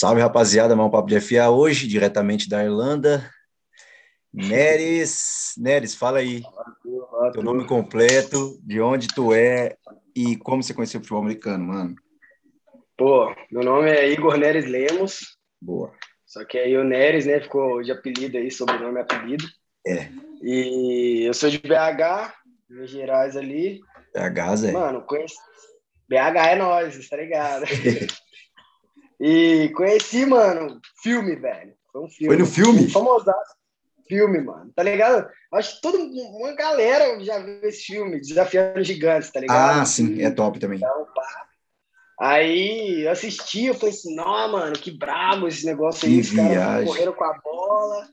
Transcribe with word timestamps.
Salve, 0.00 0.22
rapaziada, 0.22 0.74
mão 0.74 0.88
papo 0.88 1.08
de 1.08 1.20
FA 1.20 1.50
hoje, 1.50 1.86
diretamente 1.86 2.48
da 2.48 2.64
Irlanda. 2.64 3.30
Neres, 4.32 5.52
Neres, 5.58 5.94
fala 5.94 6.20
aí. 6.20 6.40
Teu 7.34 7.42
nome 7.42 7.66
completo, 7.66 8.58
de 8.62 8.80
onde 8.80 9.08
tu 9.08 9.34
é 9.34 9.76
e 10.16 10.38
como 10.38 10.62
você 10.62 10.72
conheceu 10.72 11.00
o 11.00 11.02
futebol 11.02 11.20
americano, 11.20 11.66
mano. 11.66 11.94
Pô, 12.96 13.30
meu 13.52 13.62
nome 13.62 13.90
é 13.90 14.10
Igor 14.10 14.38
Neres 14.38 14.64
Lemos. 14.64 15.36
Boa. 15.60 15.92
Só 16.24 16.46
que 16.46 16.56
aí 16.56 16.74
o 16.78 16.82
Neres, 16.82 17.26
né, 17.26 17.38
ficou 17.38 17.82
de 17.82 17.92
apelido 17.92 18.38
aí, 18.38 18.50
sobrenome 18.50 19.00
e 19.00 19.02
apelido. 19.02 19.44
É. 19.86 20.08
E 20.42 21.24
eu 21.26 21.34
sou 21.34 21.50
de 21.50 21.58
BH, 21.58 22.32
Minas 22.70 22.88
Gerais 22.88 23.36
ali. 23.36 23.80
BH, 24.14 24.56
Zé. 24.56 24.72
Mano, 24.72 25.02
conheci... 25.02 25.36
BH 26.08 26.52
é 26.52 26.56
nós, 26.56 27.06
tá 27.06 27.18
ligado? 27.18 27.66
e 29.20 29.68
conheci, 29.70 30.24
mano, 30.24 30.80
filme, 31.02 31.36
velho. 31.36 31.74
Foi 31.92 32.02
um 32.02 32.08
filme. 32.08 32.34
Foi 32.34 32.36
no 32.38 32.46
filme? 32.46 32.88
Famosaço. 32.88 33.60
Filme, 34.08 34.40
mano, 34.40 34.72
tá 34.74 34.82
ligado? 34.82 35.28
Acho 35.52 35.76
que 35.76 35.82
toda 35.82 35.98
uma 35.98 36.52
galera 36.52 37.22
já 37.22 37.38
viu 37.38 37.60
esse 37.62 37.82
filme, 37.82 38.20
Desafiando 38.20 38.82
Gigantes, 38.82 39.30
tá 39.30 39.38
ligado? 39.38 39.80
Ah, 39.80 39.84
sim, 39.84 40.20
é 40.20 40.30
top 40.30 40.58
também. 40.58 40.78
Então, 40.78 41.06
pá. 41.14 41.46
Aí 42.20 43.02
eu 43.02 43.10
assisti, 43.10 43.66
eu 43.66 43.74
falei 43.74 43.94
assim, 43.94 44.14
não, 44.14 44.52
mano, 44.52 44.72
que 44.72 44.90
brabo 44.90 45.46
esse 45.46 45.64
negócio 45.64 46.08
aí, 46.08 46.14
Que 46.14 46.20
os 46.20 46.30
caras 46.32 46.84
correram 46.84 47.12
com 47.12 47.24
a 47.24 47.38
bola. 47.38 48.08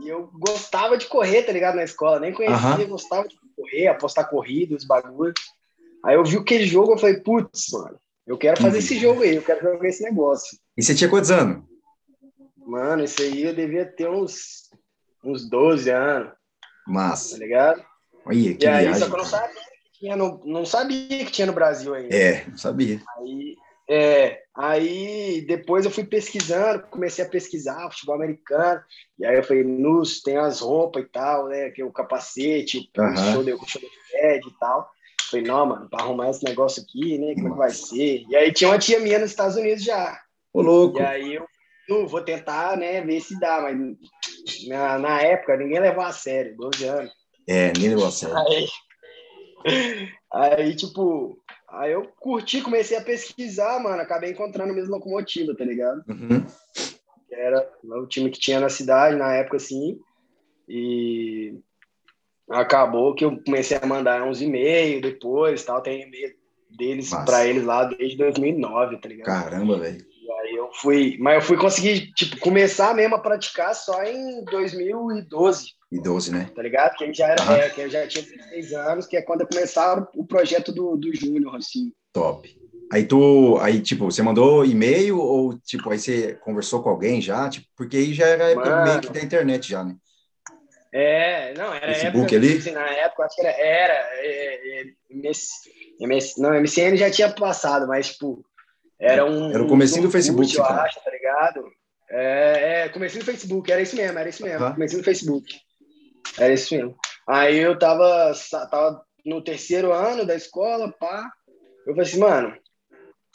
E 0.00 0.08
eu 0.08 0.30
gostava 0.32 0.96
de 0.96 1.06
correr, 1.06 1.42
tá 1.42 1.52
ligado? 1.52 1.76
Na 1.76 1.84
escola, 1.84 2.18
nem 2.18 2.32
conhecia, 2.32 2.56
Aham. 2.56 2.86
gostava 2.86 3.28
de 3.28 3.36
correr, 3.56 3.88
apostar 3.88 4.28
corrida, 4.28 4.74
os 4.74 4.84
bagulhos. 4.84 5.40
Aí 6.04 6.16
eu 6.16 6.24
vi 6.24 6.36
aquele 6.36 6.66
jogo, 6.66 6.92
eu 6.92 6.98
falei, 6.98 7.20
putz, 7.20 7.70
mano, 7.72 7.98
eu 8.26 8.38
quero 8.38 8.56
fazer 8.60 8.78
Uhum. 8.78 8.84
esse 8.84 8.98
jogo 8.98 9.22
aí, 9.22 9.34
eu 9.36 9.42
quero 9.42 9.60
jogar 9.62 9.88
esse 9.88 10.02
negócio. 10.02 10.58
E 10.76 10.82
você 10.82 10.94
tinha 10.94 11.10
quantos 11.10 11.30
anos? 11.30 11.62
Mano, 12.56 13.04
isso 13.04 13.20
aí 13.22 13.42
eu 13.42 13.54
devia 13.54 13.84
ter 13.84 14.08
uns, 14.08 14.70
uns 15.22 15.48
12 15.48 15.90
anos, 15.90 16.30
tá 16.30 16.36
Massa. 16.86 17.36
ligado? 17.38 17.84
Olha, 18.24 18.54
que 18.54 18.64
e 18.64 18.66
aí, 18.68 18.84
viagem. 18.84 19.00
só 19.00 19.06
que 19.06 19.12
eu 19.12 19.18
não 19.18 19.24
sabia 19.24 19.54
que 19.62 19.98
tinha 19.98 20.16
no, 20.16 20.40
não 20.44 20.64
sabia 20.64 21.24
que 21.26 21.30
tinha 21.32 21.46
no 21.46 21.52
Brasil 21.52 21.94
ainda. 21.94 22.14
É, 22.14 22.46
não 22.48 22.56
sabia. 22.56 23.02
Aí, 23.18 23.54
é, 23.88 24.42
aí 24.56 25.44
depois 25.46 25.84
eu 25.84 25.90
fui 25.90 26.04
pesquisando, 26.04 26.86
comecei 26.86 27.22
a 27.22 27.28
pesquisar 27.28 27.90
futebol 27.90 28.14
americano, 28.14 28.82
e 29.18 29.26
aí 29.26 29.36
eu 29.36 29.42
falei, 29.44 29.62
nos, 29.62 30.22
tem 30.22 30.38
as 30.38 30.60
roupas 30.60 31.04
e 31.04 31.08
tal, 31.08 31.48
né, 31.48 31.68
que 31.70 31.82
é 31.82 31.84
o 31.84 31.92
capacete, 31.92 32.90
o 32.96 33.02
Aham. 33.02 33.16
shoulder, 33.32 33.54
o 33.56 33.68
shoulder 33.68 33.90
pad 34.10 34.46
e 34.48 34.58
tal. 34.58 34.90
Falei, 35.34 35.42
não, 35.48 35.66
mano, 35.66 35.88
pra 35.88 36.00
arrumar 36.04 36.30
esse 36.30 36.44
negócio 36.44 36.82
aqui, 36.82 37.18
né, 37.18 37.34
como 37.34 37.48
é 37.48 37.50
que 37.50 37.56
vai 37.58 37.70
ser? 37.70 38.24
E 38.28 38.36
aí 38.36 38.52
tinha 38.52 38.70
uma 38.70 38.78
tia 38.78 39.00
minha 39.00 39.18
nos 39.18 39.30
Estados 39.30 39.56
Unidos 39.56 39.82
já, 39.82 40.20
Ô, 40.52 40.62
louco. 40.62 40.98
e 40.98 41.02
aí 41.02 41.34
eu 41.34 41.46
"Nu, 41.88 42.06
vou 42.06 42.22
tentar, 42.22 42.76
né, 42.78 43.00
ver 43.00 43.20
se 43.20 43.38
dá, 43.40 43.60
mas 43.60 43.76
na, 44.68 44.98
na 44.98 45.20
época 45.20 45.56
ninguém 45.56 45.80
levou 45.80 46.04
a 46.04 46.12
sério, 46.12 46.56
12 46.56 46.84
anos. 46.84 47.12
É, 47.48 47.66
ninguém 47.72 47.90
levou 47.90 48.06
a 48.06 48.10
sério. 48.10 48.36
Aí, 48.38 48.68
aí, 50.32 50.76
tipo, 50.76 51.36
aí 51.68 51.92
eu 51.92 52.06
curti, 52.20 52.62
comecei 52.62 52.96
a 52.96 53.02
pesquisar, 53.02 53.78
mano. 53.82 54.00
Acabei 54.00 54.30
encontrando 54.30 54.72
a 54.72 54.74
mesma 54.74 54.96
locomotiva, 54.96 55.54
tá 55.54 55.64
ligado? 55.64 56.02
Uhum. 56.08 56.46
Que 57.28 57.34
era 57.34 57.68
o 57.82 58.06
time 58.06 58.30
que 58.30 58.38
tinha 58.40 58.60
na 58.60 58.68
cidade 58.68 59.16
na 59.16 59.34
época, 59.34 59.56
assim. 59.58 59.98
E 60.68 61.58
acabou 62.50 63.14
que 63.14 63.24
eu 63.24 63.42
comecei 63.44 63.78
a 63.80 63.86
mandar 63.86 64.22
uns 64.26 64.40
e-mails 64.42 65.02
depois, 65.02 65.64
tal. 65.64 65.82
Tem 65.82 66.02
e-mail 66.02 66.34
deles 66.70 67.10
pra 67.24 67.46
eles 67.46 67.64
lá 67.64 67.84
desde 67.84 68.16
2009, 68.16 68.98
tá 68.98 69.08
ligado? 69.08 69.28
Caramba, 69.28 69.78
velho. 69.78 70.04
Aí 70.42 70.56
eu 70.56 70.70
fui, 70.72 71.16
mas 71.20 71.36
eu 71.36 71.42
fui 71.42 71.56
conseguir, 71.56 72.12
tipo, 72.14 72.38
começar 72.40 72.94
mesmo 72.94 73.14
a 73.14 73.18
praticar 73.20 73.74
só 73.74 74.02
em 74.04 74.44
2012 74.44 75.72
E 75.92 76.00
12, 76.00 76.32
né? 76.32 76.50
tá 76.54 76.62
ligado? 76.62 76.96
Que 76.96 77.12
já 77.12 77.28
era, 77.28 77.42
Aham. 77.42 77.56
é, 77.56 77.70
que 77.70 77.80
eu 77.80 77.90
já 77.90 78.06
tinha 78.06 78.24
16 78.24 78.72
anos, 78.72 79.06
que 79.06 79.16
é 79.16 79.22
quando 79.22 79.42
eu 79.42 79.46
começava 79.46 80.08
o 80.14 80.26
projeto 80.26 80.72
do, 80.72 80.96
do 80.96 81.14
Júnior, 81.14 81.56
assim. 81.56 81.92
Top. 82.12 82.48
Aí 82.92 83.06
tu, 83.06 83.58
aí 83.58 83.80
tipo, 83.82 84.04
você 84.04 84.22
mandou 84.22 84.64
e-mail 84.64 85.18
ou 85.18 85.58
tipo, 85.58 85.90
aí 85.90 85.98
você 85.98 86.34
conversou 86.44 86.82
com 86.82 86.90
alguém 86.90 87.20
já? 87.20 87.48
Tipo, 87.48 87.66
porque 87.76 87.96
aí 87.96 88.14
já 88.14 88.26
era 88.26 88.54
Mano. 88.54 88.82
meio 88.82 89.00
que 89.00 89.12
da 89.12 89.20
internet 89.20 89.68
já, 89.68 89.82
né? 89.82 89.96
É, 90.96 91.52
não, 91.54 91.74
era 91.74 91.92
Facebook 91.92 92.36
época, 92.36 92.36
ali? 92.36 92.56
assim, 92.56 92.70
na 92.70 92.88
época, 92.88 93.24
acho 93.24 93.34
que 93.34 93.44
era, 93.44 93.60
era 93.60 93.94
é, 94.20 94.80
é, 94.80 94.84
MS, 95.10 95.48
MS, 96.00 96.40
não, 96.40 96.54
MCN 96.54 96.96
já 96.96 97.10
tinha 97.10 97.28
passado, 97.32 97.88
mas, 97.88 98.12
tipo, 98.12 98.44
era 99.00 99.24
um... 99.26 99.50
Era 99.50 99.64
o 99.64 99.66
comecinho 99.66 100.02
do 100.02 100.08
um 100.08 100.12
Facebook, 100.12 100.46
curso, 100.46 100.62
você 100.62 100.72
eu 100.72 100.80
acho, 100.80 101.04
tá 101.04 101.10
ligado? 101.10 101.64
É, 102.08 102.84
é, 102.84 102.88
comecinho 102.90 103.24
do 103.24 103.26
Facebook, 103.26 103.72
era 103.72 103.82
isso 103.82 103.96
mesmo, 103.96 104.16
era 104.16 104.28
isso 104.28 104.44
mesmo, 104.44 104.64
Aham. 104.64 104.74
comecinho 104.74 105.02
do 105.02 105.04
Facebook. 105.04 105.60
Era 106.38 106.54
isso 106.54 106.72
mesmo. 106.72 106.96
Aí 107.28 107.58
eu 107.58 107.76
tava, 107.76 108.32
tava 108.70 109.02
no 109.26 109.42
terceiro 109.42 109.92
ano 109.92 110.24
da 110.24 110.36
escola, 110.36 110.92
pá, 110.92 111.28
eu 111.88 111.94
falei 111.94 112.08
assim, 112.08 112.20
mano, 112.20 112.56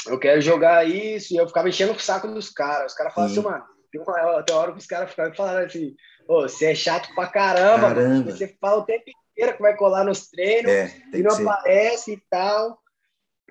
eu 0.07 0.17
quero 0.17 0.39
jogar 0.39 0.87
isso, 0.87 1.33
e 1.33 1.37
eu 1.37 1.45
ficava 1.45 1.67
enchendo 1.67 1.91
o 1.91 1.99
saco 1.99 2.25
dos 2.29 2.49
caras. 2.49 2.93
Os 2.93 2.97
caras 2.97 3.13
falavam 3.13 3.35
Sim. 3.35 3.41
assim, 3.41 3.49
mano, 3.49 3.65
tem 3.91 4.01
uma, 4.01 4.43
tem 4.43 4.55
uma 4.55 4.61
hora 4.61 4.71
que 4.71 4.77
os 4.77 4.87
caras 4.87 5.09
ficavam 5.09 5.35
falando 5.35 5.65
assim, 5.65 5.93
ô, 6.29 6.43
você 6.43 6.67
é 6.71 6.75
chato 6.75 7.09
pra 7.15 7.25
caramba, 7.27 7.87
Caramba. 7.87 8.31
Você 8.31 8.55
fala 8.61 8.81
o 8.81 8.85
tempo 8.85 9.05
inteiro 9.31 9.55
que 9.55 9.61
vai 9.61 9.75
colar 9.75 10.03
nos 10.03 10.29
treinos 10.29 10.71
É, 10.71 10.91
e 11.11 11.23
não 11.23 11.31
aparece 11.49 12.13
e 12.13 12.23
tal. 12.29 12.77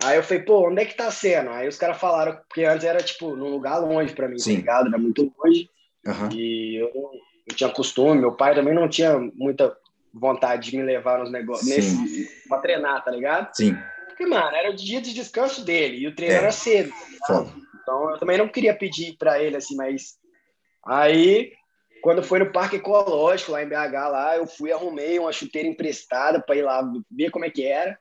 Aí 0.05 0.17
eu 0.17 0.23
falei, 0.23 0.45
pô, 0.45 0.69
onde 0.69 0.83
é 0.83 0.85
que 0.85 0.95
tá 0.95 1.11
sendo? 1.11 1.51
Aí 1.51 1.67
os 1.67 1.77
caras 1.77 1.99
falaram, 1.99 2.37
porque 2.49 2.65
antes 2.65 2.85
era, 2.87 3.03
tipo, 3.03 3.35
num 3.35 3.51
lugar 3.51 3.79
longe 3.79 4.15
pra 4.15 4.29
mim, 4.29 4.39
Sim. 4.39 4.53
tá 4.53 4.57
ligado? 4.61 4.89
Era 4.89 4.99
muito 4.99 5.33
longe. 5.37 5.69
Aham. 6.07 6.29
E 6.33 6.77
eu 6.77 6.93
não, 6.95 7.11
tinha 7.57 7.69
costume, 7.69 8.21
meu 8.21 8.37
pai 8.37 8.55
também 8.55 8.73
não 8.75 8.89
tinha 8.89 9.19
muita 9.19 9.77
vontade 10.15 10.71
de 10.71 10.77
me 10.77 10.85
levar 10.85 11.19
nos 11.19 11.33
negócios, 11.33 11.69
nesse, 11.69 12.29
pra 12.49 12.59
treinar, 12.59 13.05
tá 13.05 13.11
ligado? 13.11 13.53
Sim, 13.55 13.77
Porque, 14.07 14.25
mano, 14.25 14.55
era 14.57 14.71
o 14.71 14.77
dia 14.77 15.01
de 15.01 15.13
descanso 15.13 15.65
dele 15.65 15.99
e 15.99 16.07
o 16.07 16.15
treino 16.15 16.37
É. 16.37 16.39
era 16.39 16.53
cedo. 16.53 16.93
foda. 17.27 17.53
Então 17.83 18.11
eu 18.11 18.19
também 18.19 18.39
não 18.39 18.49
queria 18.49 18.75
pedir 18.77 19.17
pra 19.19 19.43
ele 19.43 19.57
assim, 19.57 19.75
mas 19.75 20.17
aí 20.87 21.53
quando 22.03 22.23
foi 22.23 22.39
no 22.39 22.53
Parque 22.53 22.77
Ecológico 22.77 23.53
lá 23.53 23.63
em 23.63 23.69
BH 23.69 23.93
lá, 24.11 24.37
eu 24.37 24.47
fui 24.47 24.73
arrumei 24.73 25.19
uma 25.19 25.33
chuteira 25.33 25.69
emprestada 25.69 26.41
para 26.41 26.57
ir 26.57 26.63
lá 26.63 26.83
ver 27.11 27.31
como 27.31 27.45
é 27.45 27.51
que 27.51 27.65
era. 27.65 27.99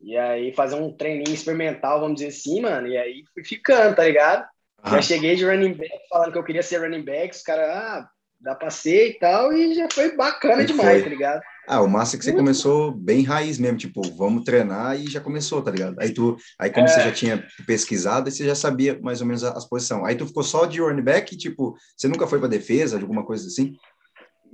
E 0.00 0.16
aí 0.16 0.52
fazer 0.52 0.76
um 0.76 0.94
treininho 0.94 1.34
experimental, 1.34 2.00
vamos 2.00 2.16
dizer 2.16 2.28
assim, 2.28 2.60
mano. 2.60 2.86
E 2.86 2.96
aí 2.96 3.24
fui 3.32 3.44
ficando, 3.44 3.96
tá 3.96 4.04
ligado? 4.04 4.46
Aham. 4.84 4.96
Já 4.96 5.02
cheguei 5.02 5.34
de 5.34 5.46
running 5.46 5.74
back 5.74 6.08
falando 6.10 6.32
que 6.32 6.38
eu 6.38 6.44
queria 6.44 6.62
ser 6.62 6.78
running 6.78 7.04
back, 7.04 7.34
os 7.34 7.42
caras, 7.42 7.68
ah, 7.70 8.10
dá 8.44 8.54
pra 8.54 8.70
ser 8.70 9.08
e 9.08 9.18
tal, 9.18 9.52
e 9.52 9.74
já 9.74 9.88
foi 9.90 10.14
bacana 10.14 10.62
E 10.62 10.66
demais, 10.66 10.92
foi. 10.92 11.02
tá 11.02 11.08
ligado? 11.08 11.42
Ah, 11.66 11.80
o 11.80 11.88
massa 11.88 12.14
é 12.14 12.18
que 12.18 12.24
você 12.26 12.32
começou 12.34 12.92
bem 12.92 13.22
raiz 13.22 13.58
mesmo, 13.58 13.78
tipo, 13.78 14.02
vamos 14.18 14.44
treinar 14.44 15.00
e 15.00 15.08
já 15.10 15.18
começou, 15.18 15.62
tá 15.62 15.70
ligado? 15.70 15.98
Aí 15.98 16.12
tu, 16.12 16.36
aí 16.58 16.68
como 16.68 16.84
É. 16.84 16.88
você 16.88 17.00
já 17.00 17.10
tinha 17.10 17.42
pesquisado, 17.66 18.30
você 18.30 18.44
já 18.44 18.54
sabia 18.54 19.00
mais 19.02 19.22
ou 19.22 19.26
menos 19.26 19.42
a- 19.42 19.52
as 19.52 19.66
posições. 19.66 20.04
Aí 20.04 20.14
tu 20.14 20.26
ficou 20.26 20.42
só 20.42 20.66
de 20.66 20.78
running 20.82 21.00
back, 21.02 21.34
tipo, 21.38 21.74
você 21.96 22.06
nunca 22.06 22.26
foi 22.26 22.38
pra 22.38 22.48
defesa, 22.48 23.00
alguma 23.00 23.24
coisa 23.24 23.46
assim? 23.46 23.72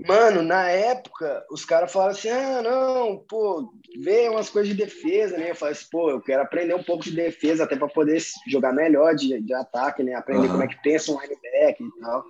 Mano, 0.06 0.40
na 0.42 0.68
época, 0.70 1.44
os 1.50 1.64
caras 1.64 1.92
falaram 1.92 2.12
assim: 2.12 2.30
ah, 2.30 2.62
não, 2.62 3.18
pô, 3.28 3.70
vê 4.02 4.28
umas 4.28 4.48
coisas 4.48 4.70
de 4.70 4.76
defesa, 4.82 5.36
né? 5.36 5.50
Eu 5.50 5.54
falei 5.56 5.72
assim, 5.72 5.86
pô, 5.90 6.10
eu 6.10 6.20
quero 6.22 6.40
aprender 6.42 6.74
um 6.74 6.82
pouco 6.82 7.02
de 7.04 7.10
defesa, 7.10 7.64
até 7.64 7.76
para 7.76 7.88
poder 7.88 8.22
jogar 8.48 8.72
melhor 8.72 9.14
de, 9.14 9.40
de 9.42 9.52
ataque, 9.52 10.02
né? 10.02 10.14
Aprender 10.14 10.46
Aham. 10.46 10.52
como 10.52 10.62
é 10.62 10.68
que 10.68 10.80
pensa 10.80 11.10
um 11.12 11.20
linebacker 11.20 11.86
e 11.86 12.00
tal. 12.00 12.24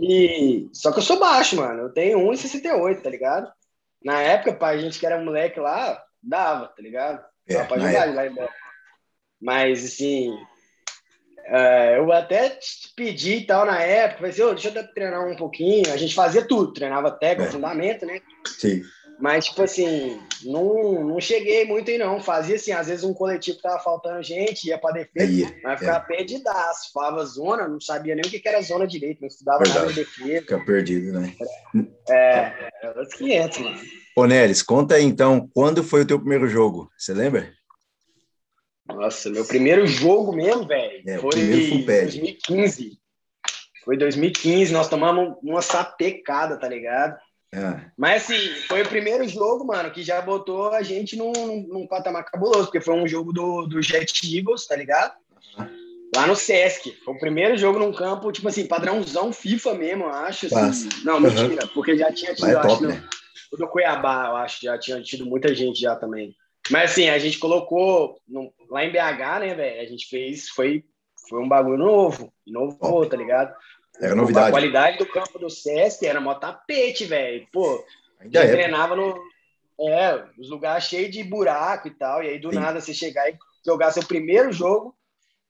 E 0.00 0.68
só 0.72 0.92
que 0.92 0.98
eu 0.98 1.02
sou 1.02 1.18
baixo, 1.18 1.56
mano. 1.56 1.82
Eu 1.82 1.92
tenho 1.92 2.18
1,68, 2.18 3.02
tá 3.02 3.10
ligado? 3.10 3.50
Na 4.04 4.20
época, 4.20 4.52
pra 4.52 4.76
gente 4.76 4.98
que 4.98 5.06
era 5.06 5.22
moleque 5.22 5.58
lá, 5.58 6.02
dava, 6.22 6.66
tá 6.68 6.82
ligado? 6.82 7.24
É, 7.48 7.62
pra 7.64 7.78
jogar 7.78 8.06
de 8.06 8.12
linebacker. 8.12 8.54
Mas, 9.40 9.84
assim, 9.84 10.36
é, 11.46 11.98
eu 11.98 12.12
até 12.12 12.50
te 12.50 12.92
pedi 12.96 13.36
e 13.36 13.46
tal 13.46 13.64
na 13.64 13.80
época, 13.80 14.16
falei 14.18 14.30
assim, 14.32 14.42
"Ô, 14.42 14.52
deixa 14.52 14.68
eu 14.68 14.94
treinar 14.94 15.26
um 15.26 15.36
pouquinho. 15.36 15.92
A 15.92 15.96
gente 15.96 16.14
fazia 16.14 16.46
tudo, 16.46 16.72
treinava 16.72 17.10
técnica, 17.10 17.48
É. 17.50 17.52
fundamento, 17.52 18.04
né? 18.04 18.20
Sim. 18.46 18.82
Mas, 19.18 19.46
tipo 19.46 19.62
assim, 19.62 20.20
não, 20.44 21.04
não 21.04 21.20
cheguei 21.20 21.64
muito 21.64 21.90
aí, 21.90 21.96
não. 21.96 22.20
Fazia 22.20 22.56
assim, 22.56 22.72
às 22.72 22.88
vezes 22.88 23.02
um 23.02 23.14
coletivo 23.14 23.58
tava 23.58 23.82
faltando 23.82 24.22
gente, 24.22 24.68
ia 24.68 24.76
pra 24.76 24.92
defesa, 24.92 25.24
Aí, 25.24 25.60
mas 25.62 25.74
é, 25.74 25.78
ficava 25.78 26.04
perdidaço. 26.04 26.92
Falava 26.92 27.24
zona, 27.24 27.66
não 27.66 27.80
sabia 27.80 28.14
nem 28.14 28.24
o 28.24 28.28
que 28.28 28.46
era 28.46 28.60
zona 28.60 28.86
direito, 28.86 29.20
não 29.20 29.28
estudava 29.28 29.64
Verdade. 29.64 29.78
nada 29.80 29.92
de 29.92 30.00
defesa. 30.04 30.40
fica 30.42 30.64
perdido, 30.64 31.18
né? 31.18 31.34
É, 32.08 32.70
era 32.82 32.98
outros 32.98 33.14
500, 33.14 33.58
mano. 33.58 33.80
Ô, 34.16 34.26
Neres, 34.26 34.62
conta 34.62 34.96
aí 34.96 35.04
então, 35.04 35.48
quando 35.54 35.82
foi 35.82 36.02
o 36.02 36.06
teu 36.06 36.18
primeiro 36.18 36.46
jogo? 36.46 36.90
Você 36.96 37.14
lembra? 37.14 37.52
Nossa, 38.86 39.30
meu 39.30 39.44
primeiro 39.44 39.86
jogo 39.86 40.32
mesmo, 40.32 40.66
velho, 40.66 41.02
É, 41.06 41.18
foi 41.18 41.38
em 41.40 41.84
pad. 41.86 42.02
2015. 42.02 42.98
Foi 43.84 43.96
2015, 43.96 44.72
nós 44.72 44.88
tomamos 44.88 45.36
uma 45.42 45.62
sapecada, 45.62 46.58
tá 46.58 46.68
ligado? 46.68 47.16
Ah, 47.56 47.80
Mas 47.96 48.24
assim, 48.24 48.38
foi 48.68 48.82
o 48.82 48.88
primeiro 48.88 49.26
jogo, 49.26 49.64
mano, 49.64 49.90
que 49.90 50.02
já 50.02 50.20
botou 50.20 50.72
a 50.72 50.82
gente 50.82 51.16
num, 51.16 51.32
num 51.66 51.86
patamar 51.86 52.24
cabuloso, 52.24 52.64
porque 52.64 52.82
foi 52.82 52.94
um 52.94 53.08
jogo 53.08 53.32
do, 53.32 53.66
do 53.66 53.80
Jet 53.80 54.36
Eagles, 54.36 54.66
tá 54.66 54.76
ligado? 54.76 55.14
Lá 56.14 56.26
no 56.26 56.36
Sesc. 56.36 56.92
Foi 57.04 57.14
o 57.14 57.18
primeiro 57.18 57.56
jogo 57.56 57.78
num 57.78 57.92
campo, 57.92 58.30
tipo 58.30 58.46
assim, 58.46 58.66
padrãozão 58.66 59.32
FIFA 59.32 59.74
mesmo, 59.74 60.04
eu 60.04 60.10
acho. 60.10 60.54
Assim. 60.54 60.88
Não, 61.02 61.18
mentira, 61.18 61.64
uhum. 61.64 61.70
porque 61.72 61.96
já 61.96 62.12
tinha 62.12 62.34
tido, 62.34 62.48
é 62.48 62.54
top, 62.54 62.66
acho, 62.66 62.86
né? 62.86 63.02
no, 63.52 63.58
do 63.58 63.68
Cuiabá, 63.68 64.28
eu 64.28 64.36
acho, 64.36 64.62
já 64.62 64.78
tinha 64.78 65.00
tido 65.02 65.24
muita 65.24 65.54
gente 65.54 65.80
já 65.80 65.96
também. 65.96 66.34
Mas 66.70 66.90
assim, 66.90 67.08
a 67.08 67.18
gente 67.18 67.38
colocou 67.38 68.20
no, 68.28 68.52
lá 68.68 68.84
em 68.84 68.90
BH, 68.90 69.40
né, 69.40 69.54
velho? 69.54 69.80
A 69.80 69.84
gente 69.86 70.06
fez, 70.08 70.48
foi, 70.48 70.84
foi 71.28 71.42
um 71.42 71.48
bagulho 71.48 71.78
novo, 71.78 72.32
novo, 72.46 72.76
top. 72.76 73.08
tá 73.08 73.16
ligado? 73.16 73.54
Era 74.00 74.14
novidade. 74.14 74.48
A 74.48 74.50
qualidade 74.50 74.98
do 74.98 75.06
campo 75.06 75.38
do 75.38 75.48
Sesc 75.48 76.06
era 76.06 76.20
mó 76.20 76.34
tapete, 76.34 77.04
velho. 77.04 77.46
Pô, 77.52 77.84
Ainda 78.20 78.40
é. 78.40 78.50
treinava 78.50 78.96
no. 78.96 79.16
É, 79.78 80.24
os 80.38 80.48
lugares 80.48 80.84
cheios 80.84 81.10
de 81.10 81.22
buraco 81.22 81.88
e 81.88 81.90
tal. 81.90 82.22
E 82.22 82.28
aí, 82.28 82.38
do 82.38 82.50
Sim. 82.50 82.56
nada, 82.56 82.80
você 82.80 82.94
chegar 82.94 83.28
e 83.28 83.36
jogar 83.64 83.90
seu 83.90 84.02
primeiro 84.04 84.50
jogo 84.52 84.96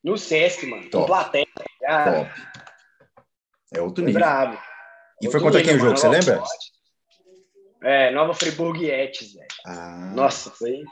no 0.03 0.19
Sesc, 0.19 0.67
mano. 0.67 0.89
Top. 0.91 1.03
Com 1.03 1.07
plateia. 1.07 1.47
Cara. 1.81 2.25
Top. 2.25 2.31
É 3.75 3.81
outro 3.81 4.05
nível. 4.05 4.21
Bravo. 4.21 4.59
E 5.23 5.31
foi 5.31 5.41
contra 5.41 5.63
quem 5.63 5.77
o 5.77 5.79
jogo, 5.79 5.97
você 5.97 6.09
lembra? 6.09 6.43
É, 7.83 8.11
Nova 8.11 8.35
Friburgo 8.35 8.81
velho. 8.81 9.11
Ah. 9.65 10.13
Nossa, 10.15 10.51
foi. 10.51 10.83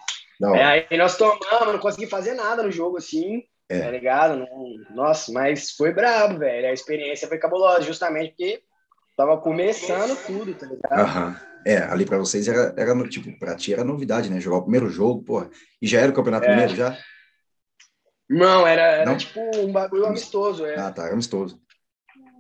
Não. 0.41 0.55
É, 0.55 0.87
aí 0.91 0.99
nós 0.99 1.17
tomamos, 1.17 1.73
não 1.73 1.79
consegui 1.79 2.07
fazer 2.07 2.35
nada 2.35 2.63
no 2.63 2.71
jogo 2.71 2.99
assim. 2.99 3.43
É. 3.69 3.81
Tá 3.81 3.91
ligado? 3.91 4.47
Nossa, 4.91 5.33
mas 5.33 5.71
foi 5.71 5.93
brabo, 5.93 6.39
velho. 6.39 6.69
A 6.69 6.73
experiência 6.73 7.29
foi 7.29 7.39
cabulosa, 7.39 7.83
justamente 7.83 8.31
porque 8.31 8.63
tava 9.17 9.39
começando 9.39 10.17
tudo, 10.27 10.55
tá 10.55 10.67
ligado? 10.67 11.41
É, 11.67 11.79
ali 11.79 12.05
para 12.05 12.19
vocês 12.19 12.47
era, 12.47 12.75
era 12.77 13.09
tipo, 13.09 13.39
pra 13.39 13.57
ti 13.57 13.73
era 13.73 13.83
novidade, 13.83 14.29
né? 14.29 14.39
Jogar 14.39 14.59
o 14.59 14.63
primeiro 14.63 14.91
jogo, 14.91 15.23
porra. 15.23 15.49
E 15.81 15.87
já 15.87 16.01
era 16.01 16.13
o 16.13 16.15
campeonato 16.15 16.47
é. 16.47 16.51
mineiro 16.51 16.77
já? 16.77 16.99
Não, 18.29 18.67
era, 18.67 18.83
era 18.83 19.11
Não? 19.11 19.17
tipo 19.17 19.41
um 19.59 19.73
bagulho 19.73 20.07
amistoso. 20.07 20.67
É. 20.67 20.79
Ah, 20.79 20.91
tá, 20.91 21.09
amistoso. 21.09 21.61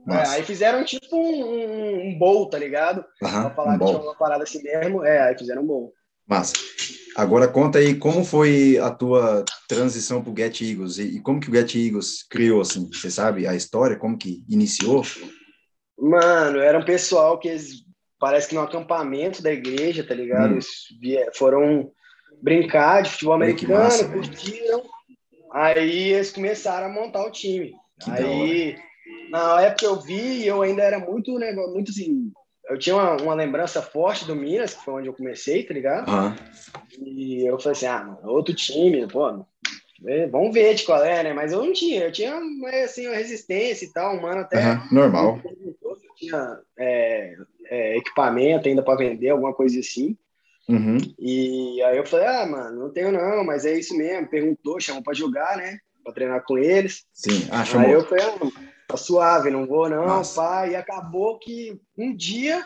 É, 0.07 0.29
aí 0.29 0.43
fizeram 0.43 0.85
tipo 0.85 1.17
um, 1.17 2.09
um 2.09 2.19
bowl, 2.19 2.51
tá 2.51 2.59
ligado? 2.59 3.05
Aham, 3.23 3.45
pra 3.45 3.51
falar 3.55 3.75
um 3.75 3.79
que 3.79 3.85
tinha 3.87 3.99
uma 3.99 4.15
parada 4.15 4.45
assim 4.45 4.63
mesmo. 4.63 5.03
É, 5.03 5.29
aí 5.29 5.39
fizeram 5.39 5.63
um 5.63 5.67
bowl. 5.67 5.95
Massa. 6.27 6.55
Agora 7.17 7.47
conta 7.47 7.79
aí 7.79 7.95
como 7.95 8.25
foi 8.25 8.79
a 8.79 8.91
tua 8.91 9.45
transição 9.69 10.23
para 10.23 10.33
o 10.33 10.37
Get 10.37 10.61
Eagles 10.61 10.99
e, 10.99 11.17
e, 11.17 11.21
como 11.21 11.41
que 11.41 11.49
o 11.49 11.55
Get 11.55 11.75
Eagles 11.75 12.25
criou, 12.29 12.61
assim, 12.61 12.89
você 12.93 13.11
sabe 13.11 13.47
a 13.47 13.55
história, 13.55 13.97
como 13.97 14.19
que 14.19 14.43
iniciou? 14.49 15.03
Mano, 15.99 16.59
era 16.59 16.79
um 16.79 16.85
pessoal 16.85 17.39
que 17.39 17.49
eles, 17.49 17.85
parece 18.19 18.49
que 18.49 18.55
no 18.55 18.63
acampamento 18.63 19.43
da 19.43 19.53
igreja, 19.53 20.05
tá 20.05 20.15
ligado? 20.15 20.55
Hum. 20.55 20.59
Eles 21.03 21.37
foram 21.37 21.91
brincar 22.43 23.03
de 23.03 23.11
futebol 23.11 23.35
americano, 23.35 23.75
massa, 23.75 24.09
curtiram, 24.09 24.83
aí 25.53 26.13
eles 26.13 26.33
começaram 26.33 26.87
a 26.89 26.93
montar 26.93 27.25
o 27.25 27.31
time. 27.31 27.73
Que 28.03 28.11
aí, 28.11 28.77
na 29.31 29.63
época 29.63 29.87
eu 29.87 30.01
vi, 30.01 30.45
eu 30.45 30.63
ainda 30.63 30.83
era 30.83 30.99
muito, 30.99 31.39
né, 31.39 31.53
muito 31.53 31.91
assim, 31.93 32.33
eu 32.69 32.79
tinha 32.79 32.97
uma, 32.97 33.17
uma, 33.17 33.35
lembrança 33.35 33.83
forte 33.83 34.25
do 34.25 34.35
Minas, 34.35 34.75
que 34.75 34.85
foi 34.85 34.95
onde 34.95 35.09
eu 35.09 35.15
comecei, 35.15 35.63
tá 35.65 35.75
ligado? 35.75 36.11
Uhum. 36.11 36.35
E 37.01 37.47
eu 37.47 37.59
falei 37.59 37.77
assim, 37.77 37.87
ah, 37.87 38.19
outro 38.25 38.55
time, 38.55 39.07
pô, 39.07 39.45
vamos 40.31 40.53
ver 40.53 40.75
de 40.75 40.85
qual 40.85 41.03
é, 41.05 41.23
né? 41.23 41.33
Mas 41.33 41.53
eu 41.53 41.65
não 41.65 41.73
tinha, 41.73 42.05
eu 42.05 42.13
tinha 42.13 42.41
assim, 42.85 43.07
uma 43.07 43.17
resistência 43.17 43.85
e 43.85 43.93
tal, 43.93 44.21
mano, 44.21 44.41
até. 44.41 44.73
Uhum, 44.73 44.89
normal. 44.93 45.41
Eu 45.45 45.97
tinha 46.17 46.59
é, 46.79 47.35
é, 47.67 47.97
equipamento 47.99 48.69
ainda 48.69 48.83
para 48.83 48.99
vender, 48.99 49.31
alguma 49.31 49.53
coisa 49.53 49.79
assim. 49.81 50.17
Uhum. 50.69 50.97
E 51.19 51.83
aí 51.83 51.97
eu 51.97 52.07
falei, 52.07 52.27
ah, 52.27 52.47
mano, 52.47 52.81
não 52.81 52.91
tenho 52.91 53.13
não, 53.13 53.45
mas 53.45 53.65
é 53.67 53.79
isso 53.79 53.97
mesmo. 53.97 54.29
Perguntou, 54.29 54.81
chamou 54.81 55.03
para 55.03 55.15
jogar, 55.15 55.57
né? 55.57 55.79
Para 56.03 56.15
treinar 56.15 56.45
com 56.45 56.57
eles. 56.57 57.05
Sim, 57.13 57.47
ah, 57.51 57.65
chamou. 57.65 57.87
Aí 57.87 57.93
eu 57.93 58.05
falei, 58.05 58.25
ah, 58.25 58.64
tá 58.89 58.97
suave, 58.97 59.51
não 59.51 59.67
vou 59.67 59.89
não, 59.89 60.07
Nossa. 60.07 60.41
pá. 60.41 60.69
E 60.69 60.77
acabou 60.77 61.39
que 61.39 61.81
um 61.97 62.15
dia 62.15 62.65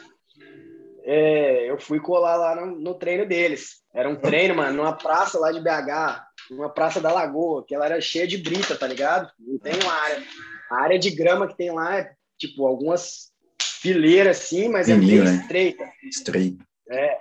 é, 1.04 1.70
eu 1.70 1.80
fui 1.80 1.98
colar 1.98 2.36
lá 2.36 2.54
no, 2.54 2.78
no, 2.78 2.94
treino 2.94 3.26
deles. 3.26 3.82
Era 3.94 4.08
um 4.08 4.16
treino, 4.16 4.54
mano, 4.54 4.76
numa 4.76 4.92
praça 4.92 5.38
lá 5.38 5.50
de 5.50 5.60
BH, 5.60 6.22
uma 6.50 6.68
praça 6.68 7.00
da 7.00 7.12
Lagoa, 7.12 7.64
que 7.66 7.74
ela 7.74 7.86
era 7.86 8.00
cheia 8.00 8.26
de 8.26 8.36
brita, 8.36 8.76
tá 8.76 8.86
ligado? 8.86 9.30
Não 9.38 9.58
tem 9.58 9.72
uma 9.80 9.92
área. 9.92 10.22
A 10.70 10.82
área 10.82 10.98
de 10.98 11.10
grama 11.10 11.48
que 11.48 11.56
tem 11.56 11.70
lá 11.70 11.98
é, 11.98 12.12
tipo, 12.36 12.66
algumas 12.66 13.32
fileiras 13.80 14.38
assim, 14.38 14.68
mas 14.68 14.88
é 14.88 14.96
bem 14.96 15.20
né? 15.20 15.34
estreita. 15.36 15.90
Estreita. 16.02 16.64
É, 16.90 17.18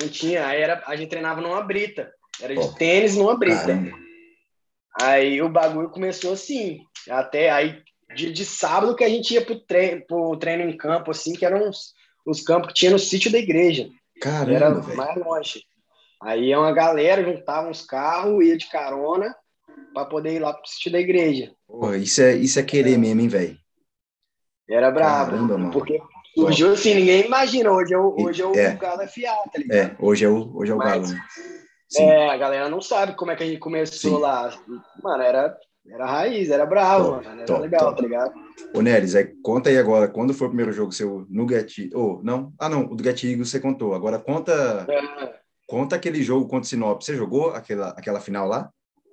não 0.00 0.08
tinha. 0.08 0.46
Aí 0.46 0.60
era, 0.60 0.82
a 0.86 0.94
gente 0.94 1.10
treinava 1.10 1.40
numa 1.40 1.62
brita. 1.62 2.12
Era 2.40 2.54
de 2.54 2.76
tênis 2.76 3.16
numa 3.16 3.36
brita. 3.36 3.66
Caramba. 3.66 3.96
Aí 5.00 5.42
o 5.42 5.48
bagulho 5.48 5.90
começou 5.90 6.32
assim. 6.32 6.80
Até 7.08 7.50
aí 7.50 7.82
de, 8.14 8.32
de 8.32 8.44
sábado 8.44 8.94
que 8.94 9.04
a 9.04 9.08
gente 9.08 9.34
ia 9.34 9.44
pro 9.44 9.58
treino, 9.58 10.02
pro 10.06 10.36
treino 10.36 10.62
em 10.62 10.76
campo, 10.76 11.10
assim, 11.10 11.34
que 11.34 11.44
eram 11.44 11.68
os, 11.68 11.92
os 12.26 12.40
campos 12.40 12.68
que 12.68 12.74
tinha 12.74 12.90
no 12.90 12.98
sítio 12.98 13.30
da 13.30 13.38
igreja. 13.38 13.88
Caramba, 14.20 14.54
Era 14.54 14.70
véio. 14.74 14.96
mais 14.96 15.16
longe. 15.16 15.64
Aí 16.22 16.54
uma 16.54 16.72
galera 16.72 17.22
juntava 17.22 17.68
uns 17.68 17.82
carros, 17.82 18.44
ia 18.44 18.56
de 18.56 18.68
carona 18.68 19.34
para 19.92 20.06
poder 20.06 20.34
ir 20.34 20.38
lá 20.38 20.52
pro 20.52 20.68
sítio 20.68 20.92
da 20.92 21.00
igreja. 21.00 21.52
Porra, 21.66 21.96
isso 21.98 22.22
é, 22.22 22.34
isso 22.34 22.58
é 22.58 22.62
querer 22.62 22.94
é. 22.94 22.98
mesmo, 22.98 23.20
hein, 23.20 23.28
velho? 23.28 23.58
Era 24.68 24.90
brabo. 24.90 25.32
Caramba, 25.32 25.58
mano. 25.58 25.72
Porque 25.72 26.00
surgiu 26.34 26.72
assim, 26.72 26.94
ninguém 26.94 27.26
imagina. 27.26 27.70
Hoje 27.70 27.94
é 27.94 27.98
o, 27.98 28.16
hoje 28.18 28.42
é 28.42 28.46
o 28.46 28.54
é. 28.56 28.74
Galo 28.74 29.06
FA, 29.06 29.50
tá 29.52 29.58
ligado? 29.58 29.76
É, 29.76 29.96
hoje 29.98 30.24
é 30.24 30.28
o, 30.28 30.56
hoje 30.56 30.72
é 30.72 30.74
o 30.74 30.78
Mas, 30.78 31.10
Galo. 31.10 31.14
Né? 31.14 31.20
É, 31.98 32.30
a 32.30 32.36
galera 32.36 32.68
não 32.68 32.80
sabe 32.80 33.14
como 33.14 33.30
é 33.30 33.36
que 33.36 33.44
a 33.44 33.46
gente 33.46 33.58
começou 33.58 34.16
Sim. 34.16 34.20
lá. 34.20 34.52
Mano, 35.02 35.22
era 35.22 35.56
era 35.90 36.06
raiz, 36.06 36.50
era 36.50 36.66
bravo, 36.66 37.12
top, 37.12 37.24
mano. 37.24 37.38
Era 37.38 37.46
top, 37.46 37.60
legal, 37.60 37.80
top. 37.80 37.96
tá 37.96 38.02
ligado? 38.02 38.34
Ô, 38.74 38.82
Neres, 38.82 39.14
aí, 39.14 39.26
conta 39.42 39.70
aí 39.70 39.78
agora, 39.78 40.08
quando 40.08 40.34
foi 40.34 40.46
o 40.46 40.50
primeiro 40.50 40.72
jogo 40.72 40.92
seu 40.92 41.26
no 41.28 41.48
Get... 41.48 41.90
Oh, 41.94 42.20
não? 42.22 42.52
Ah, 42.58 42.68
não, 42.68 42.86
o 42.86 42.94
do 42.94 43.04
Get 43.04 43.24
Eagles 43.24 43.50
você 43.50 43.60
contou. 43.60 43.94
Agora 43.94 44.18
conta... 44.18 44.86
É. 44.88 45.46
Conta 45.66 45.96
aquele 45.96 46.22
jogo 46.22 46.46
contra 46.46 46.64
o 46.64 46.64
Sinop. 46.64 47.02
Você 47.02 47.16
jogou 47.16 47.50
aquela, 47.50 47.88
aquela 47.90 48.20
final 48.20 48.46
lá? 48.46 48.70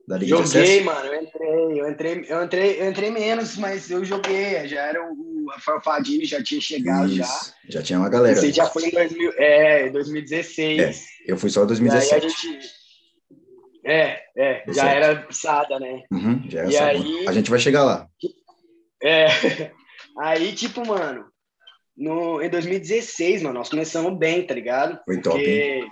Da 0.08 0.18
Liga 0.18 0.38
joguei, 0.38 0.84
mano. 0.84 1.06
Eu 1.08 1.22
entrei, 1.22 1.82
eu 1.82 1.90
entrei, 1.90 2.26
eu 2.30 2.44
entrei, 2.44 2.82
eu 2.82 2.90
entrei 2.90 3.12
menos, 3.12 3.58
mas 3.58 3.90
eu 3.90 4.04
joguei. 4.04 4.68
Já 4.68 4.82
era 4.82 5.02
o, 5.02 5.48
Farfadini, 5.60 6.26
já 6.26 6.44
tinha 6.44 6.62
chegado 6.62 7.08
Isso, 7.08 7.18
já. 7.18 7.54
Já 7.70 7.82
tinha 7.82 8.00
uma 8.00 8.10
galera. 8.10 8.36
Você 8.36 8.52
já 8.52 8.66
foi 8.66 8.88
em 8.88 8.92
2000, 8.92 9.32
é, 9.38 9.90
2016. 9.90 10.82
É, 10.82 11.32
eu 11.32 11.38
fui 11.38 11.50
só 11.50 11.64
em 11.64 11.68
2017. 11.68 12.60
É, 13.86 14.24
é, 14.38 14.64
já 14.70 14.90
era 14.90 15.28
sada, 15.30 15.80
né? 15.80 16.04
Uhum, 16.12 16.44
já 16.50 16.62
era 16.62 16.70
e 16.72 16.78
aí, 16.78 17.28
A 17.28 17.34
gente 17.34 17.50
vai 17.50 17.60
chegar 17.60 17.84
lá. 17.84 18.08
É, 19.02 19.28
aí, 20.20 20.54
tipo, 20.54 20.86
mano, 20.88 21.26
no, 21.96 22.42
em 22.42 22.50
2016, 22.50 23.44
mano, 23.44 23.56
nós 23.56 23.70
começamos 23.70 24.18
bem, 24.18 24.46
tá 24.46 24.54
ligado? 24.54 25.00
Foi 25.06 25.22
top, 25.22 25.38
Porque 25.38 25.86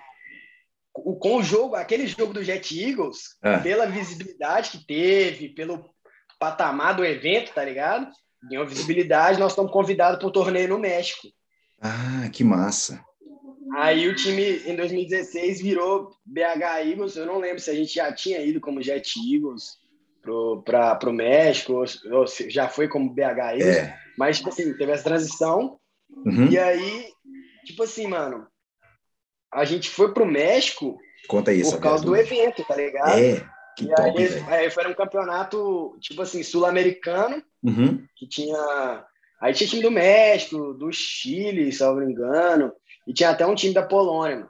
o, 0.96 1.16
com 1.16 1.38
o 1.38 1.44
jogo, 1.44 1.76
aquele 1.76 2.08
jogo 2.08 2.34
do 2.34 2.44
Jet 2.44 2.80
Eagles, 2.80 3.38
é. 3.44 3.58
pela 3.60 3.86
visibilidade 3.86 4.72
que 4.72 4.86
teve, 4.86 5.50
pelo 5.50 5.90
patamar 6.40 6.96
do 6.96 7.06
evento, 7.06 7.54
tá 7.54 7.64
ligado? 7.64 8.08
Ganhou 8.50 8.66
visibilidade, 8.66 9.40
nós 9.40 9.52
estamos 9.52 9.72
convidados 9.72 10.18
para 10.18 10.28
o 10.28 10.32
torneio 10.32 10.70
no 10.70 10.80
México. 10.80 11.28
Ah, 11.80 12.30
que 12.32 12.44
massa. 12.44 13.04
Aí 13.74 14.08
o 14.08 14.16
time 14.16 14.62
em 14.66 14.76
2016 14.76 15.62
virou 15.62 16.12
BH 16.26 16.90
Eagles. 16.90 17.16
Eu 17.16 17.26
não 17.26 17.40
lembro 17.40 17.60
se 17.60 17.70
a 17.70 17.76
gente 17.76 17.94
já 17.94 18.12
tinha 18.12 18.42
ido 18.42 18.60
como 18.60 18.82
Jet 18.82 19.14
Eagles 19.20 19.80
para 20.66 21.10
o 21.10 21.14
México, 21.14 21.74
ou, 21.74 21.86
ou 22.18 22.26
já 22.28 22.68
foi 22.68 22.88
como 22.88 23.14
BH 23.14 23.20
Eagles. 23.22 23.78
É. 23.78 23.98
Mas, 24.18 24.38
tipo 24.38 24.50
assim, 24.50 24.74
teve 24.78 24.92
essa 24.92 25.04
transição. 25.04 25.80
Uhum. 26.10 26.48
E 26.52 26.58
aí, 26.58 27.08
tipo 27.66 27.84
assim, 27.84 28.08
mano, 28.08 28.46
a 29.54 29.66
gente 29.66 29.90
foi 29.90 30.14
pro 30.14 30.26
México 30.26 31.00
Conta 31.28 31.54
isso, 31.54 31.72
por 31.72 31.82
causa 31.82 32.04
do 32.04 32.16
evento, 32.16 32.64
tá 32.66 32.76
ligado? 32.76 33.20
É. 33.20 33.46
Que 33.78 33.86
e 33.86 33.88
top, 33.88 34.20
aí, 34.20 34.44
aí 34.50 34.70
foi 34.70 34.88
um 34.88 34.94
campeonato, 34.94 35.98
tipo 36.00 36.22
assim, 36.22 36.44
sul-americano, 36.44 37.42
uhum. 37.64 38.06
que 38.16 38.28
tinha. 38.28 39.06
Aí 39.40 39.54
tinha 39.54 39.70
time 39.70 39.82
do 39.82 39.92
México, 39.92 40.74
do 40.74 40.92
Chile, 40.92 41.72
se 41.72 41.82
eu 41.84 41.96
não 41.96 42.06
me 42.06 42.12
engano. 42.12 42.72
E 43.08 43.14
tinha 43.14 43.30
até 43.30 43.46
um 43.46 43.56
time 43.56 43.74
da 43.74 43.84
Polônia, 43.84 44.48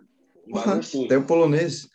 mano. 0.47 0.79
Assim. 0.79 1.07
Tem 1.07 1.17
o 1.17 1.23
polonês. 1.23 1.87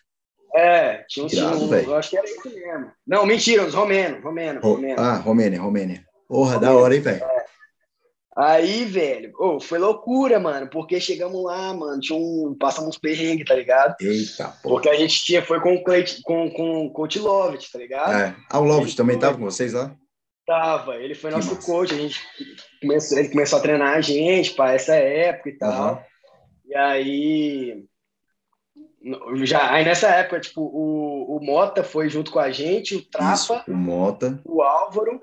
É, 0.54 1.04
tinha 1.08 1.26
um 1.26 1.28
time, 1.28 1.84
eu 1.84 1.94
acho 1.96 2.10
que 2.10 2.16
era 2.16 2.26
isso 2.26 2.48
mesmo. 2.48 2.90
Não, 3.06 3.26
mentira, 3.26 3.64
os 3.64 3.74
romenos, 3.74 4.22
romeno, 4.22 4.60
Ro 4.60 4.74
romeno. 4.74 5.00
Ah, 5.00 5.16
Romênia, 5.16 5.60
Romênia. 5.60 6.04
Porra, 6.26 6.58
da 6.58 6.74
hora, 6.74 6.94
hein, 6.94 7.02
velho? 7.02 7.22
É. 7.22 7.46
Aí, 8.36 8.84
velho, 8.84 9.32
oh, 9.38 9.58
foi 9.58 9.78
loucura, 9.78 10.38
mano, 10.38 10.68
porque 10.68 11.00
chegamos 11.00 11.42
lá, 11.42 11.72
mano, 11.72 12.00
tinha 12.00 12.18
um, 12.18 12.54
passamos 12.58 12.90
uns 12.90 12.98
perrengues, 12.98 13.46
tá 13.46 13.54
ligado? 13.54 13.96
Eita, 13.98 14.48
porra. 14.62 14.74
Porque 14.74 14.90
a 14.90 14.94
gente 14.94 15.24
tinha, 15.24 15.42
foi 15.42 15.58
com 15.60 15.74
o 15.74 15.82
Cleit, 15.82 16.20
com, 16.22 16.50
com, 16.50 16.90
com 16.90 17.02
o. 17.02 17.22
Lovett, 17.22 17.72
tá 17.72 17.78
ligado? 17.78 18.12
É. 18.12 18.36
Ah, 18.50 18.58
o 18.58 18.64
Lovett 18.64 18.94
também 18.94 19.18
tava 19.18 19.38
com 19.38 19.44
vocês 19.44 19.72
lá? 19.72 19.94
Tava, 20.46 20.96
ele 20.96 21.14
foi 21.14 21.30
que 21.30 21.36
nosso 21.36 21.54
massa. 21.54 21.66
coach, 21.66 21.94
a 21.94 21.96
gente 21.96 22.20
começou, 22.80 23.18
ele 23.18 23.28
começou 23.30 23.58
a 23.58 23.62
treinar 23.62 23.94
a 23.94 24.00
gente 24.02 24.52
para 24.52 24.74
essa 24.74 24.94
época 24.94 25.48
e 25.48 25.58
tal. 25.58 25.94
Uhum. 25.94 25.98
E 26.66 26.74
aí. 26.74 27.84
Já, 29.44 29.72
aí 29.72 29.84
nessa 29.84 30.08
época, 30.08 30.40
tipo, 30.40 30.62
o, 30.62 31.36
o 31.36 31.44
Mota 31.44 31.84
foi 31.84 32.08
junto 32.08 32.32
com 32.32 32.40
a 32.40 32.50
gente, 32.50 32.96
o 32.96 33.04
Trapa, 33.04 33.34
Isso, 33.34 33.62
o 33.68 33.74
Mota, 33.74 34.40
o 34.44 34.60
Álvaro 34.62 35.20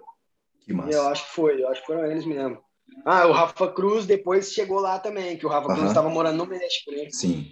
Que 0.61 0.71
massa. 0.71 0.91
Eu 0.91 1.07
acho 1.09 1.25
que 1.25 1.31
foi, 1.33 1.61
eu 1.61 1.67
acho 1.67 1.81
que 1.81 1.87
foram 1.87 2.09
eles 2.09 2.25
mesmo. 2.25 2.63
Ah, 3.05 3.27
o 3.27 3.33
Rafa 3.33 3.67
Cruz 3.67 4.05
depois 4.05 4.53
chegou 4.53 4.79
lá 4.79 4.99
também, 4.99 5.35
que 5.37 5.45
o 5.45 5.49
Rafa 5.49 5.73
Cruz 5.73 5.87
estava 5.87 6.09
morando 6.09 6.37
no 6.37 6.45
México, 6.45 6.91
né? 6.91 7.09
Sim. 7.09 7.45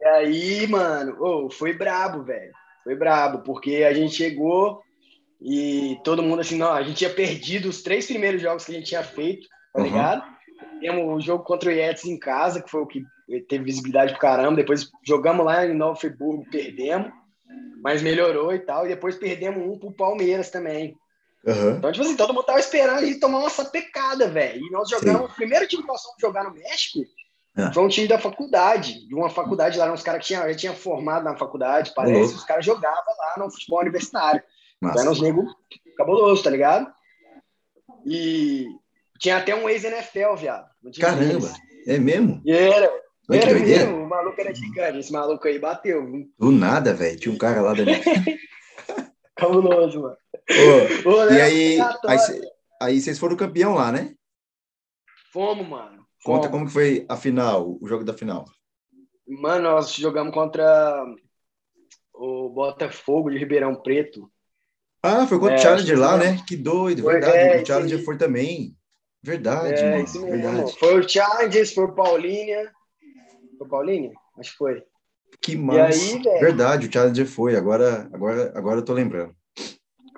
E 0.00 0.04
aí, 0.06 0.66
mano, 0.66 1.16
oh, 1.20 1.50
foi 1.50 1.74
brabo, 1.74 2.22
velho. 2.22 2.52
Foi 2.82 2.94
brabo, 2.94 3.42
porque 3.42 3.84
a 3.84 3.92
gente 3.92 4.14
chegou 4.14 4.80
e 5.40 5.98
todo 6.04 6.22
mundo 6.22 6.40
assim, 6.40 6.56
não, 6.56 6.72
a 6.72 6.82
gente 6.82 6.96
tinha 6.96 7.10
perdido 7.10 7.68
os 7.68 7.82
três 7.82 8.06
primeiros 8.06 8.40
jogos 8.40 8.64
que 8.64 8.72
a 8.72 8.74
gente 8.74 8.86
tinha 8.86 9.02
feito, 9.02 9.46
tá 9.72 9.80
uhum. 9.80 9.84
ligado? 9.84 10.36
Temos 10.80 11.16
o 11.16 11.20
jogo 11.20 11.44
contra 11.44 11.68
o 11.68 11.72
Yetis 11.72 12.06
em 12.06 12.18
casa, 12.18 12.62
que 12.62 12.70
foi 12.70 12.80
o 12.80 12.86
que 12.86 13.04
teve 13.48 13.64
visibilidade 13.64 14.12
pro 14.12 14.20
caramba. 14.20 14.56
Depois 14.56 14.90
jogamos 15.06 15.44
lá 15.44 15.66
em 15.66 15.74
Nova 15.74 15.98
Friburgo, 15.98 16.48
perdemos, 16.50 17.10
mas 17.82 18.02
melhorou 18.02 18.54
e 18.54 18.58
tal. 18.60 18.86
E 18.86 18.88
depois 18.88 19.16
perdemos 19.16 19.62
um 19.62 19.78
pro 19.78 19.92
Palmeiras 19.92 20.50
também. 20.50 20.96
Uhum. 21.44 21.76
Então, 21.76 21.92
tipo 21.92 22.04
assim, 22.04 22.16
todo 22.16 22.34
mundo 22.34 22.44
tava 22.44 22.58
esperando 22.58 22.98
a 22.98 23.04
gente 23.04 23.20
tomar 23.20 23.38
uma 23.38 23.50
sapecada, 23.50 24.28
velho. 24.28 24.64
E 24.64 24.70
nós 24.70 24.88
jogamos, 24.88 25.22
Sim. 25.22 25.32
o 25.32 25.34
primeiro 25.36 25.68
time 25.68 25.82
que 25.82 25.88
nós 25.88 26.02
fomos 26.02 26.20
jogar 26.20 26.44
no 26.44 26.54
México 26.54 27.00
é. 27.56 27.72
foi 27.72 27.84
um 27.84 27.88
time 27.88 28.08
da 28.08 28.18
faculdade, 28.18 29.06
de 29.06 29.14
uma 29.14 29.30
faculdade 29.30 29.78
lá, 29.78 29.92
uns 29.92 30.02
caras 30.02 30.22
que 30.22 30.26
tinha, 30.26 30.40
já 30.48 30.54
tinham 30.54 30.74
formado 30.74 31.24
na 31.24 31.36
faculdade, 31.36 31.92
parece, 31.94 32.34
os 32.34 32.44
caras 32.44 32.64
jogavam 32.64 33.14
lá 33.16 33.34
no 33.38 33.50
futebol 33.50 33.80
universitário. 33.80 34.42
Então, 34.78 34.88
Nossa. 34.88 35.00
Então, 35.00 35.12
uns 35.12 35.20
negros 35.22 35.54
cabulosos, 35.96 36.42
tá 36.42 36.50
ligado? 36.50 36.92
E 38.04 38.66
tinha 39.18 39.38
até 39.38 39.54
um 39.54 39.68
ex-NFL, 39.68 40.34
viado. 40.36 40.68
Caramba, 41.00 41.48
é 41.86 41.98
mesmo? 41.98 42.42
E 42.44 42.52
era. 42.52 43.05
Era 43.34 43.52
mesmo, 43.58 44.04
o 44.04 44.08
maluco 44.08 44.40
era 44.40 44.54
gigante. 44.54 44.98
Esse 44.98 45.12
maluco 45.12 45.46
aí 45.48 45.58
bateu. 45.58 46.06
Do 46.38 46.50
nada, 46.52 46.94
velho. 46.94 47.18
Tinha 47.18 47.34
um 47.34 47.38
cara 47.38 47.60
lá 47.60 47.72
dentro. 47.72 48.10
Cabuloso, 49.34 50.00
mano. 50.00 50.16
Ô, 51.04 51.10
Ô, 51.10 51.24
e 51.30 51.40
aí, 51.40 51.80
aí, 51.80 52.18
aí 52.80 53.00
vocês 53.00 53.18
foram 53.18 53.36
campeão 53.36 53.74
lá, 53.74 53.90
né? 53.90 54.14
Fomos, 55.32 55.68
mano. 55.68 56.06
Fomos. 56.22 56.40
Conta 56.40 56.48
como 56.48 56.66
que 56.66 56.72
foi 56.72 57.04
a 57.08 57.16
final, 57.16 57.76
o 57.80 57.86
jogo 57.86 58.04
da 58.04 58.14
final. 58.14 58.46
Mano, 59.26 59.70
nós 59.70 59.92
jogamos 59.92 60.32
contra 60.32 61.04
o 62.14 62.48
Botafogo 62.48 63.30
de 63.30 63.38
Ribeirão 63.38 63.74
Preto. 63.74 64.30
Ah, 65.02 65.26
foi 65.26 65.38
contra 65.38 65.56
é, 65.56 65.58
o 65.58 65.62
Challenger 65.62 65.98
lá, 65.98 66.16
né? 66.16 66.42
Que 66.46 66.56
doido, 66.56 67.02
foi, 67.02 67.12
verdade. 67.14 67.36
É, 67.36 67.62
o 67.62 67.66
Challenger 67.66 68.04
foi 68.04 68.16
também. 68.16 68.76
Verdade, 69.22 69.80
é, 69.80 69.90
mano. 69.90 70.26
Verdade. 70.26 70.78
Foi 70.78 71.00
o 71.00 71.08
Challenger, 71.08 71.74
foi 71.74 71.84
o 71.84 71.94
Paulínia. 71.94 72.72
O 73.60 73.66
Paulínia? 73.66 74.12
Acho 74.38 74.52
que 74.52 74.56
foi. 74.56 74.82
Que 75.40 75.56
massa. 75.56 76.16
Aí, 76.16 76.40
verdade, 76.40 76.86
o 76.86 76.92
Challenger 76.92 77.26
foi. 77.26 77.56
Agora, 77.56 78.08
agora, 78.12 78.52
agora 78.54 78.80
eu 78.80 78.84
tô 78.84 78.92
lembrando. 78.92 79.34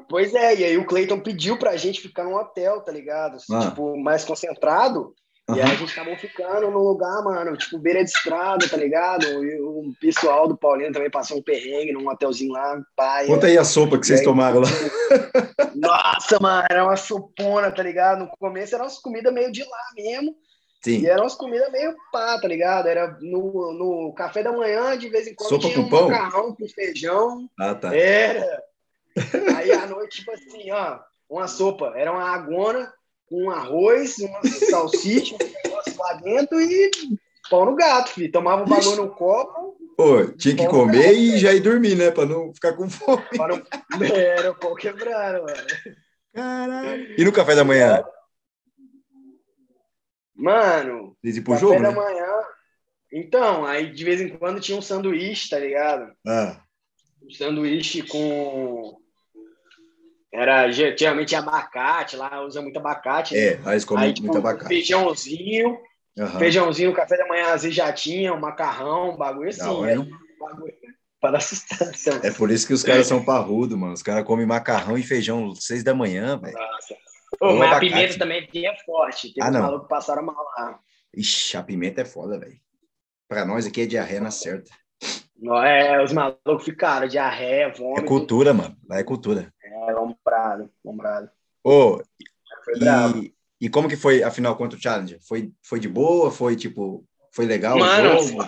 Pois 0.09 0.35
é, 0.35 0.54
e 0.54 0.64
aí 0.64 0.78
o 0.78 0.87
Cleiton 0.87 1.21
pediu 1.21 1.59
pra 1.59 1.76
gente 1.76 2.00
ficar 2.00 2.25
num 2.25 2.35
hotel, 2.35 2.80
tá 2.80 2.90
ligado? 2.90 3.37
Ah. 3.50 3.68
Tipo, 3.68 3.97
mais 3.99 4.25
concentrado. 4.25 5.14
Uhum. 5.49 5.57
E 5.57 5.61
aí 5.61 5.71
a 5.71 5.75
gente 5.75 5.92
acabou 5.92 6.16
ficando 6.16 6.71
num 6.71 6.78
lugar, 6.78 7.23
mano, 7.23 7.57
tipo, 7.57 7.78
beira 7.78 8.02
de 8.02 8.11
estrada, 8.11 8.68
tá 8.68 8.76
ligado? 8.76 9.25
E 9.45 9.61
o 9.61 9.92
pessoal 10.00 10.49
do 10.49 10.57
Paulino 10.57 10.92
também 10.92 11.11
passou 11.11 11.38
um 11.38 11.42
perrengue 11.42 11.92
num 11.92 12.09
hotelzinho 12.09 12.52
lá, 12.52 12.80
pai. 12.97 13.26
Conta 13.26 13.47
aí 13.47 13.57
a 13.57 13.64
sopa 13.64 13.99
que 13.99 14.07
vocês 14.07 14.21
aí, 14.21 14.25
tomaram 14.25 14.61
lá. 14.61 14.68
Nossa, 15.75 16.38
mano, 16.40 16.66
era 16.71 16.85
uma 16.85 16.97
sopona, 16.97 17.71
tá 17.71 17.83
ligado? 17.83 18.21
No 18.21 18.30
começo 18.38 18.75
eram 18.75 18.85
umas 18.85 18.99
comidas 18.99 19.33
meio 19.33 19.52
de 19.52 19.62
lá 19.62 19.85
mesmo. 19.95 20.35
Sim. 20.81 21.01
E 21.01 21.07
eram 21.07 21.25
umas 21.25 21.35
comidas 21.35 21.71
meio 21.73 21.95
pá, 22.13 22.39
tá 22.41 22.47
ligado? 22.47 22.87
Era 22.87 23.19
no, 23.21 23.73
no 23.73 24.13
café 24.15 24.43
da 24.43 24.53
manhã, 24.53 24.97
de 24.97 25.09
vez 25.09 25.27
em 25.27 25.35
quando 25.35 25.51
sopa 25.51 25.69
tinha 25.69 25.81
um 25.81 25.89
pão? 25.89 26.09
macarrão 26.09 26.55
com 26.55 26.69
feijão. 26.69 27.49
Ah, 27.59 27.75
tá. 27.75 27.95
Era. 27.95 28.63
Aí 29.57 29.73
à 29.73 29.87
noite, 29.87 30.19
tipo 30.19 30.31
assim, 30.31 30.71
ó, 30.71 31.01
uma 31.29 31.49
sopa. 31.49 31.93
Era 31.97 32.13
uma 32.13 32.31
agona 32.31 32.93
com 33.27 33.51
arroz, 33.51 34.19
uma 34.19 34.41
salsicha, 34.45 35.35
um 35.35 35.69
negócio 35.69 35.95
lá 35.99 36.13
dentro 36.15 36.61
e 36.61 36.91
pão 37.51 37.65
no 37.65 37.75
gato, 37.75 38.11
filho. 38.11 38.31
Tomava 38.31 38.63
o 38.63 38.65
um 38.65 38.69
bagulho 38.69 38.97
no 38.97 39.11
copo. 39.11 39.77
Pô, 39.97 40.25
tinha 40.27 40.55
que 40.55 40.67
comer 40.69 41.03
gato, 41.03 41.15
e 41.15 41.39
já 41.39 41.53
ir 41.53 41.61
dormir, 41.61 41.97
né? 41.97 42.13
Pra 42.13 42.25
não 42.25 42.55
ficar 42.55 42.75
com 42.75 42.89
fome. 42.89 43.25
Não... 43.33 43.61
Era 44.15 44.53
o 44.53 44.55
pão 44.55 44.77
quebrado, 44.77 45.43
mano. 45.43 45.67
Caralho. 46.33 47.21
E 47.21 47.25
no 47.25 47.33
café 47.33 47.57
da 47.57 47.65
manhã? 47.65 48.05
Mano, 50.38 51.16
Desde 51.21 51.42
pro 51.42 51.54
café 51.54 51.66
jogo, 51.66 51.83
da 51.83 51.90
né? 51.90 51.95
manhã. 51.95 52.33
Então, 53.12 53.66
aí 53.66 53.92
de 53.92 54.04
vez 54.04 54.21
em 54.21 54.28
quando 54.28 54.61
tinha 54.61 54.78
um 54.78 54.83
sanduíche, 54.83 55.50
tá 55.50 55.59
ligado? 55.59 56.12
Ah. 56.25 56.61
Um 57.21 57.30
sanduíche 57.30 58.02
com 58.02 58.97
era 60.33 60.71
geralmente 60.71 61.35
abacate, 61.35 62.16
lá 62.16 62.45
usa 62.45 62.62
muito 62.62 62.78
abacate. 62.78 63.35
Né? 63.35 63.40
É, 63.40 63.80
comem 63.85 64.04
aí, 64.04 64.12
tipo, 64.12 64.28
muito 64.28 64.38
abacate. 64.38 64.68
Feijãozinho, 64.68 65.78
uhum. 66.16 66.38
feijãozinho, 66.38 66.92
café 66.92 67.16
da 67.16 67.26
manhã 67.26 67.52
às 67.52 67.62
vezes 67.62 67.76
já 67.76 67.92
tinha, 67.92 68.33
um 68.33 68.40
macarrão, 68.40 69.14
um 69.14 69.16
bagulho 69.16 69.49
assim. 69.49 69.62
Não, 69.62 69.85
é 69.85 69.99
um 69.99 70.09
bagulho 70.38 70.75
para 71.21 71.40
sustância. 71.40 72.21
É 72.23 72.30
por 72.30 72.50
isso 72.50 72.66
que 72.66 72.75
os 72.75 72.85
caras 72.85 73.07
são 73.07 73.25
parrudos, 73.25 73.76
mano. 73.76 73.95
Os 73.95 74.02
caras 74.02 74.25
comem 74.25 74.47
macarrão 74.47 74.97
e 74.97 75.02
feijão 75.02 75.52
seis 75.54 75.83
da 75.83 75.95
manhã, 75.95 76.38
velho. 76.38 76.57
Ô, 77.40 77.54
mas 77.54 77.73
a 77.73 77.80
pimenta 77.80 78.18
também 78.18 78.49
é 78.54 78.76
forte. 78.85 79.33
Tem 79.33 79.42
ah, 79.42 79.50
não. 79.50 79.62
malucos 79.62 79.83
que 79.85 79.88
passaram 79.88 80.23
mal 80.23 80.45
lá. 80.57 80.80
Ixi, 81.16 81.57
a 81.57 81.62
pimenta 81.62 82.02
é 82.02 82.04
foda, 82.04 82.38
velho. 82.38 82.59
Pra 83.28 83.45
nós 83.45 83.66
aqui 83.66 83.83
é 83.83 83.87
diarreia 83.87 84.21
na 84.21 84.30
certa. 84.30 84.71
É, 85.64 86.02
os 86.02 86.12
malucos 86.12 86.64
ficaram, 86.64 87.07
diarreia, 87.07 87.73
vômito. 87.73 88.00
É 88.00 88.04
cultura, 88.04 88.52
mano. 88.52 88.76
Lá 88.88 88.99
é 88.99 89.04
cultura. 89.04 89.52
É, 89.62 89.92
lombrado, 89.92 90.71
lombrado. 90.85 91.30
Ô, 91.62 92.00
e, 93.21 93.35
e 93.61 93.68
como 93.68 93.88
que 93.88 93.97
foi 93.97 94.23
a 94.23 94.30
final 94.30 94.57
contra 94.57 94.78
o 94.78 94.83
Challenger? 94.83 95.18
Foi, 95.26 95.52
foi 95.62 95.78
de 95.78 95.88
boa? 95.88 96.30
Foi, 96.30 96.57
tipo, 96.57 97.04
foi 97.33 97.47
legal 97.47 97.78
Mano, 97.78 98.18
o 98.18 98.23
jogo? 98.23 98.45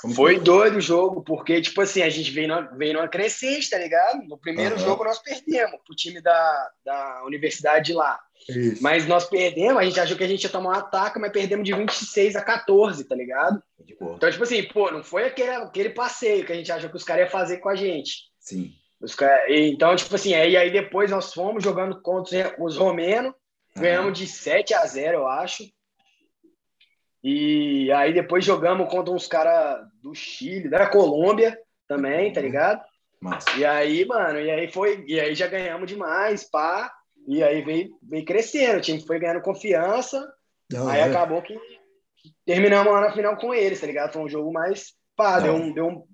Foi, 0.00 0.12
foi, 0.14 0.40
doido 0.40 0.78
o 0.78 0.80
jogo, 0.80 1.22
porque, 1.22 1.60
tipo 1.60 1.80
assim, 1.82 2.02
a 2.02 2.08
gente 2.08 2.30
veio 2.30 2.48
numa, 2.48 2.62
veio 2.76 2.94
numa 2.94 3.08
crescente, 3.08 3.68
tá 3.68 3.78
ligado? 3.78 4.22
No 4.26 4.38
primeiro 4.38 4.76
uhum. 4.76 4.80
jogo 4.80 5.04
nós 5.04 5.18
perdemos 5.18 5.78
pro 5.84 5.94
time 5.94 6.20
da, 6.20 6.70
da 6.84 7.22
universidade 7.24 7.86
de 7.86 7.92
lá. 7.92 8.18
Isso. 8.48 8.82
Mas 8.82 9.06
nós 9.06 9.28
perdemos, 9.28 9.76
a 9.76 9.84
gente 9.84 10.00
achou 10.00 10.16
que 10.16 10.24
a 10.24 10.28
gente 10.28 10.42
ia 10.42 10.50
tomar 10.50 10.70
um 10.70 10.78
ataque, 10.78 11.18
mas 11.18 11.32
perdemos 11.32 11.64
de 11.64 11.74
26 11.74 12.36
a 12.36 12.42
14, 12.42 13.04
tá 13.04 13.14
ligado? 13.14 13.62
Então, 13.88 14.30
tipo 14.30 14.42
assim, 14.42 14.62
pô, 14.62 14.90
não 14.90 15.02
foi 15.02 15.26
aquele, 15.26 15.50
aquele 15.50 15.90
passeio 15.90 16.46
que 16.46 16.52
a 16.52 16.56
gente 16.56 16.72
achou 16.72 16.88
que 16.88 16.96
os 16.96 17.04
caras 17.04 17.24
iam 17.24 17.30
fazer 17.30 17.58
com 17.58 17.68
a 17.68 17.74
gente. 17.74 18.30
Sim. 18.38 18.72
Os 19.00 19.14
cara... 19.14 19.44
Então, 19.48 19.94
tipo 19.96 20.14
assim, 20.14 20.32
aí, 20.34 20.56
aí 20.56 20.70
depois 20.70 21.10
nós 21.10 21.32
fomos 21.34 21.62
jogando 21.62 22.00
contra 22.00 22.54
os 22.58 22.76
romenos, 22.76 23.32
uhum. 23.76 23.82
ganhamos 23.82 24.18
de 24.18 24.26
7 24.26 24.72
a 24.72 24.86
0, 24.86 25.18
eu 25.18 25.26
acho. 25.26 25.64
E 27.22 27.92
aí 27.92 28.12
depois 28.14 28.44
jogamos 28.44 28.90
contra 28.90 29.12
uns 29.12 29.26
caras 29.26 29.86
do 30.02 30.14
Chile, 30.14 30.68
da 30.68 30.86
Colômbia 30.86 31.58
também, 31.86 32.32
tá 32.32 32.40
ligado? 32.40 32.80
Massa. 33.20 33.50
E 33.58 33.64
aí, 33.64 34.06
mano, 34.06 34.40
e 34.40 34.50
aí 34.50 34.72
foi, 34.72 35.04
e 35.06 35.20
aí 35.20 35.34
já 35.34 35.46
ganhamos 35.46 35.86
demais, 35.86 36.44
pá. 36.44 36.90
E 37.28 37.42
aí 37.42 37.62
veio, 37.62 37.90
veio 38.02 38.24
crescendo, 38.24 38.78
o 38.78 38.80
time 38.80 39.04
foi 39.06 39.18
ganhando 39.18 39.42
confiança. 39.42 40.26
Não, 40.72 40.88
aí 40.88 41.00
é. 41.00 41.04
acabou 41.04 41.42
que 41.42 41.58
terminamos 42.46 42.92
lá 42.92 43.02
na 43.02 43.12
final 43.12 43.36
com 43.36 43.52
eles, 43.52 43.80
tá 43.80 43.86
ligado? 43.86 44.12
Foi 44.12 44.22
um 44.22 44.28
jogo 44.28 44.50
mais, 44.50 44.94
pá, 45.14 45.38
deu 45.38 45.54
um, 45.54 45.72
deu 45.72 45.86
um, 45.86 46.04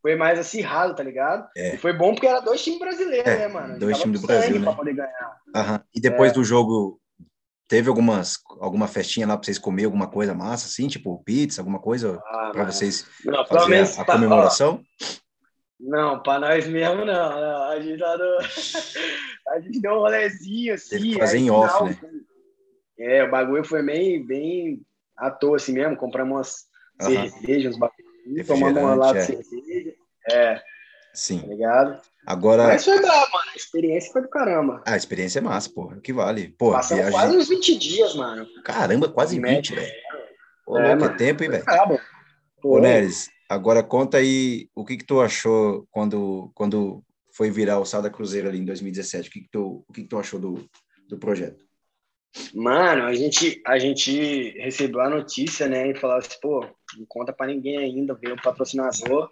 foi 0.00 0.14
mais 0.14 0.38
acirrado, 0.38 0.94
tá 0.94 1.02
ligado? 1.02 1.48
É. 1.56 1.74
E 1.74 1.78
foi 1.78 1.92
bom 1.92 2.12
porque 2.12 2.26
era 2.26 2.40
dois 2.40 2.62
times 2.62 2.78
brasileiros, 2.78 3.26
é, 3.26 3.38
né, 3.38 3.48
mano? 3.48 3.78
Dois 3.78 3.98
times 3.98 4.20
do 4.20 4.26
Brasil, 4.26 4.58
né? 4.58 4.64
Pra 4.64 4.74
poder 4.74 4.94
ganhar. 4.94 5.40
Uhum. 5.56 5.80
E 5.94 6.00
depois 6.00 6.30
é. 6.30 6.34
do 6.34 6.44
jogo, 6.44 7.00
teve 7.68 7.88
algumas 7.88 8.38
alguma 8.60 8.86
festinha 8.86 9.26
lá 9.26 9.36
para 9.36 9.44
vocês 9.44 9.58
comer 9.58 9.84
alguma 9.84 10.08
coisa 10.08 10.34
massa, 10.34 10.66
assim, 10.66 10.88
tipo 10.88 11.22
pizza, 11.24 11.60
alguma 11.60 11.78
coisa 11.78 12.20
ah, 12.26 12.50
para 12.52 12.64
vocês 12.64 13.06
não, 13.24 13.44
fazer 13.46 13.80
a, 13.80 14.02
a 14.02 14.04
comemoração? 14.04 14.82
Não, 15.80 16.22
para 16.22 16.40
nós 16.40 16.66
mesmo 16.66 17.04
não, 17.04 17.40
não. 17.40 17.62
A 17.64 17.80
gente 17.80 17.98
tá 17.98 18.16
no... 18.16 18.38
a 19.52 19.60
gente 19.60 19.80
deu 19.80 19.92
um 19.92 19.98
rolezinho 19.98 20.74
assim. 20.74 20.90
Teve 20.90 21.12
que 21.12 21.18
fazer 21.18 21.38
em 21.38 21.50
off, 21.50 21.84
né? 21.84 21.98
É, 22.98 23.24
o 23.24 23.30
bagulho 23.30 23.64
foi 23.64 23.82
bem, 23.82 24.24
bem 24.24 24.80
à 25.16 25.30
toa 25.30 25.56
assim 25.56 25.72
mesmo. 25.72 25.96
Compramos 25.96 26.32
umas 26.32 26.68
uhum. 27.02 27.28
cervejas, 27.28 27.74
uns 27.74 27.78
bagulho, 27.78 28.46
tomamos 28.46 28.82
uma 28.82 28.94
lata 28.94 29.18
é. 29.18 29.26
de 29.26 29.44
cerveja. 29.44 29.94
É. 30.30 30.62
Sim. 31.12 31.40
Tá 31.40 31.46
ligado? 31.48 32.00
Agora. 32.26 32.68
Mas 32.68 32.84
foi 32.84 33.00
brabo, 33.00 33.32
mano. 33.32 33.50
A 33.52 33.56
experiência 33.56 34.12
foi 34.12 34.22
do 34.22 34.28
caramba. 34.28 34.82
Ah, 34.86 34.94
a 34.94 34.96
experiência 34.96 35.38
é 35.38 35.42
massa, 35.42 35.70
porra. 35.70 36.00
que 36.00 36.12
vale. 36.12 36.48
Porra, 36.58 36.76
Passamos 36.76 37.04
viagem... 37.04 37.20
quase 37.20 37.36
uns 37.36 37.48
20 37.48 37.78
dias, 37.78 38.14
mano. 38.14 38.46
Caramba, 38.64 39.08
quase 39.08 39.40
20, 39.40 39.74
velho. 39.74 39.92
Ô, 40.66 40.78
é, 40.78 40.94
louco, 40.94 41.12
é 41.12 41.16
tempo, 41.16 41.44
hein, 41.44 41.50
velho? 41.50 41.64
Ô, 42.62 42.78
Neres, 42.78 43.28
agora 43.48 43.82
conta 43.82 44.18
aí 44.18 44.68
o 44.74 44.84
que 44.84 44.96
que 44.96 45.04
tu 45.04 45.20
achou 45.20 45.86
quando, 45.90 46.50
quando 46.54 47.04
foi 47.32 47.50
virar 47.50 47.78
o 47.78 47.84
Sada 47.84 48.08
Cruzeiro 48.08 48.48
ali 48.48 48.58
em 48.58 48.64
2017. 48.64 49.28
O 49.28 49.32
que 49.32 49.40
que 49.42 49.50
tu, 49.50 49.84
o 49.86 49.92
que 49.92 50.02
que 50.02 50.08
tu 50.08 50.18
achou 50.18 50.40
do, 50.40 50.68
do 51.08 51.18
projeto? 51.18 51.62
Mano, 52.54 53.04
a 53.04 53.14
gente, 53.14 53.60
a 53.66 53.78
gente 53.78 54.58
recebeu 54.58 55.00
a 55.00 55.10
notícia, 55.10 55.68
né, 55.68 55.90
e 55.90 55.94
falou 55.94 56.16
assim, 56.16 56.36
pô, 56.42 56.66
não 56.96 57.06
conta 57.06 57.32
pra 57.32 57.46
ninguém 57.46 57.78
ainda, 57.78 58.14
veio 58.14 58.34
o 58.34 58.42
patrocinador. 58.42 59.28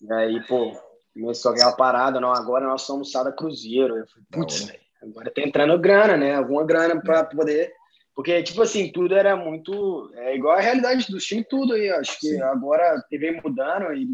E 0.00 0.12
aí, 0.12 0.46
pô, 0.46 0.76
começou 1.20 1.52
a 1.52 1.54
ganhar 1.54 1.72
parada, 1.72 2.20
não, 2.20 2.32
agora 2.32 2.66
nós 2.66 2.82
somos 2.82 3.10
Sada 3.10 3.32
Cruzeiro. 3.32 3.96
Eu 3.96 4.06
falei, 4.06 4.26
putz, 4.30 4.72
Agora 5.02 5.30
tá 5.30 5.40
entrando 5.42 5.78
grana, 5.78 6.16
né? 6.16 6.34
Alguma 6.34 6.64
grana 6.64 7.00
para 7.00 7.24
poder. 7.24 7.72
Porque, 8.14 8.42
tipo 8.42 8.60
assim, 8.62 8.90
tudo 8.90 9.14
era 9.14 9.36
muito. 9.36 10.10
É 10.16 10.34
igual 10.34 10.56
a 10.56 10.60
realidade 10.60 11.10
dos 11.10 11.24
times, 11.24 11.46
tudo 11.48 11.74
aí. 11.74 11.88
Acho 11.90 12.18
que 12.18 12.28
Sim. 12.28 12.42
agora 12.42 13.00
vem 13.10 13.40
mudando 13.40 13.92
e, 13.94 14.08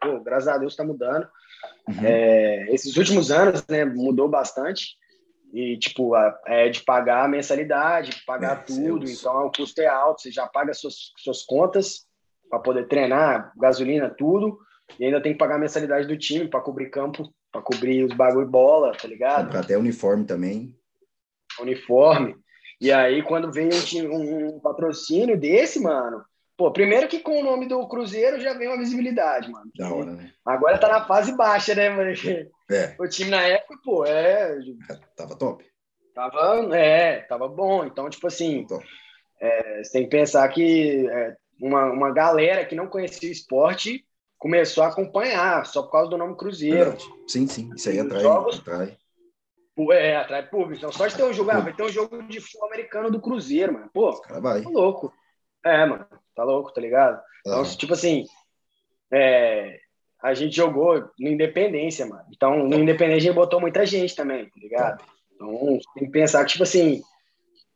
pô, 0.00 0.20
graças 0.20 0.48
a 0.48 0.56
Deus 0.56 0.74
tá 0.74 0.84
mudando. 0.84 1.28
Uhum. 1.88 2.04
É, 2.04 2.72
esses 2.72 2.96
últimos 2.96 3.30
anos, 3.30 3.64
né, 3.68 3.84
mudou 3.84 4.28
bastante. 4.28 4.98
E, 5.52 5.76
tipo, 5.76 6.12
é 6.46 6.68
de 6.68 6.82
pagar 6.82 7.24
a 7.24 7.28
mensalidade, 7.28 8.22
pagar 8.24 8.58
é, 8.58 8.62
tudo. 8.62 9.00
Deus. 9.00 9.20
Então, 9.20 9.46
o 9.46 9.52
custo 9.52 9.80
é 9.80 9.86
alto. 9.86 10.22
Você 10.22 10.30
já 10.30 10.46
paga 10.46 10.72
suas, 10.72 11.12
suas 11.18 11.42
contas 11.42 12.06
para 12.48 12.60
poder 12.60 12.88
treinar, 12.88 13.52
gasolina, 13.58 14.08
tudo. 14.08 14.58
E 14.98 15.04
ainda 15.04 15.20
tem 15.20 15.32
que 15.32 15.38
pagar 15.38 15.56
a 15.56 15.58
mensalidade 15.58 16.06
do 16.06 16.16
time 16.16 16.48
para 16.48 16.60
cobrir 16.60 16.90
campo, 16.90 17.32
para 17.52 17.62
cobrir 17.62 18.04
os 18.04 18.12
bagulho 18.14 18.46
bola, 18.46 18.92
tá 18.92 19.08
ligado? 19.08 19.56
Até 19.56 19.76
uniforme 19.76 20.24
também. 20.24 20.74
Uniforme. 21.60 22.36
E 22.80 22.90
aí, 22.90 23.22
quando 23.22 23.52
vem 23.52 23.68
um, 23.68 24.14
um, 24.14 24.56
um, 24.56 24.60
patrocínio 24.60 25.38
desse, 25.38 25.78
mano, 25.80 26.24
pô, 26.56 26.72
primeiro 26.72 27.08
que 27.08 27.20
com 27.20 27.38
o 27.38 27.44
nome 27.44 27.68
do 27.68 27.86
Cruzeiro 27.86 28.40
já 28.40 28.54
vem 28.54 28.68
uma 28.68 28.78
visibilidade, 28.78 29.50
mano. 29.50 29.70
Da 29.76 29.92
hora, 29.92 30.12
né? 30.12 30.32
Agora 30.44 30.78
tá 30.78 30.88
na 30.88 31.04
fase 31.04 31.36
baixa, 31.36 31.74
né, 31.74 31.90
mano? 31.90 32.12
É. 32.70 32.94
O 32.98 33.06
time 33.08 33.30
na 33.30 33.42
época, 33.42 33.76
pô, 33.84 34.06
é. 34.06 34.58
Tava 35.16 35.36
top. 35.36 35.64
Tava, 36.14 36.76
é, 36.76 37.20
tava 37.22 37.48
bom. 37.48 37.84
Então, 37.84 38.08
tipo 38.08 38.26
assim, 38.26 38.66
é, 39.40 39.82
você 39.82 39.92
tem 39.92 40.04
que 40.04 40.10
pensar 40.10 40.48
que 40.48 41.06
é, 41.08 41.36
uma, 41.60 41.90
uma 41.90 42.12
galera 42.12 42.64
que 42.64 42.74
não 42.74 42.86
conhecia 42.86 43.28
o 43.28 43.32
esporte 43.32 44.04
começou 44.40 44.82
a 44.82 44.88
acompanhar, 44.88 45.64
só 45.66 45.82
por 45.82 45.92
causa 45.92 46.10
do 46.10 46.16
nome 46.16 46.34
Cruzeiro. 46.34 46.96
Sim, 47.28 47.46
sim, 47.46 47.70
isso 47.76 47.90
aí 47.90 48.00
atrai, 48.00 48.22
jogos, 48.22 48.58
atrai. 48.58 48.96
É, 49.92 50.16
atrai 50.16 50.46
público. 50.48 50.78
Então, 50.78 50.90
só 50.90 51.06
de 51.06 51.14
ter 51.14 51.24
um 51.24 51.32
jogo, 51.32 51.50
ah, 51.50 51.60
vai 51.60 51.72
ter 51.74 51.82
um 51.82 51.88
jogo 51.88 52.22
de 52.24 52.40
futebol 52.40 52.66
americano 52.68 53.10
do 53.10 53.20
Cruzeiro, 53.20 53.74
mano. 53.74 53.90
Pô, 53.92 54.18
Cara, 54.22 54.40
vai. 54.40 54.62
tá 54.62 54.68
louco. 54.70 55.12
É, 55.64 55.86
mano, 55.86 56.06
tá 56.34 56.42
louco, 56.42 56.72
tá 56.72 56.80
ligado? 56.80 57.20
Então, 57.40 57.62
tipo 57.64 57.92
assim, 57.92 58.24
é, 59.12 59.78
a 60.22 60.34
gente 60.34 60.56
jogou 60.56 61.10
no 61.18 61.28
Independência, 61.28 62.06
mano. 62.06 62.24
Então, 62.34 62.66
no 62.66 62.76
Independência 62.76 63.16
a 63.16 63.32
gente 63.32 63.34
botou 63.34 63.60
muita 63.60 63.84
gente 63.84 64.16
também, 64.16 64.46
tá 64.46 64.56
ligado? 64.56 65.04
Então, 65.34 65.78
tem 65.94 66.06
que 66.06 66.10
pensar 66.10 66.44
que, 66.44 66.52
tipo 66.52 66.62
assim, 66.62 67.02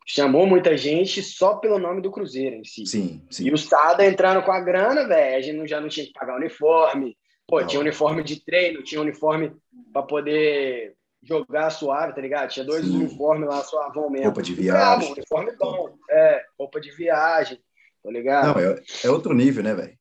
chamou 0.05 0.47
muita 0.47 0.77
gente 0.77 1.23
só 1.23 1.57
pelo 1.57 1.79
nome 1.79 2.03
do 2.03 2.11
Cruzeiro 2.11 2.57
em 2.57 2.65
si. 2.65 2.87
Sim, 2.87 3.23
sim. 3.31 3.47
E 3.47 3.53
o 3.53 3.57
Sada 3.57 4.05
entrando 4.05 4.43
com 4.43 4.53
a 4.53 4.61
grana, 4.61 5.07
velho, 5.07 5.37
a 5.37 5.41
gente 5.41 5.69
já 5.69 5.81
não 5.81 5.89
tinha 5.89 6.07
que 6.07 6.13
pagar 6.13 6.37
uniforme. 6.37 7.17
Pô, 7.47 7.61
não. 7.61 7.67
tinha 7.67 7.81
uniforme 7.81 8.23
de 8.23 8.45
treino, 8.45 8.83
tinha 8.83 9.01
uniforme 9.01 9.53
para 9.93 10.03
poder 10.03 10.95
jogar 11.23 11.71
suave, 11.71 12.15
tá 12.15 12.21
ligado? 12.21 12.51
Tinha 12.51 12.65
dois 12.65 12.85
sim. 12.85 12.97
uniformes 12.97 13.49
lá 13.49 13.63
suavão 13.63 14.11
mesmo. 14.11 14.27
Roupa 14.27 14.43
de 14.43 14.55
viagem. 14.55 15.13
uniforme 15.13 15.53
bom. 15.59 15.97
É, 16.11 16.43
roupa 16.59 16.81
de 16.81 16.91
viagem, 16.91 17.59
tá 18.03 18.11
ligado? 18.11 18.55
Não, 18.55 18.61
é, 18.61 18.83
é 19.05 19.11
outro 19.11 19.35
nível, 19.35 19.63
né, 19.63 19.75
velho? 19.75 19.99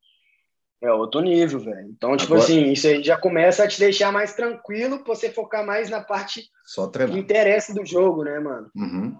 É 0.81 0.91
outro 0.91 1.21
nível, 1.21 1.61
velho. 1.61 1.87
Então, 1.89 2.17
tipo 2.17 2.33
Agora... 2.33 2.43
assim, 2.43 2.69
isso 2.73 2.87
aí 2.87 3.01
já 3.01 3.15
começa 3.15 3.63
a 3.63 3.67
te 3.67 3.79
deixar 3.79 4.11
mais 4.11 4.33
tranquilo 4.33 5.01
pra 5.01 5.15
você 5.15 5.29
focar 5.29 5.65
mais 5.65 5.89
na 5.89 6.01
parte 6.01 6.49
Só 6.65 6.87
treinar. 6.87 7.15
que 7.15 7.21
interessa 7.21 7.73
do 7.73 7.85
jogo, 7.85 8.25
né, 8.25 8.37
mano? 8.37 8.69
Uhum. 8.75 9.17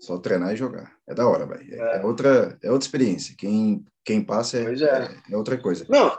Só 0.00 0.18
treinar 0.18 0.52
e 0.52 0.56
jogar. 0.56 0.92
É 1.06 1.14
da 1.14 1.28
hora, 1.28 1.46
velho. 1.46 1.74
É, 1.74 1.98
é. 1.98 2.04
outra, 2.04 2.58
é 2.62 2.70
outra 2.70 2.86
experiência. 2.86 3.34
Quem, 3.36 3.84
quem 4.04 4.24
passa 4.24 4.58
é, 4.58 4.62
é. 4.62 5.32
é, 5.32 5.36
outra 5.36 5.58
coisa. 5.58 5.84
Não, 5.88 6.18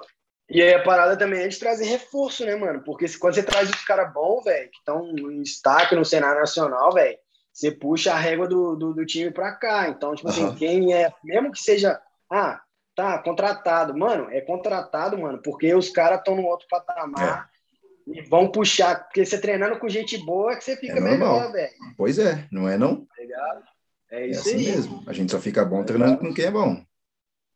e 0.51 0.61
aí 0.61 0.73
a 0.73 0.83
parada 0.83 1.15
também 1.15 1.41
é 1.41 1.47
de 1.47 1.57
trazer 1.57 1.85
reforço, 1.85 2.45
né, 2.45 2.55
mano? 2.55 2.83
Porque 2.83 3.07
se, 3.07 3.17
quando 3.17 3.35
você 3.35 3.43
traz 3.43 3.69
os 3.69 3.85
caras 3.85 4.11
bons, 4.13 4.43
velho, 4.43 4.69
que 4.69 4.77
estão 4.77 5.09
em 5.09 5.41
destaque 5.41 5.95
no 5.95 6.03
cenário 6.03 6.41
nacional, 6.41 6.91
velho, 6.93 7.17
você 7.53 7.71
puxa 7.71 8.11
a 8.11 8.17
régua 8.17 8.49
do, 8.49 8.75
do, 8.75 8.93
do, 8.93 9.05
time 9.05 9.31
pra 9.31 9.53
cá. 9.53 9.87
Então, 9.87 10.13
tipo 10.13 10.27
assim, 10.27 10.53
quem 10.55 10.93
é, 10.93 11.09
mesmo 11.23 11.53
que 11.53 11.59
seja, 11.59 11.97
ah, 12.29 12.61
tá, 12.93 13.19
contratado, 13.19 13.97
mano, 13.97 14.29
é 14.29 14.41
contratado, 14.41 15.17
mano, 15.17 15.41
porque 15.41 15.73
os 15.73 15.89
caras 15.89 16.19
estão 16.19 16.35
no 16.35 16.43
outro 16.43 16.67
patamar. 16.69 17.47
É. 17.47 17.61
E 18.07 18.21
vão 18.23 18.51
puxar, 18.51 19.05
porque 19.05 19.25
você 19.25 19.39
treinando 19.39 19.79
com 19.79 19.87
gente 19.87 20.17
boa 20.17 20.51
é 20.51 20.55
que 20.57 20.65
você 20.65 20.75
fica 20.75 20.97
é 20.97 21.01
melhor, 21.01 21.49
velho. 21.51 21.71
Pois 21.95 22.19
é, 22.19 22.45
não 22.51 22.67
é 22.67 22.77
não? 22.77 23.05
Tá 23.05 23.15
ligado? 23.21 23.63
É, 24.11 24.23
é 24.23 24.27
isso 24.27 24.49
é 24.49 24.53
assim 24.53 24.65
mesmo. 24.65 25.03
A 25.07 25.13
gente 25.13 25.31
só 25.31 25.39
fica 25.39 25.63
bom 25.63 25.83
treinando 25.83 26.17
com 26.19 26.33
quem 26.33 26.45
é 26.45 26.51
bom. 26.51 26.83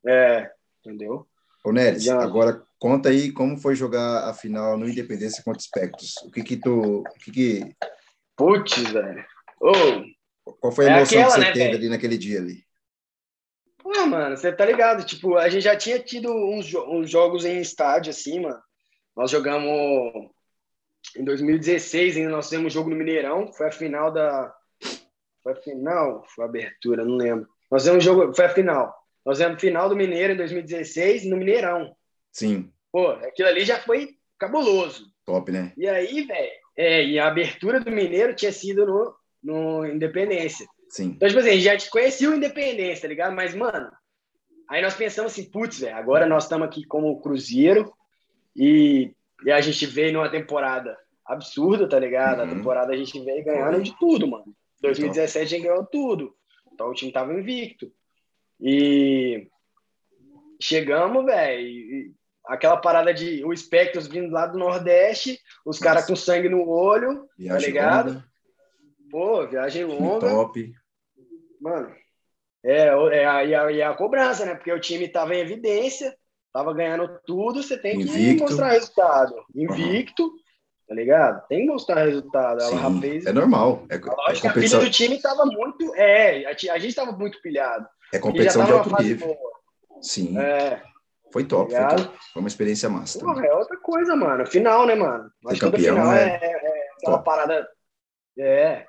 É, 0.08 0.50
entendeu? 0.80 1.28
Ô, 1.64 1.72
Neres, 1.72 2.08
agora 2.08 2.64
conta 2.80 3.10
aí 3.10 3.32
como 3.32 3.58
foi 3.58 3.76
jogar 3.76 4.30
a 4.30 4.34
final 4.34 4.78
no 4.78 4.88
Independência 4.88 5.44
contra 5.44 5.60
os 5.60 5.66
Spectros. 5.66 6.16
O 6.24 6.32
que 6.32 6.44
que 6.44 6.58
tu... 6.58 7.00
O 7.00 7.20
que 7.20 7.32
que... 7.32 7.76
Putz, 8.36 8.78
velho. 8.78 9.26
Oh, 9.60 10.54
Qual 10.60 10.72
foi 10.72 10.88
a 10.88 10.92
é 10.92 10.98
emoção 10.98 11.20
aquela, 11.20 11.34
que 11.34 11.34
você 11.34 11.40
né, 11.40 11.54
teve 11.54 11.66
véio? 11.66 11.78
ali 11.78 11.90
naquele 11.90 12.18
dia 12.18 12.40
ali? 12.40 12.64
Pô, 13.78 14.06
mano, 14.06 14.38
você 14.38 14.52
tá 14.52 14.66
ligado? 14.66 15.06
Tipo, 15.06 15.38
a 15.38 15.50
gente 15.50 15.64
já 15.64 15.76
tinha 15.76 16.00
tido 16.00 16.32
uns, 16.32 16.72
uns 16.74 17.10
jogos 17.10 17.46
em 17.46 17.60
estádio, 17.60 18.12
assim, 18.12 18.40
mano. 18.42 18.62
Nós 19.16 19.32
jogamos 19.32 20.30
em 21.16 21.24
2016, 21.24 22.18
ainda 22.18 22.30
nós 22.30 22.46
fizemos 22.46 22.68
um 22.68 22.70
jogo 22.78 22.90
no 22.90 22.96
Mineirão. 22.96 23.52
Foi 23.54 23.68
a 23.68 23.72
final 23.72 24.12
da, 24.12 24.54
foi 25.46 25.54
a 25.54 25.56
final? 25.56 26.26
Foi 26.34 26.44
a 26.44 26.48
abertura, 26.48 27.06
não 27.06 27.18
lembro. 27.18 27.48
Nós 27.70 27.84
fizemos 27.84 28.04
um 28.04 28.08
jogo, 28.08 28.34
foi 28.34 28.46
a 28.46 28.50
final. 28.50 28.96
Nós 29.24 29.38
fizemos 29.38 29.62
final 29.62 29.88
do 29.88 29.96
Mineiro 29.96 30.34
em 30.34 30.38
2016 30.38 31.26
no 31.26 31.38
Mineirão. 31.38 31.96
Sim. 32.32 32.72
Pô, 32.92 33.10
aquilo 33.10 33.48
ali 33.48 33.64
já 33.64 33.80
foi 33.80 34.16
cabuloso. 34.40 35.06
Top, 35.24 35.52
né? 35.52 35.72
E 35.78 35.88
aí, 35.88 36.24
velho, 36.24 36.52
é, 36.76 37.06
e 37.06 37.20
a 37.20 37.28
abertura 37.28 37.80
do 37.80 37.92
Mineiro 37.92 38.36
tinha 38.36 38.52
sido 38.52 38.88
no, 38.88 39.16
no 39.44 39.86
Independência. 39.86 40.66
Sim. 40.90 41.14
Então, 41.16 41.28
tipo 41.28 41.40
assim, 41.40 41.50
a 41.50 41.54
gente 41.54 41.64
já 41.84 41.90
conhecia 41.92 42.30
o 42.30 42.34
Independência, 42.34 43.04
tá 43.04 43.08
ligado? 43.08 43.36
Mas, 43.36 43.54
mano, 43.54 43.92
aí 44.68 44.82
nós 44.82 44.96
pensamos 44.96 45.32
assim, 45.32 45.50
putz, 45.52 45.80
velho, 45.80 45.96
agora 45.96 46.26
nós 46.26 46.44
estamos 46.44 46.68
aqui 46.68 46.84
como 46.86 47.22
Cruzeiro 47.22 47.94
e, 48.56 49.14
e 49.46 49.52
a 49.52 49.62
gente 49.62 49.86
veio 49.86 50.14
numa 50.14 50.30
temporada 50.30 50.98
absurda, 51.24 51.88
tá 51.88 52.00
ligado? 52.00 52.40
Uhum. 52.40 52.46
A 52.46 52.50
temporada 52.50 52.94
a 52.94 52.98
gente 52.98 53.20
veio 53.24 53.46
ganhando 53.46 53.84
de 53.84 53.96
tudo, 54.00 54.28
mano. 54.28 54.56
2017 54.86 55.38
a 55.38 55.46
gente 55.46 55.68
ganhou 55.68 55.86
tudo. 55.86 56.36
Então 56.74 56.90
o 56.90 56.94
time 56.94 57.12
tava 57.12 57.34
invicto. 57.34 57.92
E 58.60 59.48
chegamos, 60.62 61.26
velho. 61.26 62.14
Aquela 62.46 62.78
parada 62.78 63.14
de 63.14 63.44
o 63.44 63.56
Spectros 63.56 64.08
vindo 64.08 64.32
lá 64.32 64.46
do 64.46 64.60
Nordeste, 64.60 65.40
os 65.66 65.80
caras 65.80 66.06
com 66.06 66.16
sangue 66.16 66.48
no 66.48 66.68
olho, 66.70 67.22
tá 67.22 67.34
viagem 67.38 67.60
tá 67.62 67.68
ligado? 67.68 68.08
Longa. 68.10 68.26
Pô, 69.10 69.48
viagem 69.48 69.84
longa. 69.84 70.30
Top. 70.30 70.74
Mano, 71.60 71.96
é, 72.64 72.88
é 72.88 73.26
a, 73.26 73.44
e, 73.44 73.56
a, 73.56 73.72
e 73.72 73.82
a 73.82 73.94
cobrança, 73.96 74.46
né? 74.46 74.54
Porque 74.54 74.72
o 74.72 74.80
time 74.80 75.08
tava 75.08 75.34
em 75.34 75.40
evidência, 75.40 76.16
tava 76.54 76.72
ganhando 76.72 77.20
tudo, 77.26 77.64
você 77.64 77.78
tem 77.78 78.00
Invicto. 78.02 78.36
que 78.36 78.42
mostrar 78.42 78.70
resultado. 78.70 79.44
Invicto. 79.56 80.24
Uhum 80.24 80.45
tá 80.88 80.94
ligado? 80.94 81.46
Tem 81.48 81.62
que 81.62 81.72
mostrar 81.72 82.06
resultado. 82.06 82.62
Ela 82.62 82.90
Sim, 82.90 83.02
fez, 83.02 83.26
é 83.26 83.34
normal. 83.34 83.86
É, 83.90 83.96
é 83.96 84.48
a 84.48 84.54
pilha 84.54 84.80
do 84.80 84.90
time 84.90 85.16
estava 85.16 85.46
muito. 85.46 85.94
É, 85.96 86.46
a, 86.46 86.54
gente 86.54 86.88
estava 86.88 87.12
muito 87.12 87.42
pilhado. 87.42 87.88
É 88.14 88.20
competição 88.20 88.66
de 88.66 88.72
alto 88.72 89.02
nível. 89.02 89.28
Boa. 89.28 90.02
Sim. 90.02 90.38
É, 90.38 90.82
foi 91.32 91.44
top, 91.44 91.72
tá 91.72 91.90
foi 91.90 91.98
top. 91.98 92.18
Foi 92.34 92.42
uma 92.42 92.48
experiência 92.48 92.90
massa. 92.90 93.20
Porra, 93.20 93.46
é 93.46 93.54
outra 93.54 93.78
coisa, 93.78 94.16
mano. 94.16 94.46
Final, 94.46 94.86
né, 94.86 94.96
mano? 94.96 95.30
Acho 95.48 95.56
que 95.56 95.60
campeão 95.60 95.96
final 95.96 96.14
é, 96.14 96.30
é, 96.30 96.46
é 96.46 96.90
aquela 96.98 97.18
top. 97.18 97.26
parada. 97.26 97.68
É. 98.38 98.86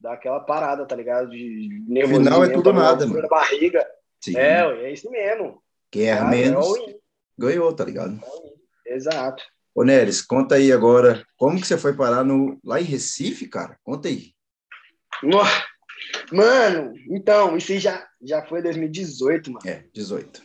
Dá 0.00 0.14
aquela 0.14 0.40
parada, 0.40 0.86
tá 0.86 0.96
ligado? 0.96 1.28
De 1.28 1.84
nervosismo. 1.86 2.24
Final 2.24 2.44
é 2.44 2.48
tudo 2.48 2.72
nada, 2.72 3.06
mano. 3.06 3.28
barriga. 3.28 3.86
Sim. 4.20 4.36
É, 4.36 4.60
é 4.84 4.92
isso 4.92 5.10
mesmo. 5.10 5.62
Quem 5.90 6.08
erra 6.08 6.24
tá? 6.24 6.30
menos, 6.30 6.66
ganhou, 7.36 7.72
tá 7.74 7.84
ligado? 7.84 8.18
Exato. 8.86 9.42
Ô, 9.74 9.84
Neres, 9.84 10.20
conta 10.20 10.56
aí 10.56 10.72
agora, 10.72 11.24
como 11.36 11.60
que 11.60 11.66
você 11.66 11.78
foi 11.78 11.94
parar 11.94 12.24
no, 12.24 12.58
lá 12.64 12.80
em 12.80 12.84
Recife, 12.84 13.48
cara? 13.48 13.78
Conta 13.84 14.08
aí. 14.08 14.32
Mano, 16.32 16.94
então, 17.08 17.56
isso 17.56 17.72
aí 17.72 17.78
já, 17.78 18.06
já 18.22 18.44
foi 18.46 18.62
2018, 18.62 19.52
mano. 19.52 19.68
É, 19.68 19.84
18. 19.92 20.42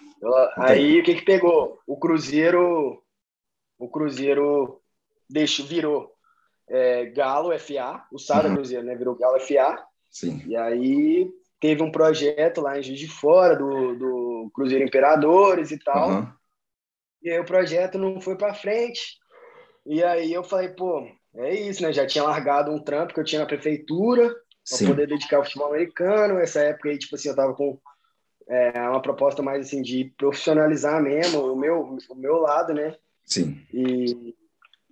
aí, 0.57 0.79
aí, 0.79 0.99
o 0.99 1.03
que 1.03 1.15
que 1.15 1.25
pegou? 1.25 1.79
O 1.87 1.97
Cruzeiro, 1.97 3.01
o 3.77 3.89
Cruzeiro 3.89 4.81
deixou, 5.29 5.65
virou 5.65 6.11
é, 6.67 7.05
Galo 7.07 7.57
FA, 7.59 8.03
o 8.11 8.19
Sada 8.19 8.47
uhum. 8.47 8.55
Cruzeiro, 8.55 8.85
né? 8.85 8.95
Virou 8.95 9.15
Galo 9.15 9.39
FA. 9.39 9.83
Sim. 10.11 10.43
E 10.47 10.55
aí 10.55 11.29
teve 11.59 11.83
um 11.83 11.91
projeto 11.91 12.61
lá 12.61 12.77
em 12.77 12.83
Juiz 12.83 12.99
de 12.99 13.07
Fora, 13.07 13.55
do, 13.55 13.95
do 13.95 14.51
Cruzeiro 14.53 14.83
Imperadores 14.83 15.71
e 15.71 15.79
tal. 15.79 16.09
Uhum. 16.09 16.27
E 17.25 17.31
aí 17.31 17.39
o 17.39 17.45
projeto 17.45 17.97
não 17.97 18.21
foi 18.21 18.37
para 18.37 18.53
frente. 18.53 19.17
E 19.83 20.03
aí 20.03 20.31
eu 20.31 20.43
falei, 20.43 20.69
pô, 20.69 21.07
é 21.33 21.55
isso, 21.55 21.81
né? 21.81 21.91
Já 21.91 22.05
tinha 22.05 22.23
largado 22.23 22.71
um 22.71 22.77
trampo 22.77 23.15
que 23.15 23.19
eu 23.19 23.23
tinha 23.23 23.41
na 23.41 23.47
prefeitura 23.47 24.29
para 24.69 24.87
poder 24.87 25.07
dedicar 25.07 25.37
ao 25.37 25.43
futebol 25.43 25.69
americano. 25.69 26.37
Essa 26.37 26.59
época 26.61 26.89
aí, 26.89 26.99
tipo 26.99 27.15
assim, 27.15 27.29
eu 27.29 27.35
tava 27.35 27.55
com 27.55 27.79
é, 28.47 28.79
uma 28.87 29.01
proposta 29.01 29.41
mais 29.41 29.65
assim 29.65 29.81
de 29.81 30.13
profissionalizar 30.15 31.01
mesmo 31.01 31.51
o 31.51 31.55
meu, 31.55 31.97
o 32.09 32.15
meu 32.15 32.35
lado, 32.35 32.75
né? 32.75 32.95
Sim. 33.23 33.59
E, 33.73 34.35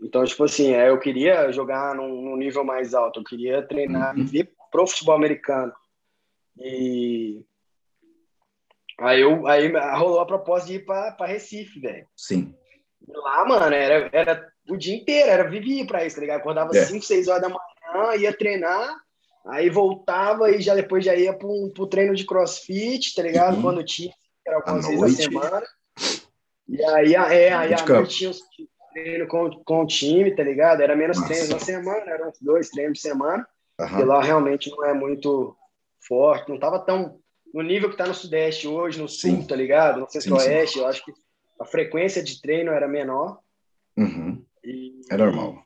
Então, 0.02 0.26
tipo 0.26 0.44
assim, 0.44 0.74
é, 0.74 0.90
eu 0.90 0.98
queria 0.98 1.52
jogar 1.52 1.94
num, 1.94 2.20
num 2.20 2.36
nível 2.36 2.64
mais 2.64 2.96
alto, 2.96 3.20
eu 3.20 3.24
queria 3.24 3.62
treinar, 3.62 4.18
uhum. 4.18 4.26
vir 4.26 4.52
pro 4.72 4.88
futebol 4.88 5.14
americano. 5.14 5.72
E 6.58 7.46
aí, 9.00 9.22
eu, 9.22 9.48
aí 9.48 9.72
rolou 9.96 10.20
a 10.20 10.26
proposta 10.26 10.68
de 10.68 10.76
ir 10.76 10.86
para 10.86 11.26
Recife, 11.26 11.80
velho. 11.80 12.06
Sim. 12.16 12.54
Lá, 13.08 13.46
mano, 13.46 13.76
era, 13.76 14.10
era 14.14 14.48
o 14.70 14.78
dia 14.78 14.96
inteiro, 14.96 15.30
era 15.30 15.50
vivia 15.50 15.86
para 15.86 16.06
isso, 16.06 16.16
tá 16.16 16.22
ligado? 16.22 16.40
Acordava 16.40 16.76
é. 16.76 16.86
5, 16.86 17.04
6 17.04 17.28
horas 17.28 17.42
da 17.42 17.50
manhã, 17.50 18.16
ia 18.16 18.36
treinar, 18.36 18.96
aí 19.48 19.70
voltava 19.70 20.50
e 20.52 20.62
já 20.62 20.74
depois 20.74 21.04
já 21.04 21.16
ia 21.16 21.34
pro, 21.34 21.72
pro 21.74 21.88
treino 21.88 22.16
de 22.16 22.26
crossfit, 22.26 23.14
tá 23.14 23.24
ligado? 23.24 23.56
Uhum. 23.58 23.62
Quando 23.62 23.84
tinha, 23.84 24.14
era 24.46 24.58
algumas 24.58 24.88
vezes 24.88 25.02
na 25.02 25.24
semana. 25.24 25.64
E 26.68 26.84
aí, 26.86 27.14
é, 27.14 27.54
aí 27.54 27.74
a 27.74 27.86
noite 27.86 28.16
tinha 28.16 28.30
os 28.30 28.42
treino 28.94 29.28
com, 29.28 29.50
com 29.66 29.82
o 29.82 29.88
time, 29.88 30.34
tá 30.36 30.44
ligado? 30.44 30.82
Era 30.82 30.96
menos 30.96 31.18
Nossa. 31.18 31.30
treinos 31.30 31.50
na 31.50 31.60
semana, 31.60 32.12
eram 32.12 32.32
dois 32.40 32.70
treinos 32.70 32.94
de 32.94 33.02
semana. 33.02 33.46
Uhum. 33.80 34.00
E 34.00 34.04
lá 34.04 34.22
realmente 34.22 34.70
não 34.70 34.86
é 34.86 34.94
muito 34.94 35.58
forte, 36.08 36.50
não 36.50 36.60
tava 36.60 36.80
tão 36.80 37.20
no 37.54 37.62
nível 37.62 37.90
que 37.90 37.98
tá 37.98 38.08
no 38.08 38.16
Sudeste 38.16 38.68
hoje, 38.68 39.00
no 39.00 39.08
Sul, 39.08 39.42
sim. 39.42 39.48
tá 39.48 39.56
ligado? 39.56 40.00
No 40.00 40.10
Centro-Oeste, 40.10 40.80
eu 40.80 40.88
acho 40.88 41.06
que 41.06 41.14
a 41.60 41.66
frequência 41.66 42.24
de 42.24 42.42
treino 42.42 42.72
era 42.72 42.88
menor. 42.88 43.40
Uhum. 43.96 44.44
E, 44.64 45.00
é 45.12 45.16
normal. 45.16 45.64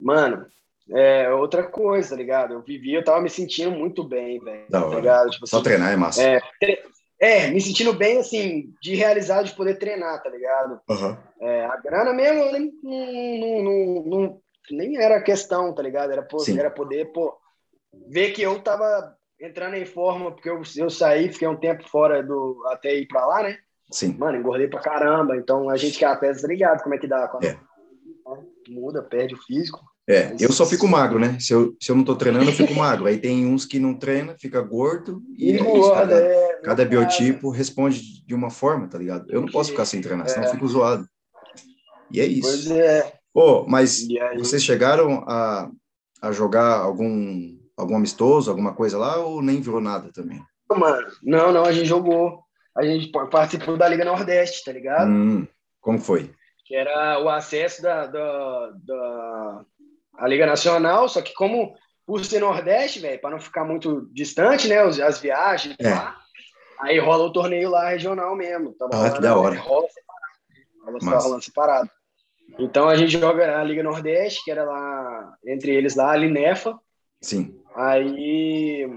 Mano, 0.00 0.46
é 0.90 1.30
outra 1.30 1.62
coisa, 1.62 2.10
tá 2.10 2.16
ligado? 2.16 2.54
Eu 2.54 2.62
vivi, 2.62 2.94
eu 2.94 3.04
tava 3.04 3.20
me 3.20 3.30
sentindo 3.30 3.70
muito 3.70 4.02
bem, 4.02 4.40
velho. 4.40 4.66
Tá 4.68 4.88
ligado? 4.88 5.30
Tipo, 5.30 5.46
Só 5.46 5.56
assim, 5.58 5.64
treinar 5.64 5.92
é 5.92 5.96
massa. 5.96 6.22
É, 6.22 6.40
é, 7.20 7.46
me 7.48 7.60
sentindo 7.60 7.92
bem, 7.92 8.18
assim, 8.18 8.72
de 8.82 8.94
realizar, 8.94 9.42
de 9.42 9.54
poder 9.54 9.78
treinar, 9.78 10.22
tá 10.22 10.30
ligado? 10.30 10.80
Uhum. 10.88 11.16
É, 11.40 11.64
a 11.66 11.76
grana 11.76 12.12
mesmo 12.12 12.52
nem, 12.52 12.72
não, 12.82 13.62
não, 13.62 14.02
não, 14.04 14.40
nem 14.70 14.96
era 14.96 15.20
questão, 15.20 15.72
tá 15.74 15.82
ligado? 15.82 16.12
Era, 16.12 16.22
pô, 16.22 16.38
era 16.48 16.70
poder, 16.70 17.12
pô, 17.12 17.36
ver 18.08 18.32
que 18.32 18.42
eu 18.42 18.60
tava 18.60 19.17
entrando 19.40 19.74
em 19.74 19.86
forma, 19.86 20.32
porque 20.32 20.48
eu, 20.48 20.62
eu 20.76 20.90
saí, 20.90 21.32
fiquei 21.32 21.48
um 21.48 21.56
tempo 21.56 21.88
fora 21.88 22.22
do. 22.22 22.62
até 22.66 22.94
ir 22.94 23.06
pra 23.06 23.26
lá, 23.26 23.42
né? 23.42 23.58
Sim. 23.90 24.16
Mano, 24.18 24.38
engordei 24.38 24.68
pra 24.68 24.80
caramba. 24.80 25.36
Então 25.36 25.68
a 25.70 25.76
gente 25.76 25.98
que 25.98 26.04
é 26.04 26.08
atleta, 26.08 26.42
tá 26.42 26.48
ligado 26.48 26.82
como 26.82 26.94
é 26.94 26.98
que 26.98 27.06
dá? 27.06 27.28
Quando 27.28 27.44
é. 27.44 27.58
muda, 28.68 29.02
perde 29.02 29.34
o 29.34 29.42
físico. 29.42 29.80
É, 30.08 30.34
eu 30.40 30.50
só 30.52 30.64
fico 30.64 30.88
magro, 30.88 31.18
né? 31.18 31.36
Se 31.38 31.52
eu, 31.52 31.76
se 31.78 31.90
eu 31.92 31.96
não 31.96 32.02
tô 32.02 32.16
treinando, 32.16 32.46
eu 32.46 32.54
fico 32.54 32.72
magro. 32.72 33.06
Aí 33.06 33.18
tem 33.18 33.44
uns 33.44 33.66
que 33.66 33.78
não 33.78 33.92
treina, 33.92 34.34
fica 34.38 34.58
gordo 34.62 35.22
e, 35.36 35.52
e 35.52 35.58
é 35.58 35.78
isso, 35.78 35.92
cada, 35.92 36.18
é, 36.18 36.60
cada 36.62 36.84
biotipo 36.86 37.50
responde 37.50 38.24
de 38.24 38.34
uma 38.34 38.48
forma, 38.48 38.88
tá 38.88 38.96
ligado? 38.96 39.26
Eu 39.30 39.42
não 39.42 39.48
posso 39.48 39.70
ficar 39.70 39.84
sem 39.84 40.00
treinar, 40.00 40.26
senão 40.26 40.44
eu 40.44 40.50
é. 40.50 40.52
fico 40.54 40.66
zoado. 40.66 41.06
E 42.10 42.22
é 42.22 42.26
isso. 42.26 42.48
Pois 42.48 42.70
é. 42.70 43.12
Oh, 43.34 43.66
mas 43.68 44.08
vocês 44.38 44.64
chegaram 44.64 45.24
a, 45.28 45.70
a 46.22 46.32
jogar 46.32 46.78
algum, 46.78 47.57
algum 47.78 47.96
amistoso, 47.96 48.50
alguma 48.50 48.74
coisa 48.74 48.98
lá, 48.98 49.16
ou 49.18 49.40
nem 49.40 49.60
virou 49.60 49.80
nada 49.80 50.10
também? 50.12 50.42
Mano, 50.68 51.06
não, 51.22 51.52
não, 51.52 51.64
a 51.64 51.72
gente 51.72 51.86
jogou. 51.86 52.42
A 52.76 52.84
gente 52.84 53.10
participou 53.30 53.76
da 53.76 53.88
Liga 53.88 54.04
Nordeste, 54.04 54.64
tá 54.64 54.72
ligado? 54.72 55.08
Hum, 55.08 55.46
como 55.80 55.98
foi? 55.98 56.30
Que 56.66 56.74
era 56.74 57.22
o 57.22 57.28
acesso 57.28 57.80
da, 57.80 58.06
da, 58.06 58.70
da 58.84 59.64
a 60.18 60.28
Liga 60.28 60.46
Nacional, 60.46 61.08
só 61.08 61.22
que 61.22 61.32
como 61.34 61.74
por 62.04 62.24
ser 62.24 62.40
Nordeste, 62.40 63.00
velho, 63.00 63.20
para 63.20 63.30
não 63.30 63.40
ficar 63.40 63.64
muito 63.64 64.08
distante, 64.12 64.68
né, 64.68 64.78
as 64.78 65.20
viagens, 65.20 65.76
é. 65.78 65.90
lá, 65.90 66.16
aí 66.80 66.98
rola 66.98 67.24
o 67.24 67.32
torneio 67.32 67.70
lá 67.70 67.90
regional 67.90 68.34
mesmo. 68.36 68.72
Tá 68.74 68.88
ah, 68.92 69.10
que 69.10 69.20
da 69.20 69.36
hora. 69.36 69.58
Rola 69.58 69.88
separado. 69.88 71.04
Rola, 71.04 71.18
rolando 71.18 71.44
separado. 71.44 71.90
Então 72.58 72.88
a 72.88 72.96
gente 72.96 73.18
joga 73.18 73.60
a 73.60 73.64
Liga 73.64 73.82
Nordeste, 73.82 74.44
que 74.44 74.50
era 74.50 74.64
lá, 74.64 75.34
entre 75.46 75.74
eles 75.74 75.94
lá, 75.94 76.12
a 76.12 76.16
Linefa. 76.16 76.78
Sim. 77.20 77.57
Aí 77.78 78.90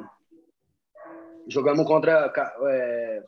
jogamos 1.47 1.85
contra 1.85 2.31
é, 2.67 3.23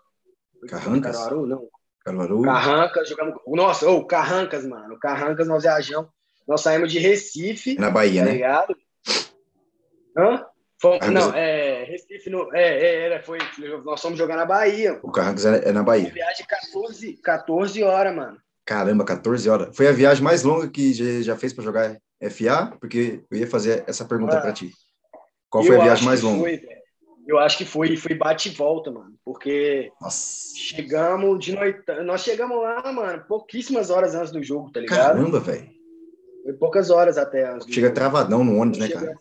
Carrancas? 0.68 1.16
Caruaru, 1.16 1.46
não. 1.46 1.68
Caruaru. 2.04 2.42
Carrancas, 2.42 3.10
jogamos. 3.10 3.36
Nossa, 3.48 3.88
ô, 3.88 3.98
oh, 3.98 4.06
Carrancas, 4.06 4.66
mano. 4.66 4.98
Carrancas 5.00 5.48
nós 5.48 5.64
viajamos 5.64 6.10
nós 6.48 6.62
saímos 6.62 6.92
de 6.92 7.00
Recife. 7.00 7.76
Na 7.76 7.90
Bahia, 7.90 8.22
tá 8.22 8.26
né? 8.26 8.34
Ligado? 8.34 8.76
Hã? 10.18 10.46
Fomos, 10.82 11.10
não, 11.10 11.34
é, 11.34 11.86
Recife, 11.86 12.30
no, 12.30 12.54
é, 12.54 13.14
é, 13.14 13.22
foi, 13.22 13.38
nós 13.86 14.02
fomos 14.02 14.20
jogar 14.20 14.36
na 14.36 14.46
Bahia. 14.46 15.00
O 15.02 15.12
Carracas 15.12 15.46
é, 15.46 15.70
é 15.70 15.72
na 15.72 15.82
Bahia. 15.82 16.08
Uma 16.08 16.14
viagem 16.14 16.44
de 16.44 16.48
14, 16.48 17.14
14 17.24 17.84
horas, 17.84 18.14
mano. 18.14 18.38
Caramba, 18.66 19.06
14 19.06 19.50
horas. 19.50 19.76
Foi 19.76 19.88
a 19.88 19.94
viagem 19.94 20.24
mais 20.24 20.44
longa 20.44 20.68
que 20.70 20.94
já, 20.94 21.22
já 21.22 21.38
fez 21.38 21.54
para 21.54 21.64
jogar 21.64 21.98
FA? 22.30 22.76
Porque 22.82 23.24
eu 23.32 23.38
ia 23.38 23.48
fazer 23.48 23.86
essa 23.88 24.04
pergunta 24.04 24.42
para 24.42 24.52
ti. 24.52 24.74
Qual 25.54 25.64
foi 25.64 25.80
a 25.80 25.84
viagem 25.84 26.04
mais 26.04 26.24
longa? 26.24 26.40
Foi, 26.40 26.64
eu 27.28 27.38
acho 27.38 27.60
que 27.60 27.64
foi, 27.64 27.96
foi 27.96 28.16
bate 28.16 28.50
e 28.50 28.52
volta, 28.54 28.90
mano. 28.90 29.14
Porque 29.24 29.92
Nossa. 30.02 30.58
chegamos 30.58 31.46
de 31.46 31.54
noite. 31.54 31.80
Nós 32.04 32.24
chegamos 32.24 32.60
lá, 32.60 32.92
mano, 32.92 33.24
pouquíssimas 33.28 33.92
horas 33.92 34.16
antes 34.16 34.32
do 34.32 34.42
jogo, 34.42 34.72
tá 34.72 34.80
ligado? 34.80 34.98
Caramba, 34.98 35.40
velho. 35.40 35.70
Foi 36.44 36.54
poucas 36.54 36.90
horas 36.90 37.20
até. 37.20 37.56
Chega 37.70 37.92
travadão 37.92 38.44
no 38.44 38.58
ônibus, 38.58 38.80
né, 38.80 38.90
cara? 38.90 39.16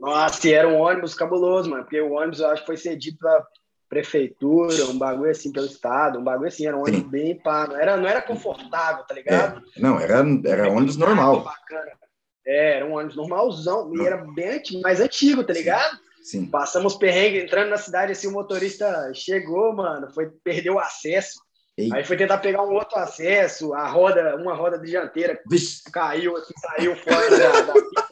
Nossa, 0.00 0.48
e 0.48 0.52
era 0.52 0.66
um 0.66 0.80
ônibus 0.80 1.14
cabuloso, 1.14 1.70
mano. 1.70 1.84
Porque 1.84 2.00
o 2.00 2.14
ônibus, 2.14 2.40
eu 2.40 2.48
acho 2.48 2.62
que 2.62 2.66
foi 2.66 2.76
cedido 2.76 3.18
pela 3.18 3.46
prefeitura, 3.88 4.86
um 4.86 4.98
bagulho 4.98 5.30
assim 5.30 5.52
pelo 5.52 5.66
estado, 5.66 6.18
um 6.18 6.24
bagulho 6.24 6.48
assim, 6.48 6.66
era 6.66 6.76
um 6.76 6.80
ônibus 6.80 7.02
Sim. 7.02 7.08
bem 7.10 7.36
pá. 7.36 7.68
Não 7.68 7.76
era, 7.76 7.96
não 7.96 8.08
era 8.08 8.20
confortável, 8.20 9.04
tá 9.04 9.14
ligado? 9.14 9.62
É. 9.76 9.80
Não, 9.80 10.00
era, 10.00 10.24
era 10.46 10.68
ônibus 10.68 10.96
normal. 10.96 11.44
Bacana. 11.44 11.99
É, 12.46 12.76
era 12.76 12.86
um 12.86 12.94
ônibus 12.94 13.16
normalzão, 13.16 13.92
e 13.94 14.06
era 14.06 14.16
bem 14.34 14.62
mais 14.82 15.00
antigo, 15.00 15.44
tá 15.44 15.52
ligado? 15.52 15.98
Sim. 16.22 16.46
Passamos 16.46 16.96
perrengue 16.96 17.40
entrando 17.40 17.70
na 17.70 17.78
cidade, 17.78 18.12
assim, 18.12 18.28
o 18.28 18.32
motorista 18.32 19.10
chegou, 19.14 19.74
mano, 19.74 20.10
foi, 20.12 20.30
perdeu 20.44 20.74
o 20.74 20.78
acesso. 20.78 21.40
Eita. 21.76 21.96
Aí 21.96 22.04
foi 22.04 22.16
tentar 22.16 22.38
pegar 22.38 22.62
um 22.62 22.74
outro 22.74 22.98
acesso, 22.98 23.72
a 23.72 23.88
roda, 23.88 24.36
uma 24.36 24.54
roda 24.54 24.78
dianteira 24.78 25.40
Vixe. 25.48 25.82
caiu, 25.90 26.36
assim, 26.36 26.52
saiu 26.60 26.96
fora 26.96 27.30
da, 27.30 27.60
da... 27.60 27.74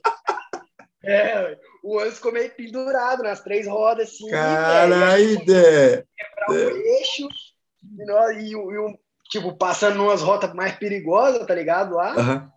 É, 1.05 1.57
o 1.83 1.97
ônibus 1.97 2.17
ficou 2.17 2.33
meio 2.33 2.51
pendurado 2.51 3.23
nas 3.23 3.41
três 3.41 3.67
rodas, 3.67 4.09
assim. 4.09 4.29
Caralho, 4.29 5.31
ideia! 5.31 6.07
Quebrar 6.17 6.51
o 6.51 6.77
eixo 6.77 7.29
e, 7.99 8.53
e, 8.53 8.55
e, 8.55 8.99
tipo, 9.31 9.57
passando 9.57 10.03
umas 10.03 10.21
rotas 10.21 10.53
mais 10.53 10.77
perigosas, 10.77 11.47
tá 11.47 11.55
ligado? 11.55 11.95
Lá. 11.95 12.14
Uhum. 12.14 12.51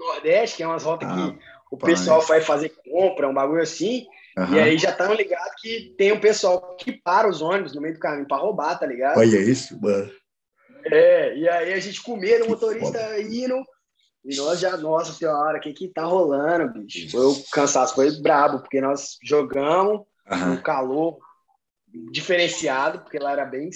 No 0.00 0.06
Nordeste, 0.06 0.56
que 0.56 0.62
é 0.62 0.66
umas 0.66 0.82
rotas 0.82 1.08
ah, 1.08 1.14
que 1.14 1.38
o 1.70 1.76
pessoal 1.76 2.22
vai 2.22 2.40
fazer 2.40 2.72
compra, 2.90 3.28
um 3.28 3.34
bagulho 3.34 3.62
assim. 3.62 4.06
Uhum. 4.36 4.54
E 4.54 4.58
aí 4.58 4.78
já 4.78 4.90
estão 4.90 5.12
ligados 5.12 5.60
que 5.60 5.94
tem 5.98 6.12
um 6.12 6.20
pessoal 6.20 6.74
que 6.76 6.92
para 6.92 7.28
os 7.28 7.42
ônibus 7.42 7.74
no 7.74 7.82
meio 7.82 7.94
do 7.94 8.00
caminho 8.00 8.26
para 8.26 8.38
roubar, 8.38 8.78
tá 8.78 8.86
ligado? 8.86 9.18
Olha 9.18 9.38
isso, 9.38 9.78
mano. 9.80 10.10
É, 10.86 11.36
e 11.36 11.48
aí 11.48 11.74
a 11.74 11.78
gente 11.78 12.02
com 12.02 12.16
medo, 12.16 12.46
o 12.46 12.48
motorista 12.48 13.20
indo. 13.20 13.62
E 14.24 14.36
nós 14.36 14.60
já, 14.60 14.76
nossa 14.76 15.12
senhora, 15.12 15.58
o 15.58 15.60
que 15.60 15.72
que 15.72 15.88
tá 15.88 16.04
rolando, 16.04 16.72
bicho? 16.72 17.10
Foi 17.10 17.26
o 17.26 17.42
cansaço, 17.50 17.94
foi 17.94 18.10
brabo, 18.20 18.60
porque 18.60 18.80
nós 18.80 19.16
jogamos 19.22 20.02
uhum. 20.30 20.54
no 20.54 20.62
calor 20.62 21.18
diferenciado, 22.10 23.00
porque 23.00 23.18
lá 23.18 23.32
era 23.32 23.44
bem, 23.44 23.70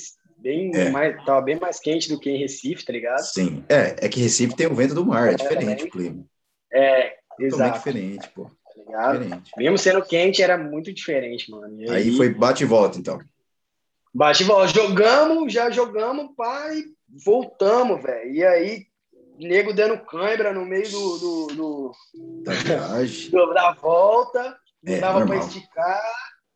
bem 0.45 0.71
é. 0.75 0.91
mais, 0.91 1.25
tava 1.25 1.41
bem 1.41 1.59
mais 1.59 1.81
quente 1.81 2.07
do 2.07 2.21
que 2.21 2.29
em 2.31 2.37
Recife, 2.37 2.85
tá 2.85 2.93
ligado? 2.93 3.23
Sim, 3.23 3.65
é, 3.67 3.97
é 4.05 4.09
que 4.11 4.21
Recife 4.21 4.55
tem 4.55 4.67
o 4.67 4.75
vento 4.75 4.95
do 4.95 5.07
mar, 5.07 5.29
é, 5.29 5.33
é 5.33 5.37
diferente 5.37 5.85
o 5.85 5.91
clima. 5.91 6.23
É, 6.71 7.17
exato. 7.41 7.79
diferente, 7.79 8.29
pô. 8.29 8.51
Tá 8.93 9.13
diferente. 9.15 9.51
Mesmo 9.57 9.79
sendo 9.79 10.05
quente, 10.05 10.43
era 10.43 10.59
muito 10.59 10.93
diferente, 10.93 11.51
mano. 11.51 11.75
Aí, 11.81 11.91
aí, 11.91 12.17
foi 12.17 12.29
bate 12.29 12.63
e 12.63 12.67
volta, 12.67 12.99
então. 12.99 13.19
Bate 14.13 14.43
e 14.43 14.47
volta. 14.47 14.69
Jogamos, 14.69 15.51
já 15.51 15.71
jogamos, 15.71 16.35
pai, 16.37 16.83
voltamos, 17.25 18.03
velho. 18.03 18.31
E 18.31 18.45
aí, 18.45 18.87
nego 19.39 19.73
dando 19.73 19.99
cãibra 20.05 20.53
no 20.53 20.67
meio 20.67 20.89
do. 20.91 21.19
do, 21.19 21.47
do 21.55 21.93
da 22.43 22.53
viagem. 22.53 23.31
da 23.55 23.73
volta, 23.73 24.59
não 24.83 24.95
é, 24.95 25.01
dava 25.01 25.27
pra 25.27 25.37
esticar. 25.37 26.03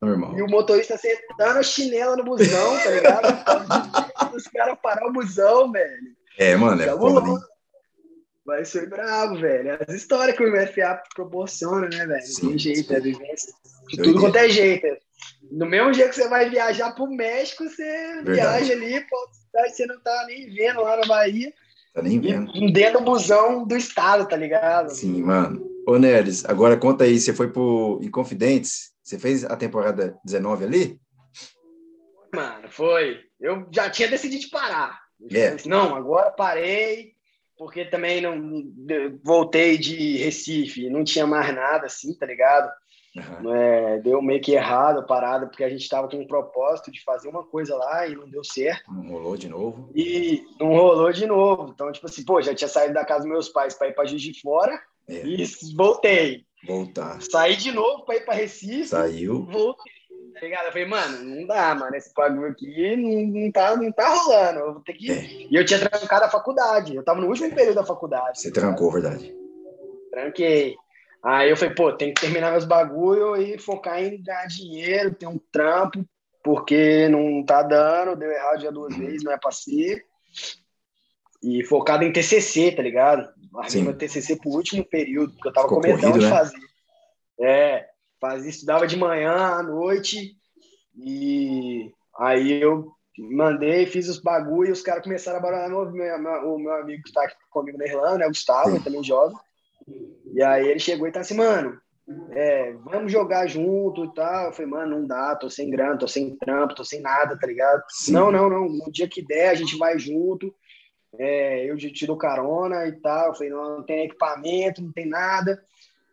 Normal. 0.00 0.38
E 0.38 0.42
o 0.42 0.46
motorista 0.48 0.96
sentando 0.96 1.58
a 1.58 1.62
chinela 1.62 2.16
no 2.16 2.24
busão, 2.24 2.78
tá 2.78 2.90
ligado? 2.90 4.34
Os 4.34 4.44
caras 4.44 4.78
pararam 4.80 5.08
o 5.08 5.12
busão, 5.12 5.72
velho. 5.72 6.16
É, 6.38 6.54
mano, 6.54 6.80
é 6.80 6.87
foda, 6.87 7.40
Vai 8.46 8.64
ser 8.64 8.88
bravo, 8.88 9.38
velho. 9.40 9.76
As 9.87 9.94
histórias 9.94 10.37
que 10.37 10.42
o 10.42 10.50
MFA 10.50 11.02
proporciona, 11.14 11.88
né, 11.88 12.06
velho? 12.06 12.40
Tem 12.40 12.58
jeito, 12.58 12.94
é 12.94 13.00
vivência. 13.00 13.52
De 13.88 14.02
tudo 14.02 14.20
quanto 14.20 14.37
é 14.37 14.48
jeito. 14.48 14.87
No 15.50 15.66
mesmo 15.66 15.92
dia 15.92 16.08
que 16.08 16.14
você 16.14 16.28
vai 16.28 16.48
viajar 16.48 16.92
pro 16.92 17.06
México, 17.06 17.64
você 17.64 17.82
Verdade. 18.22 18.32
viaja 18.32 18.72
ali, 18.72 19.00
pô, 19.00 19.16
você 19.68 19.84
não 19.87 20.00
tá 20.00 20.24
nem 20.26 20.48
vendo 20.54 20.80
lá 20.80 20.96
na 20.96 21.06
Bahia. 21.06 21.52
Tá 21.92 22.02
nem 22.02 22.20
vendo. 22.20 22.50
E, 22.54 22.72
dentro 22.72 23.00
do 23.00 23.04
busão 23.04 23.66
do 23.66 23.76
estado, 23.76 24.26
tá 24.26 24.37
ligado? 24.37 24.90
Sim, 24.90 25.22
mano. 25.22 25.68
Ô, 25.87 25.98
Neres, 25.98 26.44
agora 26.44 26.76
conta 26.76 27.04
aí, 27.04 27.18
você 27.18 27.34
foi 27.34 27.50
pro 27.50 27.98
Inconfidentes? 28.02 28.92
Você 29.08 29.18
fez 29.18 29.42
a 29.42 29.56
temporada 29.56 30.18
19 30.22 30.64
ali? 30.66 31.00
Mano, 32.34 32.68
foi. 32.70 33.20
Eu 33.40 33.66
já 33.70 33.88
tinha 33.88 34.06
decidido 34.06 34.50
parar. 34.50 35.00
É. 35.32 35.56
Não, 35.66 35.96
agora 35.96 36.30
parei. 36.30 37.14
porque 37.56 37.86
também 37.86 38.20
não 38.20 38.64
voltei 39.24 39.78
de 39.78 40.18
Recife, 40.18 40.90
não 40.90 41.04
tinha 41.04 41.26
mais 41.26 41.54
nada 41.54 41.86
assim, 41.86 42.12
tá 42.18 42.26
ligado? 42.26 42.70
Uhum. 43.16 43.54
É, 43.54 43.98
deu 44.00 44.20
meio 44.20 44.42
que 44.42 44.52
errado 44.52 44.98
a 44.98 45.02
parada, 45.02 45.46
porque 45.46 45.64
a 45.64 45.70
gente 45.70 45.80
estava 45.80 46.06
com 46.06 46.18
um 46.18 46.26
propósito 46.26 46.92
de 46.92 47.02
fazer 47.02 47.30
uma 47.30 47.42
coisa 47.42 47.74
lá 47.76 48.06
e 48.06 48.14
não 48.14 48.28
deu 48.28 48.44
certo. 48.44 48.92
Não 48.92 49.08
rolou 49.08 49.38
de 49.38 49.48
novo? 49.48 49.90
E 49.94 50.44
não 50.60 50.68
rolou 50.68 51.10
de 51.10 51.26
novo. 51.26 51.72
Então, 51.74 51.90
tipo 51.90 52.04
assim, 52.04 52.26
pô, 52.26 52.42
já 52.42 52.54
tinha 52.54 52.68
saído 52.68 52.92
da 52.92 53.06
casa 53.06 53.20
dos 53.20 53.30
meus 53.30 53.48
pais 53.48 53.72
para 53.72 53.88
ir 53.88 53.94
para 53.94 54.04
Juiz 54.04 54.20
de 54.20 54.38
Fora 54.38 54.78
é. 55.08 55.26
e 55.26 55.42
voltei. 55.74 56.46
Voltar. 56.66 57.20
Saí 57.22 57.56
de 57.56 57.72
novo 57.72 58.04
para 58.04 58.16
ir 58.16 58.24
para 58.24 58.34
Recife. 58.34 58.88
Saiu. 58.88 59.46
Voltei. 59.46 59.98
Tá 60.34 60.40
ligado? 60.40 60.66
Eu 60.66 60.72
falei, 60.72 60.86
mano, 60.86 61.24
não 61.24 61.46
dá, 61.46 61.74
mano. 61.74 61.96
Esse 61.96 62.12
bagulho 62.14 62.50
aqui 62.50 62.96
não, 62.96 63.42
não, 63.42 63.52
tá, 63.52 63.76
não 63.76 63.92
tá 63.92 64.08
rolando. 64.08 64.60
Eu 64.60 64.72
vou 64.74 64.82
ter 64.82 64.92
que. 64.94 65.10
É. 65.10 65.24
E 65.50 65.54
eu 65.54 65.64
tinha 65.64 65.80
trancado 65.80 66.24
a 66.26 66.30
faculdade. 66.30 66.94
Eu 66.94 67.02
tava 67.02 67.20
no 67.20 67.26
último 67.26 67.52
período 67.54 67.76
da 67.76 67.84
faculdade. 67.84 68.40
Você 68.40 68.52
trancou, 68.52 68.92
verdade. 68.92 69.34
Tranquei. 70.10 70.76
Aí 71.22 71.50
eu 71.50 71.56
falei, 71.56 71.74
pô, 71.74 71.92
tem 71.92 72.14
que 72.14 72.20
terminar 72.20 72.52
meus 72.52 72.64
bagulho 72.64 73.36
e 73.36 73.58
focar 73.58 74.02
em 74.02 74.22
ganhar 74.22 74.46
dinheiro, 74.46 75.14
ter 75.14 75.26
um 75.26 75.38
trampo, 75.50 76.04
porque 76.44 77.08
não 77.08 77.44
tá 77.44 77.62
dando, 77.62 78.16
deu 78.16 78.30
errado 78.30 78.60
já 78.60 78.70
duas 78.70 78.96
vezes, 78.96 79.24
não 79.24 79.32
é 79.32 79.38
pra 79.38 79.50
ser. 79.50 80.04
E 81.42 81.64
focado 81.64 82.04
em 82.04 82.12
TCC, 82.12 82.72
tá 82.72 82.82
ligado? 82.82 83.28
Larguei 83.52 83.82
meu 83.82 83.96
TCC 83.96 84.37
pro 84.37 84.50
último 84.50 84.84
período, 84.84 85.32
porque 85.32 85.48
eu 85.48 85.52
tava 85.52 85.68
Ficou 85.68 85.80
comentando 85.80 86.12
corrido, 86.12 86.18
de 86.20 86.24
né? 86.26 86.30
fazer. 86.30 86.58
É, 87.40 87.87
fazia, 88.20 88.50
estudava 88.50 88.87
de 88.87 88.96
manhã, 88.96 89.32
à 89.32 89.62
noite, 89.62 90.37
e 90.96 91.90
aí 92.18 92.61
eu 92.61 92.92
mandei, 93.18 93.87
fiz 93.87 94.08
os 94.08 94.20
bagulho, 94.20 94.68
e 94.68 94.72
os 94.72 94.82
caras 94.82 95.02
começaram 95.02 95.38
a 95.38 95.42
barulhar 95.42 95.72
o 95.72 95.90
meu, 95.90 96.54
o 96.54 96.58
meu 96.58 96.72
amigo 96.74 97.02
que 97.04 97.12
tá 97.12 97.24
aqui 97.24 97.34
comigo 97.50 97.78
na 97.78 97.87
Irlanda, 97.87 98.18
né, 98.18 98.26
o 98.26 98.30
Gustavo, 98.30 98.70
ele 98.70 98.84
também 98.84 99.02
joga. 99.02 99.34
E 100.34 100.42
aí 100.42 100.68
ele 100.68 100.78
chegou 100.78 101.06
e 101.06 101.12
tá 101.12 101.20
assim, 101.20 101.34
mano, 101.34 101.80
é, 102.30 102.72
vamos 102.84 103.12
jogar 103.12 103.46
junto 103.46 104.04
e 104.04 104.14
tal. 104.14 104.46
Eu 104.46 104.52
falei, 104.52 104.70
mano, 104.70 104.98
não 104.98 105.06
dá, 105.06 105.37
tô 105.37 105.50
sem 105.50 105.70
grana, 105.70 105.98
tô 105.98 106.08
sem 106.08 106.37
trampo, 106.37 106.74
tô 106.74 106.84
sem 106.84 107.00
nada, 107.00 107.38
tá 107.38 107.46
ligado? 107.46 107.82
Sim. 107.88 108.12
Não, 108.12 108.30
não, 108.30 108.48
não, 108.48 108.68
no 108.68 108.90
dia 108.90 109.08
que 109.08 109.24
der 109.24 109.50
a 109.50 109.54
gente 109.54 109.76
vai 109.76 109.98
junto, 109.98 110.54
é, 111.16 111.70
eu 111.70 111.76
te 111.76 112.06
dou 112.06 112.16
carona 112.16 112.86
e 112.86 112.92
tal. 112.92 113.28
Eu 113.28 113.34
falei, 113.34 113.50
não, 113.50 113.76
não 113.78 113.82
tem 113.82 114.04
equipamento, 114.04 114.82
não 114.82 114.92
tem 114.92 115.06
nada. 115.06 115.62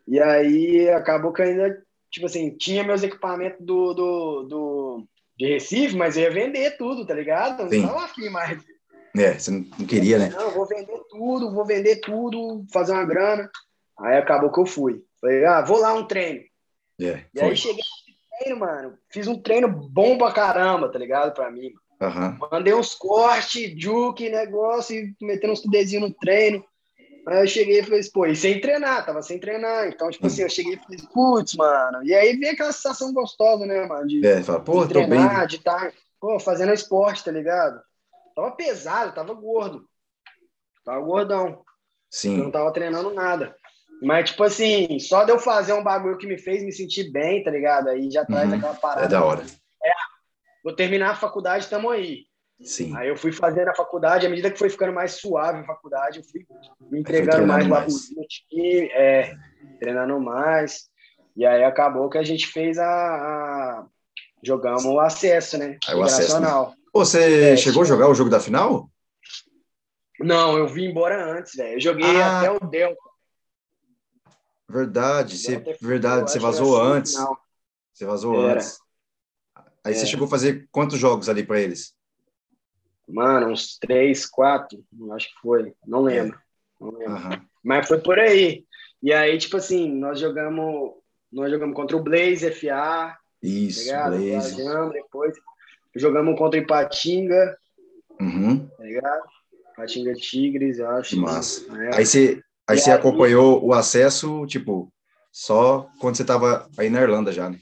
E 0.08 0.20
aí 0.20 0.90
acabou 0.90 1.34
que 1.34 1.42
ainda, 1.42 1.82
tipo 2.12 2.26
assim, 2.26 2.52
tinha 2.52 2.84
meus 2.84 3.04
equipamentos 3.04 3.66
do, 3.66 3.94
do, 3.94 4.44
do 4.44 5.08
de 5.38 5.48
Recife, 5.48 5.96
mas 5.96 6.16
eu 6.16 6.24
ia 6.24 6.32
vender 6.32 6.78
tudo, 6.78 7.06
tá 7.06 7.14
ligado? 7.14 7.64
Não 7.64 7.70
Sim. 7.70 7.82
tava 7.82 8.06
aqui 8.06 8.30
mais. 8.30 8.64
É, 9.18 9.38
você 9.38 9.52
não 9.52 9.64
queria, 9.88 10.20
né? 10.20 10.30
Não, 10.30 10.52
vou 10.52 10.66
vender 10.66 11.00
tudo, 11.10 11.52
vou 11.52 11.66
vender 11.66 11.98
tudo, 11.98 12.66
fazer 12.72 12.92
uma 12.92 13.06
grana. 13.06 13.50
Aí 14.00 14.18
acabou 14.18 14.52
que 14.52 14.60
eu 14.60 14.66
fui. 14.66 15.04
Falei, 15.22 15.46
ah, 15.46 15.62
vou 15.62 15.80
lá 15.80 15.94
um 15.94 16.06
treino. 16.06 16.42
Yeah, 17.00 17.26
e 17.34 17.40
foi. 17.40 17.50
aí 17.50 17.58
cheguei 17.58 17.84
no 17.84 18.38
treino, 18.38 18.60
mano. 18.60 18.98
Fiz 19.10 19.28
um 19.28 19.42
treino 19.42 19.68
bom 19.68 20.18
pra 20.18 20.32
caramba, 20.32 20.92
tá 20.92 21.00
ligado? 21.00 21.34
Pra 21.34 21.50
mim. 21.50 21.74
Uhum. 22.02 22.38
Mandei 22.52 22.74
uns 22.74 22.94
cortes, 22.94 23.74
juke, 23.78 24.30
negócio, 24.30 24.96
e 24.96 25.16
metendo 25.22 25.54
uns 25.54 25.62
tudezinhos 25.62 26.10
no 26.10 26.14
treino. 26.14 26.64
Aí 27.28 27.42
eu 27.42 27.48
cheguei 27.48 27.80
e 27.80 27.84
falei, 27.84 28.02
pô, 28.14 28.26
e 28.28 28.36
sem 28.36 28.62
treinar, 28.62 29.04
tava 29.04 29.22
sem 29.22 29.40
treinar. 29.40 29.88
Então, 29.88 30.10
tipo 30.12 30.28
assim, 30.28 30.44
eu 30.44 30.50
cheguei 30.50 30.74
e 30.76 30.78
falei, 30.78 31.00
putz, 31.12 31.56
mano. 31.56 32.04
E 32.04 32.14
aí 32.14 32.36
vem 32.38 32.52
aquela 32.52 32.72
sensação 32.72 33.12
gostosa, 33.14 33.66
né, 33.66 33.86
mano? 33.88 34.08
De, 34.08 34.26
é, 34.26 34.44
fala, 34.44 34.60
pô, 34.60 34.84
de 34.84 34.90
treinar, 34.90 35.40
bem. 35.40 35.48
de 35.48 35.56
estar, 35.56 35.92
tá, 35.92 35.94
pô, 36.20 36.40
fazendo 36.40 36.72
esporte, 36.72 37.24
tá 37.24 37.32
ligado? 37.32 37.82
Tava 38.36 38.52
pesado, 38.52 39.16
tava 39.16 39.34
gordo. 39.34 39.88
Tava 40.84 41.00
gordão. 41.02 41.64
Sim. 42.12 42.38
Eu 42.38 42.44
não 42.44 42.52
tava 42.52 42.72
treinando 42.72 43.12
nada. 43.12 43.56
Mas, 44.04 44.30
tipo 44.30 44.44
assim, 44.44 45.00
só 45.00 45.24
de 45.24 45.32
eu 45.32 45.40
fazer 45.40 45.74
um 45.74 45.84
bagulho 45.84 46.18
que 46.18 46.28
me 46.28 46.38
fez 46.38 46.64
me 46.64 46.72
sentir 46.72 47.12
bem, 47.12 47.44
tá 47.44 47.50
ligado? 47.50 47.90
Aí 47.90 48.12
já 48.12 48.24
traz 48.24 48.50
uhum. 48.50 48.58
aquela 48.58 48.74
parada. 48.76 49.06
É 49.06 49.10
da 49.10 49.24
hora. 49.24 49.44
É, 50.66 50.70
vou 50.70 50.76
terminar 50.76 51.12
a 51.12 51.16
faculdade, 51.16 51.70
tamo 51.70 51.90
aí. 51.90 52.26
Sim. 52.62 52.96
Aí 52.96 53.10
eu 53.10 53.18
fui 53.18 53.32
fazendo 53.32 53.68
a 53.68 53.76
faculdade, 53.76 54.26
à 54.26 54.30
medida 54.30 54.50
que 54.50 54.58
foi 54.58 54.70
ficando 54.70 54.94
mais 54.94 55.14
suave 55.14 55.60
a 55.60 55.66
faculdade, 55.66 56.20
eu 56.20 56.24
fui 56.24 56.46
me 56.90 57.00
entregando 57.00 57.46
mais 57.46 57.68
lá 57.68 57.86
time, 57.86 58.90
é, 58.94 59.36
treinando 59.80 60.20
mais. 60.20 60.90
E 61.36 61.46
aí 61.46 61.64
acabou 61.64 62.10
que 62.10 62.18
a 62.18 62.24
gente 62.24 62.48
fez 62.48 62.78
a. 62.78 62.86
a 62.86 63.86
jogamos 64.42 64.86
o 64.86 65.00
acesso, 65.00 65.58
né? 65.58 65.78
Aí 65.88 65.96
o 65.96 66.04
acesso. 66.04 66.40
Né? 66.40 66.48
Você 66.94 67.52
é, 67.52 67.58
chegou 67.58 67.82
a 67.82 67.86
jogar 67.86 68.08
o 68.08 68.16
jogo 68.16 68.30
da 68.30 68.40
final? 68.40 68.90
Não, 70.20 70.58
eu 70.58 70.66
vim 70.66 70.86
embora 70.86 71.38
antes, 71.38 71.56
velho. 71.56 71.74
Eu 71.74 71.82
joguei 71.82 72.22
ah. 72.22 72.40
até 72.40 72.52
o 72.52 72.60
Delta. 72.60 73.02
Verdade, 74.68 75.38
você, 75.38 75.58
verdade, 75.82 76.32
você 76.32 76.40
vazou 76.40 76.82
antes. 76.82 77.16
Você 77.94 78.06
vazou 78.06 78.42
Era. 78.42 78.60
antes. 78.60 78.80
Aí 79.86 79.94
você 79.94 80.06
chegou 80.06 80.26
a 80.26 80.30
fazer 80.30 80.68
quantos 80.72 81.00
jogos 81.00 81.30
ali 81.30 81.44
para 81.44 81.62
eles? 81.62 81.94
Mano, 83.08 83.52
uns 83.52 83.78
três, 83.78 84.26
quatro, 84.26 84.84
acho 85.14 85.28
que 85.30 85.40
foi. 85.42 85.74
Não 85.86 86.02
lembro. 86.02 86.38
É. 86.38 86.84
Não 86.84 86.92
lembro. 86.92 87.14
Uhum. 87.14 87.42
Mas 87.64 87.88
foi 87.88 88.00
por 88.00 88.20
aí. 88.20 88.66
E 89.02 89.14
aí, 89.14 89.38
tipo 89.38 89.58
assim, 89.58 89.92
nós 89.92 90.20
jogamos, 90.20 90.94
nós 91.32 91.52
jogamos 91.52 91.76
contra 91.76 91.96
o 91.96 92.04
Blaze 92.04 92.52
FA. 92.52 93.16
Isso, 93.42 93.90
tá 93.90 94.10
Blaze. 94.10 94.58
depois 94.92 95.36
jogamos 95.96 96.38
contra 96.38 96.60
o 96.60 96.64
Ipatinga. 96.64 97.56
Uhum. 98.20 98.68
Tá 98.68 98.84
ligado? 98.84 99.24
Ipatinga 99.74 100.14
Tigres, 100.16 100.80
eu 100.80 100.90
acho. 100.90 101.18
Massa. 101.18 101.64
É. 101.80 101.98
Aí 101.98 102.06
você 102.06 102.44
Aí 102.68 102.80
você 102.80 102.92
acompanhou 102.92 103.64
o 103.64 103.74
acesso, 103.74 104.46
tipo, 104.48 104.92
só 105.32 105.88
quando 106.00 106.16
você 106.16 106.24
estava 106.24 106.68
aí 106.78 106.90
na 106.90 107.02
Irlanda 107.02 107.32
já, 107.32 107.48
né? 107.48 107.60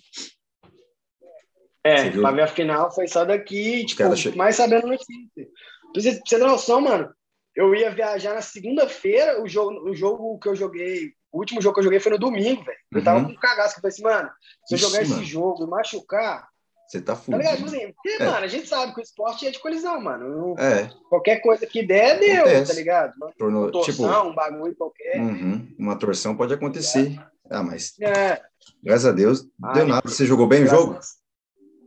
É, 1.83 2.09
pra 2.09 2.31
ver 2.31 2.43
a 2.43 2.47
final 2.47 2.93
foi 2.93 3.07
só 3.07 3.25
daqui, 3.25 3.85
tipo, 3.85 4.03
mais 4.37 4.55
sabendo 4.55 4.87
notícia. 4.87 5.47
Pra 5.91 6.01
você, 6.01 6.21
ter 6.21 6.37
noção, 6.37 6.79
mano, 6.81 7.13
eu 7.55 7.75
ia 7.75 7.91
viajar 7.91 8.33
na 8.33 8.41
segunda-feira, 8.41 9.41
o 9.43 9.47
jogo, 9.47 9.89
o 9.89 9.93
jogo 9.93 10.39
que 10.39 10.47
eu 10.47 10.55
joguei, 10.55 11.11
o 11.31 11.39
último 11.39 11.61
jogo 11.61 11.75
que 11.75 11.79
eu 11.81 11.83
joguei 11.83 11.99
foi 11.99 12.13
no 12.13 12.17
domingo, 12.17 12.63
velho. 12.63 12.77
Eu 12.91 13.03
tava 13.03 13.19
uhum. 13.19 13.33
com 13.33 13.39
cagaço, 13.39 13.75
eu 13.75 13.81
falei 13.81 13.93
assim, 13.93 14.03
mano, 14.03 14.29
se 14.65 14.75
eu 14.75 14.77
jogar 14.77 15.01
Ixi, 15.01 15.03
esse 15.03 15.13
mano. 15.13 15.25
jogo 15.25 15.63
e 15.65 15.69
machucar, 15.69 16.47
você 16.87 17.01
tá 17.01 17.15
fudido. 17.15 17.31
Tá 17.31 17.37
ligado? 17.37 17.55
Tipo 17.57 17.75
assim, 17.75 17.93
porque, 17.93 18.09
é. 18.23 18.25
mano, 18.25 18.45
a 18.45 18.47
gente 18.47 18.67
sabe 18.67 18.93
que 18.93 18.99
o 18.99 19.03
esporte 19.03 19.47
é 19.47 19.51
de 19.51 19.59
colisão, 19.59 19.99
mano. 20.01 20.55
É. 20.59 20.89
Qualquer 21.09 21.41
coisa 21.41 21.65
que 21.65 21.85
der, 21.85 22.19
deu, 22.19 22.41
Acontece. 22.41 22.71
tá 22.71 22.79
ligado? 22.79 23.13
Tornou, 23.37 23.71
torção, 23.71 23.93
tipo, 23.93 24.29
um 24.29 24.35
bagulho 24.35 24.75
qualquer. 24.75 25.19
Uhum, 25.19 25.67
uma 25.77 25.97
torção 25.97 26.35
pode 26.35 26.53
acontecer. 26.53 27.17
É. 27.17 27.33
Ah, 27.49 27.63
mas. 27.63 27.99
É. 27.99 28.41
Graças 28.83 29.05
a 29.05 29.11
Deus, 29.11 29.47
Ai, 29.63 29.73
deu 29.73 29.87
nada. 29.87 30.09
Você 30.09 30.25
jogou 30.25 30.47
bem 30.47 30.63
o 30.63 30.67
jogo? 30.67 30.99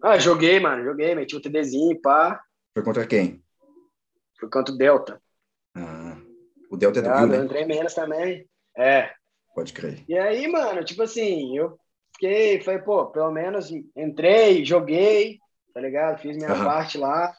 Ah, 0.07 0.19
joguei, 0.21 0.61
mano. 0.61 0.85
Joguei, 0.85 1.16
meti 1.16 1.35
um 1.35 1.40
TDzinho, 1.40 2.01
pá. 2.01 2.40
Foi 2.73 2.85
contra 2.85 3.05
quem? 3.05 3.42
Foi 4.38 4.49
contra 4.49 4.73
o 4.73 4.79
Delta. 4.79 5.21
Ah, 5.75 6.16
o 6.71 6.77
Delta 6.77 7.01
é 7.01 7.03
do 7.03 7.09
ah, 7.09 7.19
Rio, 7.19 7.27
né? 7.27 7.38
Eu 7.38 7.45
entrei 7.45 7.64
menos 7.64 7.92
também. 7.92 8.49
É. 8.79 9.11
Pode 9.53 9.73
crer. 9.73 10.05
E 10.09 10.16
aí, 10.16 10.47
mano, 10.47 10.85
tipo 10.85 11.03
assim, 11.03 11.59
eu 11.59 11.77
fiquei, 12.12 12.61
falei, 12.61 12.81
pô, 12.83 13.07
pelo 13.07 13.33
menos 13.33 13.69
entrei, 13.97 14.64
joguei, 14.64 15.40
tá 15.75 15.81
ligado? 15.81 16.21
Fiz 16.21 16.37
minha 16.37 16.55
uhum. 16.55 16.64
parte 16.64 16.99
lá. 16.99 17.35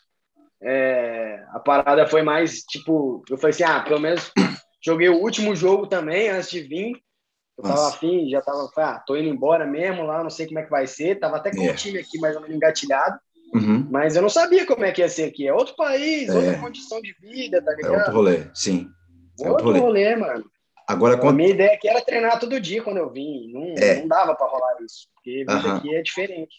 É, 0.62 1.46
a 1.52 1.60
parada 1.60 2.06
foi 2.06 2.22
mais, 2.22 2.64
tipo, 2.64 3.24
eu 3.30 3.38
falei 3.38 3.52
assim, 3.52 3.64
ah, 3.64 3.80
pelo 3.80 4.02
menos 4.02 4.30
joguei 4.84 5.08
o 5.08 5.22
último 5.22 5.56
jogo 5.56 5.88
também 5.88 6.28
antes 6.28 6.50
de 6.50 6.64
vir. 6.64 7.02
Eu 7.58 7.64
tava 7.64 7.76
Nossa. 7.76 7.96
afim, 7.96 8.30
já 8.30 8.42
tava, 8.42 8.70
ah, 8.78 9.00
tô 9.06 9.16
indo 9.16 9.30
embora 9.30 9.66
mesmo 9.66 10.04
lá, 10.04 10.22
não 10.22 10.30
sei 10.30 10.46
como 10.46 10.60
é 10.60 10.64
que 10.64 10.70
vai 10.70 10.86
ser. 10.86 11.20
Tava 11.20 11.38
até 11.38 11.50
com 11.50 11.58
yeah. 11.58 11.74
o 11.74 11.76
time 11.76 11.98
aqui 11.98 12.20
mais 12.20 12.36
ou 12.36 12.42
menos 12.42 12.56
engatilhado. 12.56 13.20
Uhum. 13.54 13.88
Mas 13.90 14.16
eu 14.16 14.22
não 14.22 14.30
sabia 14.30 14.66
como 14.66 14.86
é 14.86 14.92
que 14.92 15.02
ia 15.02 15.10
ser 15.10 15.24
aqui. 15.24 15.48
É 15.48 15.54
outro 15.54 15.76
país, 15.76 16.30
é. 16.30 16.36
outra 16.36 16.60
condição 16.60 17.02
de 17.02 17.14
vida, 17.14 17.62
tá 17.62 17.72
ligado? 17.72 17.94
É 17.94 17.98
outro 17.98 18.14
rolê, 18.14 18.48
sim. 18.54 18.88
É 19.42 19.50
outro, 19.50 19.68
outro 19.68 19.82
rolê. 19.82 20.14
rolê, 20.14 20.16
mano. 20.16 20.46
Agora, 20.88 21.18
quando... 21.18 21.32
A 21.32 21.34
minha 21.34 21.50
ideia 21.50 21.74
aqui 21.74 21.88
era 21.90 22.02
treinar 22.02 22.40
todo 22.40 22.62
dia 22.62 22.84
quando 22.84 22.98
eu 22.98 23.10
vim. 23.10 23.52
Não, 23.52 23.76
é. 23.78 24.00
não 24.00 24.08
dava 24.08 24.36
para 24.36 24.48
rolar 24.48 24.78
isso, 24.86 25.08
porque 25.16 25.44
a 25.48 25.56
vida 25.56 25.76
aqui 25.76 25.96
é 25.96 26.02
diferente. 26.02 26.56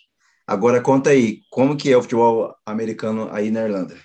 Agora, 0.47 0.81
conta 0.81 1.11
aí, 1.11 1.43
como 1.51 1.77
que 1.77 1.93
é 1.93 1.97
o 1.97 2.03
futebol 2.03 2.55
americano 2.67 3.29
aí 3.33 3.51
na 3.51 3.63
Irlanda? 3.63 3.97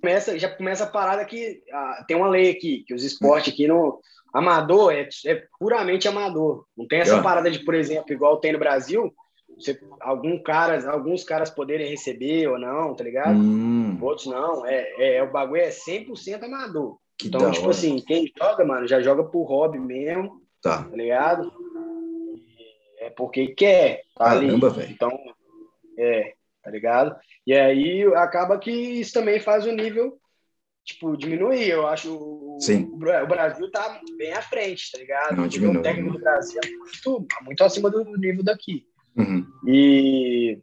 Começa, 0.00 0.36
já 0.38 0.48
começa 0.48 0.84
a 0.84 0.88
parada 0.88 1.24
que 1.24 1.62
ah, 1.72 2.04
tem 2.08 2.16
uma 2.16 2.28
lei 2.28 2.50
aqui, 2.50 2.84
que 2.86 2.94
os 2.94 3.04
esportes 3.04 3.52
aqui 3.52 3.68
no 3.68 4.00
amador 4.32 4.92
é, 4.92 5.08
é 5.26 5.42
puramente 5.58 6.08
amador. 6.08 6.64
Não 6.76 6.86
tem 6.86 7.00
essa 7.00 7.20
parada 7.22 7.50
de, 7.50 7.58
por 7.60 7.74
exemplo, 7.74 8.12
igual 8.12 8.38
tem 8.38 8.52
no 8.52 8.58
Brasil, 8.58 9.12
você, 9.56 9.78
algum 10.00 10.42
caras, 10.42 10.86
alguns 10.86 11.24
caras 11.24 11.50
poderem 11.50 11.88
receber 11.88 12.48
ou 12.48 12.58
não, 12.58 12.94
tá 12.94 13.04
ligado? 13.04 13.36
Hum. 13.36 13.98
Outros 14.00 14.26
não. 14.26 14.66
É, 14.66 15.16
é, 15.16 15.22
o 15.22 15.30
bagulho 15.30 15.60
é 15.60 15.68
100% 15.68 16.42
amador. 16.42 16.98
Que 17.18 17.28
então, 17.28 17.50
tipo 17.50 17.66
hora. 17.66 17.70
assim, 17.70 17.96
quem 18.00 18.32
joga, 18.36 18.64
mano, 18.64 18.86
já 18.86 19.00
joga 19.00 19.24
por 19.24 19.44
hobby 19.44 19.78
mesmo. 19.78 20.40
Tá. 20.60 20.84
Tá 20.84 20.96
ligado? 20.96 21.52
É 22.98 23.10
porque 23.10 23.48
quer. 23.48 24.02
Tá 24.16 24.26
Caramba, 24.26 24.70
velho. 24.70 24.90
Então, 24.90 25.10
é, 25.98 26.34
tá 26.62 26.70
ligado? 26.70 27.14
E 27.46 27.52
aí 27.52 28.04
acaba 28.14 28.58
que 28.58 28.70
isso 28.70 29.12
também 29.12 29.38
faz 29.40 29.66
o 29.66 29.72
nível 29.72 30.18
tipo, 30.84 31.16
diminuir. 31.16 31.68
Eu 31.68 31.86
acho 31.86 32.56
Sim. 32.60 32.84
o, 32.84 32.94
o 32.94 33.26
Brasil 33.26 33.70
tá 33.70 34.00
bem 34.16 34.32
à 34.32 34.42
frente, 34.42 34.90
tá 34.92 34.98
ligado? 34.98 35.36
Não, 35.36 35.46
diminui. 35.46 35.78
O 35.78 35.82
técnico 35.82 36.12
do 36.12 36.20
Brasil 36.20 36.60
é 36.64 36.68
muito, 36.70 37.26
muito 37.42 37.64
acima 37.64 37.90
do 37.90 38.04
nível 38.16 38.42
daqui. 38.42 38.86
Uhum. 39.16 39.46
E... 39.66 40.58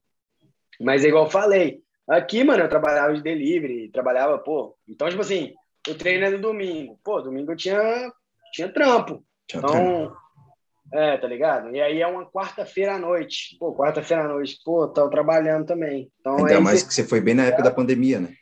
Mas 0.79 1.03
é 1.03 1.09
igual 1.09 1.25
eu 1.25 1.29
falei, 1.31 1.81
aqui, 2.07 2.43
mano, 2.43 2.63
eu 2.63 2.69
trabalhava 2.69 3.13
de 3.13 3.21
delivery, 3.21 3.89
trabalhava, 3.91 4.37
pô... 4.39 4.75
Então, 4.87 5.09
tipo 5.09 5.21
assim, 5.21 5.53
o 5.87 5.93
treino 5.93 6.25
é 6.25 6.29
no 6.29 6.39
domingo. 6.39 6.99
Pô, 7.03 7.21
domingo 7.21 7.51
eu 7.51 7.57
tinha, 7.57 8.11
tinha 8.53 8.71
trampo. 8.71 9.23
Tinha 9.47 9.59
então, 9.59 9.71
treino. 9.71 10.15
é, 10.93 11.17
tá 11.17 11.27
ligado? 11.27 11.75
E 11.75 11.81
aí 11.81 12.01
é 12.01 12.07
uma 12.07 12.25
quarta-feira 12.25 12.95
à 12.95 12.99
noite. 12.99 13.57
Pô, 13.59 13.75
quarta-feira 13.75 14.23
à 14.23 14.27
noite, 14.27 14.57
pô, 14.63 14.87
tô 14.87 15.09
trabalhando 15.09 15.65
também. 15.65 16.09
Então, 16.19 16.37
Ainda 16.37 16.61
mais 16.61 16.79
cê- 16.79 16.87
que 16.87 16.93
você 16.93 17.03
foi 17.03 17.19
bem 17.21 17.33
na 17.33 17.45
época 17.45 17.63
da 17.63 17.71
pandemia, 17.71 18.19
né? 18.19 18.33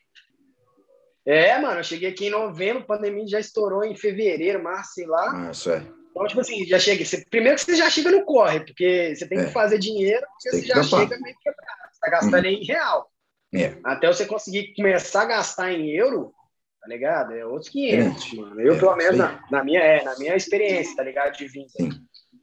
É, 1.27 1.59
mano, 1.59 1.79
eu 1.79 1.83
cheguei 1.83 2.09
aqui 2.09 2.27
em 2.27 2.31
novembro, 2.31 2.83
a 2.83 2.85
pandemia 2.85 3.27
já 3.27 3.39
estourou 3.39 3.83
em 3.83 3.95
fevereiro, 3.95 4.63
março, 4.63 4.93
sei 4.93 5.05
lá. 5.05 5.47
Ah, 5.47 5.51
isso 5.51 5.69
é. 5.69 5.83
Então, 6.11 6.25
tipo 6.25 6.39
assim, 6.39 6.65
já 6.65 6.79
chega. 6.79 7.03
Você, 7.03 7.23
primeiro 7.29 7.57
que 7.57 7.63
você 7.65 7.75
já 7.75 7.89
chega 7.89 8.09
no 8.11 8.23
corre, 8.23 8.61
porque 8.61 9.13
você 9.15 9.27
tem 9.27 9.39
É. 9.39 9.45
que 9.45 9.51
fazer 9.51 9.77
dinheiro, 9.77 10.25
porque 10.31 10.49
você 10.49 10.61
que 10.61 10.67
já 10.67 10.81
chega 10.81 11.19
meio 11.19 11.35
quebrado. 11.43 11.71
Você 11.91 11.99
tá 11.99 12.09
gastando 12.09 12.45
em 12.45 12.63
real. 12.63 13.11
É. 13.53 13.73
Até 13.83 14.07
você 14.07 14.25
conseguir 14.25 14.73
começar 14.73 15.23
a 15.23 15.25
gastar 15.25 15.71
em 15.71 15.89
euro, 15.91 16.33
tá 16.81 16.87
ligado? 16.87 17.33
É 17.33 17.45
outros 17.45 17.69
500, 17.69 18.23
Diferente. 18.23 18.35
mano. 18.37 18.61
Eu, 18.61 18.75
É, 18.75 18.79
pelo 18.79 18.95
menos, 18.95 19.17
na, 19.17 19.43
na 19.51 19.63
minha, 19.63 19.81
é, 19.81 20.03
na 20.03 20.17
minha 20.17 20.35
experiência, 20.35 20.95
tá 20.95 21.03
ligado? 21.03 21.37
De 21.37 21.47
vir. 21.47 21.65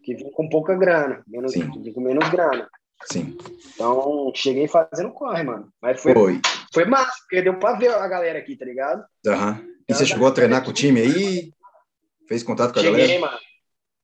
Que 0.05 0.14
vim 0.14 0.31
com 0.33 0.49
pouca 0.49 0.77
grana, 0.77 1.25
menos, 1.27 1.55
com 1.55 2.01
menos 2.01 2.29
grana. 2.29 2.68
Sim. 3.04 3.37
Então, 3.74 4.33
cheguei 4.35 4.66
fazendo 4.68 5.12
corre, 5.12 5.42
mano. 5.42 5.68
Mas 5.83 6.00
foi, 6.00 6.12
Foi. 6.14 6.40
foi 6.72 6.85
massa, 6.85 7.12
porque 7.28 7.42
deu 7.42 7.59
pra 7.59 7.74
ver 7.74 7.88
a 7.92 8.07
galera 8.09 8.38
aqui, 8.38 8.57
tá 8.57 8.64
ligado? 8.64 9.04
Aham. 9.26 9.64
E 9.88 9.92
você 9.94 10.07
chegou 10.07 10.26
a 10.28 10.33
treinar 10.33 10.64
com 10.64 10.70
o 10.70 10.74
time 10.74 11.00
aí? 11.00 11.50
Fez 12.28 12.42
contato 12.42 12.72
com 12.72 12.80
a 12.80 12.83
Cheguei, 12.83 13.00
galera? 13.07 13.20
mano. 13.20 13.38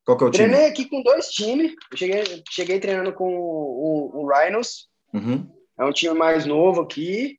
Qual 0.04 0.18
que 0.18 0.24
é 0.24 0.26
o 0.26 0.30
time? 0.30 0.48
Treinei 0.48 0.68
aqui 0.68 0.88
com 0.88 1.02
dois 1.02 1.26
times. 1.28 1.72
Eu 1.90 1.96
cheguei, 1.96 2.42
cheguei 2.50 2.80
treinando 2.80 3.12
com 3.14 3.34
o, 3.34 4.10
o, 4.14 4.22
o 4.22 4.28
Rhinos, 4.28 4.88
Uhum. 5.14 5.50
é 5.78 5.84
um 5.84 5.92
time 5.92 6.14
mais 6.14 6.44
novo 6.44 6.82
aqui. 6.82 7.38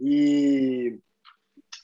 E 0.00 0.98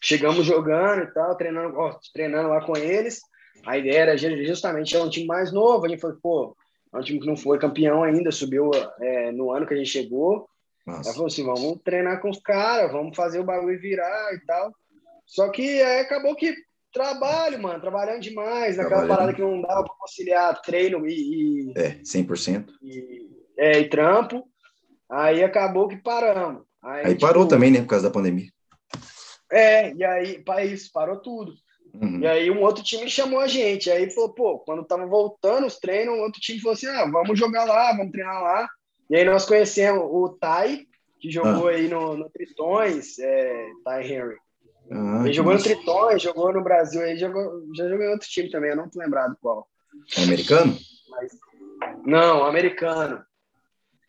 chegamos 0.02 0.44
jogando 0.46 1.02
e 1.02 1.12
tal, 1.12 1.36
treinando, 1.36 1.76
ó, 1.78 1.98
treinando 2.12 2.48
lá 2.48 2.64
com 2.64 2.76
eles. 2.76 3.20
A 3.66 3.76
ideia 3.76 3.98
era 4.02 4.16
ju- 4.16 4.44
justamente 4.44 4.94
é 4.96 5.02
um 5.02 5.10
time 5.10 5.26
mais 5.26 5.52
novo. 5.52 5.84
A 5.84 5.88
gente 5.88 6.00
falou, 6.00 6.16
pô, 6.22 6.56
é 6.92 6.96
um 6.96 7.02
time 7.02 7.20
que 7.20 7.26
não 7.26 7.36
foi 7.36 7.58
campeão 7.58 8.02
ainda, 8.02 8.30
subiu 8.30 8.70
é, 9.00 9.30
no 9.32 9.52
ano 9.52 9.66
que 9.66 9.74
a 9.74 9.76
gente 9.76 9.90
chegou. 9.90 10.48
Ela 10.86 11.04
falou 11.04 11.26
assim: 11.26 11.44
vamos 11.44 11.78
treinar 11.84 12.20
com 12.20 12.30
os 12.30 12.40
caras, 12.40 12.90
vamos 12.90 13.14
fazer 13.14 13.40
o 13.40 13.44
bagulho 13.44 13.78
virar 13.80 14.34
e 14.34 14.40
tal. 14.46 14.74
Só 15.26 15.50
que 15.50 15.82
aí 15.82 16.00
acabou 16.00 16.34
que 16.34 16.54
trabalho, 16.92 17.60
mano, 17.60 17.80
trabalhando 17.80 18.20
demais, 18.20 18.76
naquela 18.76 19.06
parada 19.06 19.34
que 19.34 19.42
não 19.42 19.60
dava 19.60 19.84
pra 19.84 19.94
conciliar 19.98 20.60
treino 20.62 21.06
e, 21.06 21.72
e, 21.72 21.72
É, 21.76 21.90
100%. 22.02 22.70
e, 22.82 23.28
é, 23.58 23.78
e 23.80 23.88
trampo. 23.88 24.48
Aí 25.10 25.42
acabou 25.42 25.88
que 25.88 25.96
paramos. 25.96 26.62
Aí 26.82 27.08
tipo, 27.08 27.20
parou 27.20 27.46
também, 27.46 27.70
né? 27.70 27.80
Por 27.80 27.88
causa 27.88 28.08
da 28.08 28.12
pandemia. 28.12 28.48
É, 29.50 29.94
e 29.94 30.04
aí, 30.04 30.42
para 30.42 30.64
isso, 30.64 30.90
parou 30.92 31.20
tudo. 31.20 31.54
Uhum. 31.94 32.20
E 32.20 32.26
aí 32.26 32.50
um 32.50 32.60
outro 32.62 32.82
time 32.82 33.08
chamou 33.08 33.40
a 33.40 33.48
gente. 33.48 33.90
Aí 33.90 34.10
falou, 34.10 34.32
pô, 34.34 34.58
quando 34.60 34.84
tava 34.84 35.06
voltando 35.06 35.66
os 35.66 35.78
treinos, 35.78 36.14
um 36.14 36.20
outro 36.22 36.40
time 36.40 36.60
falou 36.60 36.74
assim: 36.74 36.86
ah, 36.86 37.06
vamos 37.10 37.38
jogar 37.38 37.64
lá, 37.64 37.96
vamos 37.96 38.12
treinar 38.12 38.42
lá. 38.42 38.68
E 39.10 39.16
aí 39.16 39.24
nós 39.24 39.44
conhecemos 39.46 40.02
o 40.04 40.28
Tai, 40.40 40.80
que 41.18 41.30
jogou 41.30 41.68
aí 41.68 41.88
no, 41.88 42.16
no 42.16 42.28
Tritões, 42.30 43.18
é, 43.18 43.66
Tai 43.84 44.04
Henry. 44.04 44.36
Ah, 44.90 45.22
Ele 45.24 45.32
jogou 45.32 45.54
no. 45.54 45.62
Tritões, 45.62 46.22
jogou 46.22 46.52
no 46.52 46.62
Brasil, 46.62 47.00
aí 47.02 47.16
jogou, 47.18 47.62
já 47.74 47.88
jogou 47.88 48.04
em 48.04 48.10
outro 48.10 48.28
time 48.28 48.50
também, 48.50 48.70
eu 48.70 48.76
não 48.76 48.88
tô 48.88 48.98
lembrado 49.00 49.36
qual. 49.40 49.66
É 50.16 50.22
americano? 50.22 50.76
Não, 52.04 52.44
americano. 52.44 53.22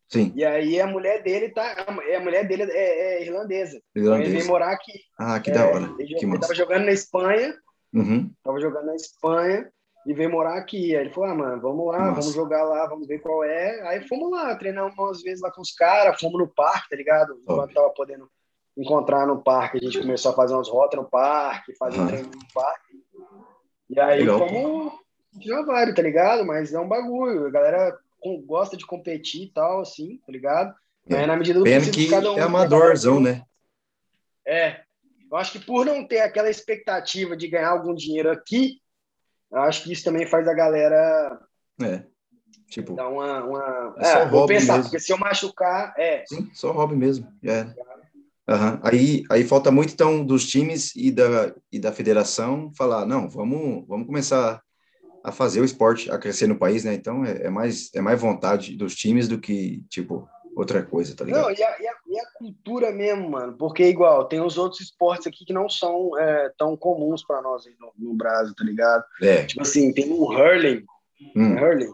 Sim. 0.08 0.32
E 0.36 0.44
aí 0.44 0.82
a 0.82 0.88
mulher 0.88 1.22
dele 1.22 1.50
tá. 1.50 1.86
A 1.88 2.20
mulher 2.20 2.48
dele 2.48 2.64
é, 2.64 3.18
é 3.20 3.24
irlandesa. 3.26 3.80
Ele 3.96 4.06
Irlandês. 4.06 4.32
veio 4.32 4.48
morar 4.48 4.72
aqui. 4.72 4.94
Ah, 5.18 5.40
que 5.40 5.52
É, 5.52 5.54
da 5.54 5.68
hora. 5.68 5.94
Ele, 6.00 6.08
Que 6.16 6.26
ele 6.26 6.28
massa. 6.28 6.42
tava 6.42 6.56
jogando 6.56 6.86
na 6.86 6.92
Espanha, 6.92 7.54
Uhum. 7.94 8.32
tava 8.44 8.60
jogando 8.60 8.86
na 8.86 8.96
Espanha 8.96 9.72
e 10.06 10.14
veio 10.14 10.30
morar 10.30 10.58
aqui. 10.58 10.96
Aí 10.96 11.06
ele 11.06 11.14
falou: 11.14 11.30
ah, 11.30 11.36
mano, 11.36 11.62
vamos 11.62 11.88
lá, 11.88 12.00
Massa. 12.00 12.22
vamos 12.22 12.34
jogar 12.34 12.64
lá, 12.64 12.88
vamos 12.88 13.08
ver 13.08 13.20
qual 13.20 13.44
é. 13.44 13.88
Aí 13.88 14.08
fomos 14.08 14.32
lá, 14.32 14.56
treinamos 14.56 14.94
umas 14.98 15.22
vezes 15.22 15.42
lá 15.42 15.52
com 15.52 15.62
os 15.62 15.72
caras, 15.72 16.20
fomos 16.20 16.40
no 16.40 16.48
parque, 16.48 16.90
tá 16.90 16.96
ligado? 16.96 17.40
Enquanto 17.42 17.74
tava 17.74 17.90
podendo 17.92 18.30
encontrar 18.78 19.28
no 19.28 19.42
parque, 19.42 19.78
a 19.78 19.82
gente 19.82 20.00
começou 20.00 20.32
a 20.32 20.36
fazer 20.36 20.54
umas 20.54 20.70
rotas 20.70 21.00
no 21.00 21.10
parque, 21.10 21.76
fazer 21.76 22.00
Aham. 22.00 22.08
treino 22.08 22.30
no 22.30 22.54
parque. 22.54 23.00
E 23.90 24.00
aí 24.00 24.20
Legal, 24.20 24.40
fomos 24.40 24.94
já 25.42 25.62
vários, 25.64 25.96
tá 25.96 26.02
ligado? 26.02 26.46
Mas 26.46 26.74
é 26.74 26.80
um 26.80 26.88
bagulho, 26.88 27.48
a 27.48 27.52
galera 27.52 27.98
gosta 28.46 28.78
de 28.78 28.86
competir 28.86 29.44
e 29.44 29.52
tal, 29.52 29.82
assim, 29.82 30.18
tá 30.26 30.32
ligado? 30.32 30.74
É. 31.08 31.16
Mas 31.16 31.28
na 31.28 31.36
medida 31.36 31.60
do 31.60 31.66
Pena 31.66 31.80
possível, 31.80 32.00
que 32.00 32.10
cada 32.10 32.32
um 32.32 32.38
é 32.38 32.42
amadorzão, 32.42 33.20
né? 33.20 33.44
é. 34.46 34.82
Eu 35.32 35.38
acho 35.38 35.52
que 35.52 35.60
por 35.60 35.86
não 35.86 36.08
ter 36.08 36.22
aquela 36.22 36.50
expectativa 36.50 37.38
de 37.38 37.48
ganhar 37.48 37.70
algum 37.70 37.94
dinheiro 37.94 38.32
aqui, 38.32 38.80
eu 39.52 39.60
acho 39.60 39.84
que 39.84 39.92
isso 39.92 40.04
também 40.04 40.28
faz 40.28 40.48
a 40.48 40.54
galera 40.54 41.40
É. 41.82 42.04
Tipo, 42.70 42.94
dar 42.94 43.10
uma. 43.10 43.44
uma... 43.44 43.96
É 43.98 44.04
só 44.04 44.20
É, 44.20 44.30
vou 44.30 44.46
pensar, 44.46 44.74
mesmo. 44.74 44.84
porque 44.84 45.00
se 45.00 45.12
eu 45.12 45.18
machucar, 45.18 45.94
é. 45.98 46.24
sim, 46.28 46.50
só 46.54 46.72
hobby 46.72 46.96
mesmo. 46.96 47.28
Era. 47.44 47.76
Aham. 48.48 48.80
Aí, 48.84 49.24
aí 49.30 49.44
falta 49.44 49.72
muito, 49.72 49.94
então, 49.94 50.26
dos 50.26 50.48
times 50.48 50.96
e 50.96 51.12
da, 51.12 51.54
e 51.72 51.80
da 51.80 51.92
federação 51.92 52.72
falar, 52.76 53.06
não, 53.06 53.30
vamos, 53.30 53.88
vamos 53.88 54.08
começar 54.08 54.62
a 55.24 55.32
fazer 55.32 55.62
o 55.62 55.66
esporte, 55.66 56.10
a 56.10 56.18
crescer 56.18 56.48
no 56.48 56.58
país, 56.58 56.84
né? 56.84 56.94
Então, 56.94 57.24
é, 57.26 57.44
é 57.44 57.50
mais, 57.50 57.90
é 57.94 58.02
mais 58.02 58.20
vontade 58.20 58.76
dos 58.76 58.96
times 58.96 59.28
do 59.28 59.40
que, 59.40 59.84
tipo, 59.90 60.28
outra 60.60 60.84
coisa, 60.84 61.16
tá 61.16 61.24
ligado? 61.26 61.44
Não, 61.44 61.52
e 61.52 61.64
a, 61.64 61.82
e, 61.82 61.88
a, 61.88 61.94
e 62.08 62.20
a 62.20 62.26
cultura 62.38 62.92
mesmo, 62.92 63.30
mano. 63.30 63.56
Porque, 63.58 63.84
igual, 63.84 64.26
tem 64.26 64.42
os 64.42 64.58
outros 64.58 64.82
esportes 64.82 65.28
aqui 65.28 65.46
que 65.46 65.54
não 65.54 65.70
são 65.70 66.18
é, 66.18 66.52
tão 66.58 66.76
comuns 66.78 67.24
para 67.26 67.42
nós 67.42 67.66
aí 67.66 67.74
no, 67.80 67.92
no 67.98 68.14
Brasil, 68.16 68.54
tá 68.56 68.64
ligado? 68.64 69.04
É. 69.22 69.46
Tipo 69.46 69.62
assim, 69.62 69.94
tem 69.94 70.12
o 70.12 70.32
hurling. 70.32 70.86
Hum, 71.36 71.56
Hurling. 71.56 71.92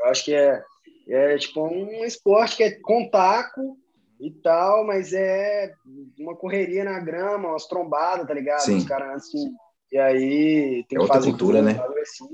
Eu 0.00 0.06
acho 0.06 0.24
que 0.24 0.34
é, 0.34 0.62
é 1.08 1.38
tipo 1.38 1.62
um 1.66 2.04
esporte 2.04 2.56
que 2.56 2.62
é 2.64 2.70
com 2.80 3.08
taco 3.08 3.78
e 4.20 4.30
tal, 4.30 4.84
mas 4.84 5.12
é 5.12 5.72
uma 6.18 6.34
correria 6.34 6.84
na 6.84 6.98
grama, 6.98 7.50
umas 7.50 7.66
trombadas, 7.66 8.26
tá 8.26 8.34
ligado? 8.34 8.60
Sim. 8.60 8.78
Os 8.78 8.84
caras 8.84 9.16
assim. 9.16 9.52
E 9.92 9.98
aí 9.98 10.84
tem 10.88 10.96
É 10.96 10.96
que 10.96 10.98
outra 10.98 11.14
fazer 11.14 11.30
cultura, 11.30 11.62
né? 11.62 11.80
assim. 12.02 12.28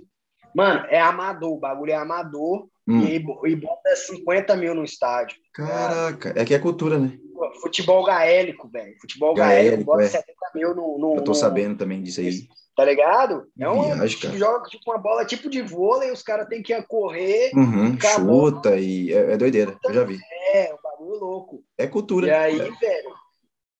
Mano, 0.55 0.87
é 0.89 1.01
amador, 1.01 1.53
o 1.53 1.59
bagulho 1.59 1.93
é 1.93 1.97
amador 1.97 2.69
hum. 2.87 3.03
e, 3.03 3.17
aí 3.17 3.53
e 3.53 3.57
bota 3.57 3.97
50 3.97 4.57
mil 4.57 4.75
no 4.75 4.85
estádio. 4.85 5.37
Caraca, 5.53 6.33
é 6.37 6.45
que 6.45 6.55
é 6.55 6.59
cultura, 6.59 6.99
né? 6.99 7.17
Pô, 7.35 7.53
Futebol 7.61 8.05
gaélico, 8.05 8.69
velho. 8.69 8.95
Futebol 9.01 9.35
Gaélico, 9.35 9.71
gaélico, 9.71 9.85
bota 9.91 10.03
é. 10.05 10.09
70 10.09 10.35
mil 10.55 10.75
no. 10.75 10.99
no 10.99 11.17
Eu 11.17 11.23
tô 11.25 11.33
no- 11.33 11.37
sabendo 11.37 11.77
também 11.79 12.03
disso 12.03 12.21
aí. 12.21 12.47
Tá 12.75 12.87
ligado? 12.87 13.47
É 13.61 13.69
um 13.69 13.83
Viagem, 13.83 14.19
cara. 14.19 14.37
joga 14.39 14.69
tipo 14.71 14.91
uma 14.91 14.97
bola 14.99 15.27
tipo 15.27 15.51
de 15.51 15.61
vôlei, 15.61 16.11
os 16.11 16.23
caras 16.23 16.49
têm 16.49 16.63
que 16.63 16.81
correr. 16.85 17.51
Uhum, 17.55 17.99
chuta 18.01 18.77
e 18.79 19.13
é, 19.13 19.33
é 19.33 19.37
doideira, 19.37 19.77
eu 19.85 19.93
já 19.93 20.05
vi. 20.05 20.19
É, 20.55 20.73
um 20.73 20.79
bagulho 20.83 21.19
louco. 21.21 21.65
É 21.77 21.87
cultura. 21.87 22.27
E 22.29 22.31
aí, 22.31 22.57
velho, 22.59 23.15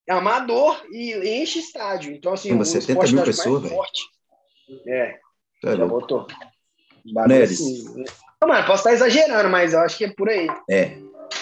é 0.07 0.13
amador 0.13 0.85
e 0.91 1.41
enche 1.43 1.59
estádio. 1.61 2.13
Então, 2.13 2.35
assim, 2.35 2.53
o 2.55 2.63
70 2.65 2.91
esporte 2.93 3.15
mil 3.15 3.25
pessoas, 3.25 3.63
velho. 3.63 3.81
É, 4.87 5.19
Tá 5.63 5.75
já 5.77 5.87
botou. 5.87 6.27
Neres. 7.05 7.53
assim. 7.53 8.05
Não, 8.43 8.49
mano, 8.49 8.67
posso 8.67 8.81
estar 8.89 8.93
exagerando, 8.93 9.49
mas 9.49 9.73
eu 9.73 9.79
acho 9.79 9.97
que 9.97 10.05
é 10.05 10.13
por 10.13 10.29
aí. 10.29 10.49
É. 10.69 10.97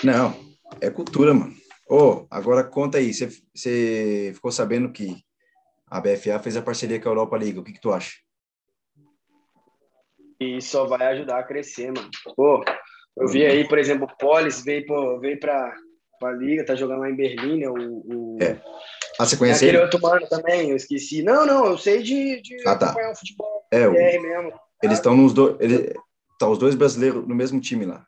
Não, 0.04 0.34
é 0.82 0.90
cultura, 0.90 1.32
mano. 1.32 1.54
Ô, 1.88 2.26
agora 2.30 2.62
conta 2.62 2.98
aí, 2.98 3.14
você- 3.14 4.32
ficou 4.34 4.52
sabendo 4.52 4.92
que 4.92 5.16
a 5.90 5.98
BFA 5.98 6.38
fez 6.38 6.58
a 6.58 6.62
parceria 6.62 7.00
com 7.00 7.08
a 7.08 7.12
Europa 7.12 7.38
League, 7.38 7.58
o 7.58 7.64
que 7.64 7.72
que 7.72 7.80
tu 7.80 7.90
acha? 7.90 8.18
E 10.38 10.60
só 10.60 10.84
vai 10.86 11.06
ajudar 11.06 11.38
a 11.38 11.42
crescer, 11.42 11.86
mano. 11.90 12.10
Pô, 12.36 12.62
eu 13.16 13.28
vi 13.28 13.46
aí, 13.46 13.66
por 13.66 13.78
exemplo, 13.78 14.04
o 14.06 14.16
Polis 14.18 14.62
veio, 14.62 14.84
pô, 14.84 15.18
veio 15.18 15.40
pra, 15.40 15.74
pra 16.18 16.32
Liga, 16.32 16.66
tá 16.66 16.74
jogando 16.74 17.00
lá 17.00 17.08
em 17.10 17.16
Berlim, 17.16 17.60
né? 17.60 17.68
O, 17.70 17.76
o... 17.76 18.38
É. 18.42 18.60
Ah, 19.18 19.24
você 19.24 19.38
conhece 19.38 19.64
aquele 19.64 19.78
ele? 19.78 19.84
outro 19.84 20.00
mano 20.02 20.28
também, 20.28 20.68
eu 20.68 20.76
esqueci. 20.76 21.22
Não, 21.22 21.46
não, 21.46 21.64
eu 21.66 21.78
sei 21.78 22.02
de, 22.02 22.42
de 22.42 22.56
Ah, 22.68 22.76
tá. 22.76 22.86
acompanhar 22.90 23.12
o 23.12 23.16
futebol 23.16 23.66
É, 23.72 23.88
o- 23.88 23.92
mesmo. 23.92 24.52
eles 24.82 24.98
estão 24.98 25.16
nos 25.16 25.32
dois, 25.32 25.56
ele, 25.60 25.94
tá 26.40 26.48
os 26.48 26.58
dois 26.58 26.74
brasileiros 26.74 27.26
no 27.28 27.34
mesmo 27.34 27.60
time 27.60 27.84
lá. 27.84 28.04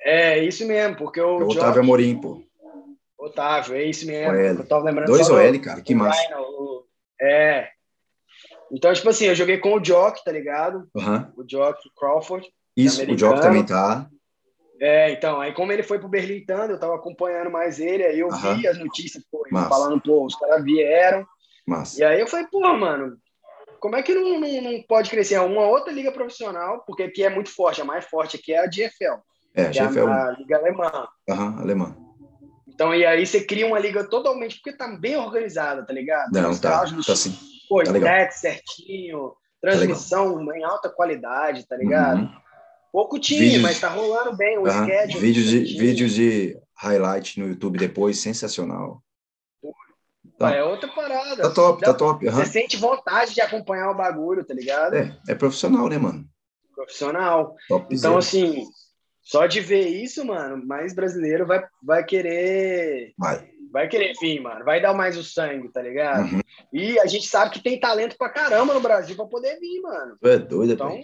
É, 0.00 0.38
isso 0.44 0.66
mesmo, 0.66 0.96
porque 0.96 1.20
o, 1.20 1.40
É 1.40 1.44
o 1.44 1.48
Otávio 1.48 1.80
Amorim, 1.80 2.20
pô. 2.20 2.42
Otávio, 3.18 3.74
é 3.74 3.84
isso 3.84 4.06
mesmo. 4.06 4.34
Eu 4.34 4.68
tava 4.68 4.84
lembrando 4.84 5.06
Dois 5.06 5.30
OL, 5.30 5.58
cara, 5.60 5.80
que 5.80 5.94
massa. 5.94 6.22
O- 6.40 6.84
É. 7.20 7.70
Então, 8.70 8.92
tipo 8.92 9.08
assim, 9.08 9.26
eu 9.26 9.34
joguei 9.34 9.58
com 9.58 9.74
o 9.74 9.80
Jock, 9.82 10.22
tá 10.24 10.30
ligado? 10.30 10.88
Aham. 10.94 11.32
O 11.36 11.44
Jock 11.48 11.80
Crawford. 11.96 12.46
Isso, 12.76 13.02
o. 13.02 13.16
Jock 13.16 13.40
também 13.40 13.64
tá. 13.64 14.08
É, 14.80 15.10
então, 15.12 15.40
aí 15.40 15.54
como 15.54 15.72
ele 15.72 15.82
foi 15.82 15.98
pro 15.98 16.08
Berlim 16.08 16.44
Thunder, 16.44 16.70
eu 16.70 16.80
tava 16.80 16.96
acompanhando 16.96 17.50
mais 17.50 17.78
ele, 17.78 18.02
aí 18.04 18.18
eu 18.18 18.28
Aham. 18.30 18.56
vi 18.56 18.66
as 18.66 18.76
notícias, 18.78 19.24
pô, 19.30 19.46
falando, 19.50 20.00
pô, 20.02 20.26
os 20.26 20.34
caras 20.34 20.62
vieram, 20.64 21.24
Massa. 21.66 22.00
E 22.00 22.04
aí 22.04 22.20
eu 22.20 22.26
falei, 22.26 22.46
pô, 22.50 22.60
mano, 22.76 23.16
como 23.84 23.96
é 23.96 24.02
que 24.02 24.14
não, 24.14 24.40
não, 24.40 24.62
não, 24.62 24.82
pode 24.88 25.10
crescer 25.10 25.38
uma 25.40 25.66
outra 25.66 25.92
liga 25.92 26.10
profissional? 26.10 26.82
Porque 26.86 27.02
aqui 27.02 27.22
é 27.22 27.28
muito 27.28 27.50
forte, 27.50 27.82
a 27.82 27.84
mais 27.84 28.06
forte 28.06 28.34
aqui 28.34 28.54
é 28.54 28.60
a 28.60 28.66
GFL. 28.66 29.20
É, 29.54 29.66
a 29.66 29.70
GFL. 29.70 29.98
É 29.98 30.10
a, 30.10 30.24
a 30.24 30.30
liga 30.38 30.56
alemã. 30.56 31.06
Aham, 31.28 31.60
alemã. 31.60 31.96
Então, 32.66 32.94
e 32.94 33.04
aí 33.04 33.26
você 33.26 33.44
cria 33.44 33.66
uma 33.66 33.78
liga 33.78 34.02
totalmente, 34.02 34.54
porque 34.54 34.74
tá 34.74 34.88
bem 34.88 35.18
organizada, 35.18 35.84
tá 35.84 35.92
ligado? 35.92 36.32
Não, 36.32 36.48
Os 36.48 36.60
tá, 36.60 36.82
tá 37.06 37.12
assim. 37.12 37.36
Pô, 37.68 37.84
tá 37.84 37.92
net 37.92 38.32
certinho, 38.32 39.34
transmissão 39.60 40.46
tá 40.46 40.56
em 40.56 40.64
alta 40.64 40.88
qualidade, 40.88 41.68
tá 41.68 41.76
ligado? 41.76 42.22
Uhum. 42.22 42.30
Pouco 42.90 43.18
time, 43.18 43.40
vídeos, 43.40 43.62
mas 43.62 43.78
tá 43.78 43.90
rolando 43.90 44.34
bem 44.34 44.56
o 44.56 44.62
uhum. 44.62 44.86
schedule. 44.86 45.20
Vídeos 45.20 45.46
de, 45.46 45.58
vídeos 45.78 46.14
de 46.14 46.56
highlight 46.74 47.38
no 47.38 47.48
YouTube 47.48 47.78
depois, 47.78 48.18
sensacional. 48.18 49.03
Tá. 50.38 50.54
É 50.54 50.64
outra 50.64 50.88
parada. 50.88 51.42
Tá 51.42 51.50
top, 51.50 51.82
tá 51.82 51.94
top. 51.94 52.26
Uhum. 52.26 52.32
Você 52.32 52.46
sente 52.46 52.76
vontade 52.76 53.34
de 53.34 53.40
acompanhar 53.40 53.90
o 53.90 53.96
bagulho, 53.96 54.44
tá 54.44 54.52
ligado? 54.52 54.94
É, 54.94 55.16
é 55.28 55.34
profissional, 55.34 55.88
né, 55.88 55.96
mano? 55.96 56.24
Profissional. 56.74 57.54
Top 57.68 57.86
então, 57.86 58.10
zero. 58.12 58.18
assim, 58.18 58.64
só 59.22 59.46
de 59.46 59.60
ver 59.60 59.86
isso, 59.88 60.24
mano, 60.24 60.64
mais 60.66 60.94
brasileiro 60.94 61.46
vai, 61.46 61.64
vai 61.82 62.04
querer. 62.04 63.14
Vai. 63.16 63.48
Vai 63.72 63.88
querer 63.88 64.12
vir, 64.20 64.40
mano. 64.40 64.64
Vai 64.64 64.80
dar 64.80 64.94
mais 64.94 65.16
o 65.16 65.24
sangue, 65.24 65.72
tá 65.72 65.82
ligado? 65.82 66.32
Uhum. 66.32 66.40
E 66.72 66.98
a 67.00 67.06
gente 67.06 67.26
sabe 67.26 67.50
que 67.50 67.62
tem 67.62 67.80
talento 67.80 68.16
pra 68.16 68.28
caramba 68.28 68.74
no 68.74 68.80
Brasil 68.80 69.16
pra 69.16 69.26
poder 69.26 69.58
vir, 69.58 69.80
mano. 69.80 70.16
Tu 70.20 70.28
é 70.28 70.38
doido, 70.38 70.74
Então, 70.74 71.00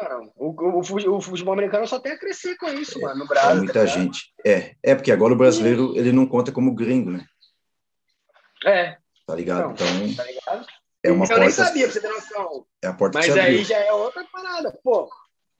mano, 0.00 0.32
o, 0.36 0.48
o, 0.48 1.16
o, 1.16 1.20
futebol 1.20 1.52
americano 1.52 1.86
só 1.86 1.98
tem 1.98 2.12
a 2.12 2.18
crescer 2.18 2.56
com 2.56 2.68
isso, 2.68 2.98
é, 2.98 3.02
mano, 3.02 3.20
no 3.20 3.26
Brasil. 3.26 3.50
É 3.50 3.54
muita 3.56 3.72
tá 3.72 3.86
gente. 3.86 4.32
É, 4.46 4.74
é 4.82 4.94
porque 4.94 5.12
agora 5.12 5.34
o 5.34 5.36
brasileiro, 5.36 5.92
ele 5.94 6.12
não 6.12 6.26
conta 6.26 6.50
como 6.50 6.74
gringo, 6.74 7.10
né? 7.10 7.26
É. 8.64 8.96
Tá 9.26 9.34
ligado? 9.34 9.72
Então, 9.72 9.86
então 9.86 10.14
tá 10.14 10.24
ligado? 10.24 10.66
é 11.02 11.10
uma 11.10 11.24
eu 11.24 11.28
porta... 11.28 11.40
nem 11.40 11.50
sabia, 11.50 11.84
pra 11.84 11.92
você 11.92 12.00
ter 12.00 12.08
noção. 12.08 12.66
É 12.82 12.86
a 12.86 12.92
porta 12.92 13.18
Mas 13.18 13.32
que 13.32 13.38
aí 13.38 13.64
já 13.64 13.78
é 13.78 13.92
outra 13.92 14.24
parada. 14.32 14.78
Pô, 14.82 15.08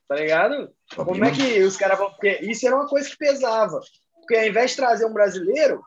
tá 0.08 0.16
ligado? 0.16 0.70
Top 0.94 1.10
Como 1.10 1.24
é 1.24 1.30
que 1.30 1.62
os 1.62 1.76
caras 1.76 1.98
vão... 1.98 2.10
Porque 2.10 2.38
isso 2.42 2.66
era 2.66 2.76
uma 2.76 2.88
coisa 2.88 3.08
que 3.08 3.16
pesava. 3.16 3.80
Porque 4.20 4.36
ao 4.36 4.46
invés 4.46 4.70
de 4.70 4.76
trazer 4.76 5.06
um 5.06 5.12
brasileiro, 5.12 5.82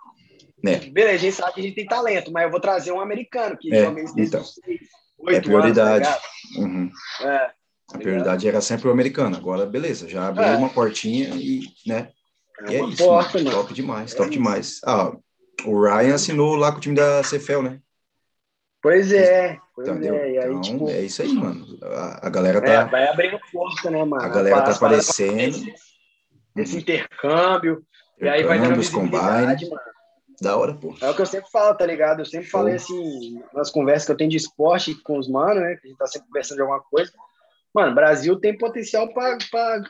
é. 0.65 0.77
beleza, 0.77 1.15
a 1.15 1.17
gente 1.17 1.35
sabe 1.35 1.53
que 1.53 1.59
a 1.59 1.63
gente 1.63 1.75
tem 1.75 1.85
talento, 1.85 2.31
mas 2.31 2.43
eu 2.43 2.51
vou 2.51 2.59
trazer 2.59 2.91
um 2.91 2.99
americano, 2.99 3.57
que 3.57 3.73
é, 3.73 3.85
então, 4.17 4.43
é 5.27 5.41
prioridade. 5.41 6.07
Anos, 6.07 6.21
tá 6.21 6.59
uhum. 6.59 6.91
é, 7.21 7.51
a 7.93 7.97
prioridade 7.97 8.47
era 8.47 8.61
sempre 8.61 8.87
o 8.87 8.91
americano. 8.91 9.35
Agora, 9.35 9.65
beleza, 9.65 10.07
já 10.07 10.27
abriu 10.27 10.45
é. 10.45 10.55
uma 10.55 10.69
portinha 10.69 11.29
e, 11.35 11.61
né? 11.85 12.11
É 12.67 12.71
e 12.71 12.75
é 12.75 12.85
isso, 12.85 12.97
porta, 12.97 13.37
mano. 13.37 13.51
top 13.51 13.73
demais, 13.73 14.13
top 14.13 14.29
demais. 14.29 14.79
Ah, 14.85 15.11
o 15.65 15.81
Ryan 15.81 16.15
assinou 16.15 16.55
lá 16.55 16.71
com 16.71 16.77
o 16.77 16.81
time 16.81 16.95
da 16.95 17.21
CFL, 17.21 17.61
né? 17.61 17.79
Pois 18.81 19.11
é, 19.11 19.57
pois 19.75 19.89
Entendeu? 19.89 20.15
é. 20.15 20.23
Aí, 20.23 20.37
então, 20.37 20.61
tipo, 20.61 20.89
é 20.89 21.01
isso 21.01 21.21
aí, 21.21 21.33
mano. 21.33 21.65
A, 21.83 22.27
a 22.27 22.29
galera 22.29 22.61
tá. 22.61 22.71
É, 22.71 22.85
vai 22.85 23.07
abrindo 23.07 23.39
porta, 23.51 23.89
né, 23.89 24.03
mano? 24.05 24.23
A 24.23 24.29
galera 24.29 24.61
tá 24.61 24.71
aparecendo. 24.71 25.39
Esse, 25.39 25.73
esse 26.55 26.77
intercâmbio. 26.77 27.83
E 28.21 28.27
aí 28.27 28.43
vai 28.43 28.59
dando 28.59 28.75
visibilidade, 28.75 29.65
combine. 29.65 29.69
mano. 29.69 29.89
Da 30.41 30.55
hora, 30.55 30.73
pô. 30.73 30.95
É 31.01 31.09
o 31.09 31.13
que 31.13 31.21
eu 31.21 31.25
sempre 31.25 31.49
falo, 31.51 31.75
tá 31.75 31.85
ligado? 31.85 32.19
Eu 32.19 32.25
sempre 32.25 32.47
Show. 32.47 32.59
falei 32.61 32.75
assim, 32.75 33.43
nas 33.53 33.69
conversas 33.69 34.05
que 34.05 34.11
eu 34.13 34.17
tenho 34.17 34.29
de 34.29 34.37
esporte 34.37 34.95
com 35.03 35.17
os 35.17 35.27
manos, 35.27 35.61
né? 35.61 35.75
Que 35.75 35.87
a 35.87 35.89
gente 35.89 35.97
tá 35.97 36.07
sempre 36.07 36.27
conversando 36.27 36.55
de 36.57 36.61
alguma 36.61 36.81
coisa. 36.81 37.11
Mano, 37.73 37.93
Brasil 37.93 38.39
tem 38.39 38.57
potencial 38.57 39.13
pra 39.13 39.37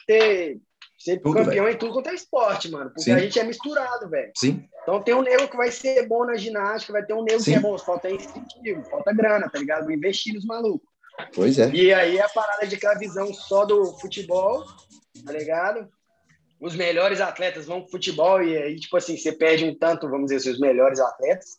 ter 0.08 0.60
ser 1.00 1.22
tudo, 1.22 1.36
campeão 1.36 1.64
véio. 1.64 1.76
em 1.76 1.78
tudo 1.78 1.93
quanto 1.93 2.10
é 2.10 2.14
esporte, 2.14 2.70
mano. 2.70 2.89
Porque 2.89 3.04
Sim. 3.04 3.14
a 3.14 3.20
gente 3.20 3.39
é 3.39 3.43
misturado, 3.43 4.10
velho. 4.10 4.32
Sim. 4.36 4.68
Então 4.84 5.02
tem 5.02 5.16
um 5.16 5.22
nego 5.22 5.47
que 5.47 5.56
vai 5.56 5.72
ser 5.72 6.06
bom 6.08 6.26
na 6.26 6.36
ginástica, 6.36 6.93
vai 6.93 7.06
ter 7.06 7.14
um 7.14 7.24
nego 7.24 7.39
Sim. 7.39 7.52
que 7.52 7.58
é 7.58 7.62
bom, 7.62 7.78
falta 7.78 8.10
incentivo, 8.10 8.84
falta 8.89 9.14
grana, 9.14 9.50
tá 9.50 9.58
ligado? 9.58 9.86
Vou 9.86 9.93
investir 9.93 10.34
nos 10.34 10.45
malucos. 10.45 10.88
Pois 11.34 11.58
é. 11.58 11.70
E 11.70 11.93
aí 11.93 12.20
a 12.20 12.28
parada 12.30 12.68
de 12.68 12.76
aquela 12.76 12.95
visão 12.95 13.34
só 13.34 13.66
do 13.66 13.97
futebol, 14.00 14.66
tá 15.26 15.32
ligado? 15.32 15.88
Os 16.60 16.76
melhores 16.76 17.22
atletas 17.22 17.66
vão 17.66 17.82
pro 17.82 17.91
futebol 17.91 18.43
e 18.43 18.58
aí, 18.58 18.76
tipo 18.78 18.97
assim, 18.97 19.16
você 19.16 19.32
perde 19.32 19.64
um 19.64 19.78
tanto, 19.78 20.10
vamos 20.10 20.30
dizer, 20.30 20.52
os 20.52 20.60
melhores 20.60 21.00
atletas. 21.00 21.58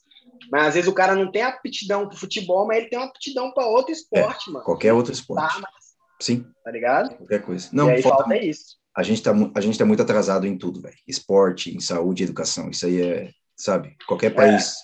Mas 0.52 0.68
às 0.68 0.74
vezes 0.74 0.88
o 0.88 0.94
cara 0.94 1.14
não 1.14 1.30
tem 1.30 1.42
aptidão 1.42 2.06
pro 2.06 2.18
futebol, 2.18 2.66
mas 2.66 2.78
ele 2.78 2.88
tem 2.88 2.98
uma 2.98 3.08
aptidão 3.08 3.52
para 3.52 3.66
outro 3.66 3.92
esporte, 3.92 4.50
é, 4.50 4.52
mano. 4.52 4.64
Qualquer 4.64 4.92
outro 4.92 5.12
esporte. 5.12 5.54
Tá, 5.54 5.60
mas... 5.60 5.96
Sim. 6.20 6.44
Tá 6.62 6.70
ligado? 6.70 7.16
Qualquer 7.16 7.42
coisa. 7.42 7.68
Não, 7.72 7.88
e 7.88 7.94
aí 7.94 8.02
falta, 8.02 8.24
falta 8.24 8.36
isso 8.36 8.79
a 8.96 9.02
gente 9.02 9.22
tá, 9.22 9.32
a 9.54 9.60
gente 9.60 9.78
tá 9.78 9.84
muito 9.84 10.02
atrasado 10.02 10.46
em 10.46 10.56
tudo, 10.56 10.80
velho. 10.80 10.96
Esporte, 11.06 11.74
em 11.74 11.80
saúde, 11.80 12.24
educação. 12.24 12.70
Isso 12.70 12.86
aí 12.86 13.02
é, 13.02 13.30
sabe, 13.56 13.96
qualquer 14.06 14.30
país, 14.30 14.72
é. 14.72 14.74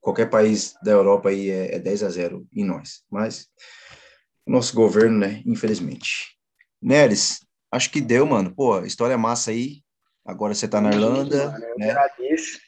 qualquer 0.00 0.28
país 0.28 0.74
da 0.82 0.90
Europa 0.90 1.28
aí 1.28 1.50
é, 1.50 1.76
é 1.76 1.78
10 1.78 2.02
a 2.02 2.10
0 2.10 2.46
em 2.52 2.64
nós. 2.64 3.02
Mas 3.10 3.48
nosso 4.46 4.74
governo, 4.74 5.18
né, 5.18 5.42
infelizmente. 5.46 6.36
Neres, 6.80 7.40
acho 7.70 7.90
que 7.90 8.00
deu, 8.00 8.26
mano. 8.26 8.52
Pô, 8.54 8.80
história 8.80 9.16
massa 9.16 9.52
aí. 9.52 9.82
Agora 10.24 10.54
você 10.54 10.66
tá 10.66 10.80
na 10.80 10.90
Irlanda, 10.90 11.50
mano, 11.50 11.64
eu 11.64 11.78
né? 11.78 11.90
Agradeço. 11.90 12.58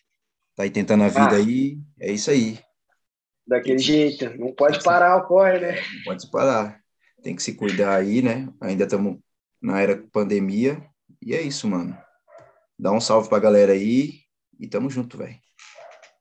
Tá 0.57 0.63
aí 0.63 0.71
tentando 0.71 1.05
a 1.05 1.09
vida 1.09 1.33
ah, 1.33 1.37
aí. 1.37 1.79
É 2.01 2.13
isso 2.13 2.31
aí. 2.31 2.59
Daquele 3.47 3.79
jeito. 3.79 4.37
Não 4.39 4.55
pode 4.55 4.83
parar 4.83 5.17
o 5.17 5.27
corre, 5.27 5.59
né? 5.59 5.75
Não 5.75 6.05
pode 6.05 6.31
parar. 6.31 6.81
Tem 7.23 7.35
que 7.35 7.43
se 7.43 7.55
cuidar 7.55 7.97
aí, 7.97 8.23
né? 8.23 8.49
Ainda 8.61 8.85
estamos 8.85 9.19
na 9.65 9.81
era 9.81 9.97
pandemia. 10.13 10.85
E 11.23 11.35
é 11.35 11.41
isso, 11.41 11.67
mano. 11.67 11.97
Dá 12.79 12.93
um 12.93 13.01
salve 13.01 13.31
pra 13.31 13.39
galera 13.39 13.73
aí 13.73 14.13
e 14.61 14.69
tamo 14.69 14.91
junto, 14.91 15.17
velho. 15.17 15.37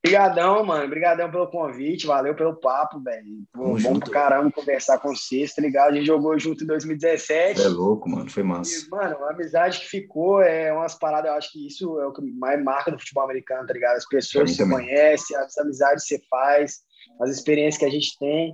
Obrigadão, 0.05 0.65
mano. 0.65 0.85
Obrigadão 0.85 1.29
pelo 1.29 1.47
convite. 1.47 2.07
Valeu 2.07 2.35
pelo 2.35 2.55
papo, 2.55 3.01
velho. 3.01 3.25
Bom 3.55 3.77
junto. 3.77 4.09
pra 4.09 4.21
caramba 4.21 4.51
conversar 4.51 4.97
com 4.99 5.13
vocês, 5.13 5.53
tá 5.53 5.61
ligado? 5.61 5.91
A 5.91 5.95
gente 5.95 6.05
jogou 6.05 6.37
junto 6.39 6.63
em 6.63 6.67
2017. 6.67 7.61
É 7.61 7.67
louco, 7.67 8.09
mano. 8.09 8.29
Foi 8.29 8.43
massa. 8.43 8.85
E, 8.85 8.89
mano, 8.89 9.17
a 9.25 9.31
amizade 9.31 9.79
que 9.79 9.87
ficou 9.87 10.41
é 10.41 10.71
umas 10.73 10.95
paradas. 10.95 11.31
Eu 11.31 11.37
acho 11.37 11.51
que 11.51 11.67
isso 11.67 11.99
é 11.99 12.07
o 12.07 12.13
que 12.13 12.21
mais 12.21 12.61
marca 12.63 12.91
do 12.91 12.99
futebol 12.99 13.23
americano, 13.23 13.67
tá 13.67 13.73
ligado? 13.73 13.97
As 13.97 14.07
pessoas 14.07 14.51
que 14.51 14.57
você 14.57 14.69
conhece, 14.69 15.35
as 15.35 15.57
amizades 15.57 16.05
que 16.05 16.15
você 16.15 16.23
faz, 16.29 16.79
as 17.21 17.29
experiências 17.29 17.79
que 17.79 17.85
a 17.85 17.91
gente 17.91 18.17
tem. 18.19 18.53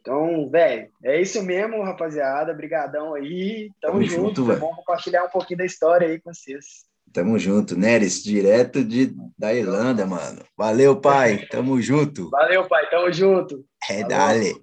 Então, 0.00 0.48
velho, 0.48 0.88
é 1.04 1.20
isso 1.20 1.42
mesmo, 1.42 1.82
rapaziada. 1.82 2.52
Obrigadão 2.52 3.14
aí. 3.14 3.70
Tamo, 3.80 3.94
Tamo 3.94 4.04
junto. 4.04 4.44
junto 4.46 4.58
Vamos 4.58 4.76
compartilhar 4.76 5.24
um 5.24 5.28
pouquinho 5.28 5.58
da 5.58 5.64
história 5.64 6.08
aí 6.08 6.20
com 6.20 6.32
vocês. 6.32 6.88
Tamo 7.12 7.38
junto, 7.38 7.76
Neres, 7.76 8.22
direto 8.22 8.84
de, 8.84 9.12
da 9.36 9.52
Irlanda, 9.52 10.06
mano. 10.06 10.44
Valeu, 10.56 11.00
pai. 11.00 11.44
Tamo 11.50 11.80
junto. 11.80 12.30
Valeu, 12.30 12.66
pai. 12.68 12.88
Tamo 12.88 13.12
junto. 13.12 13.64
É, 13.90 14.04
dale. 14.04 14.54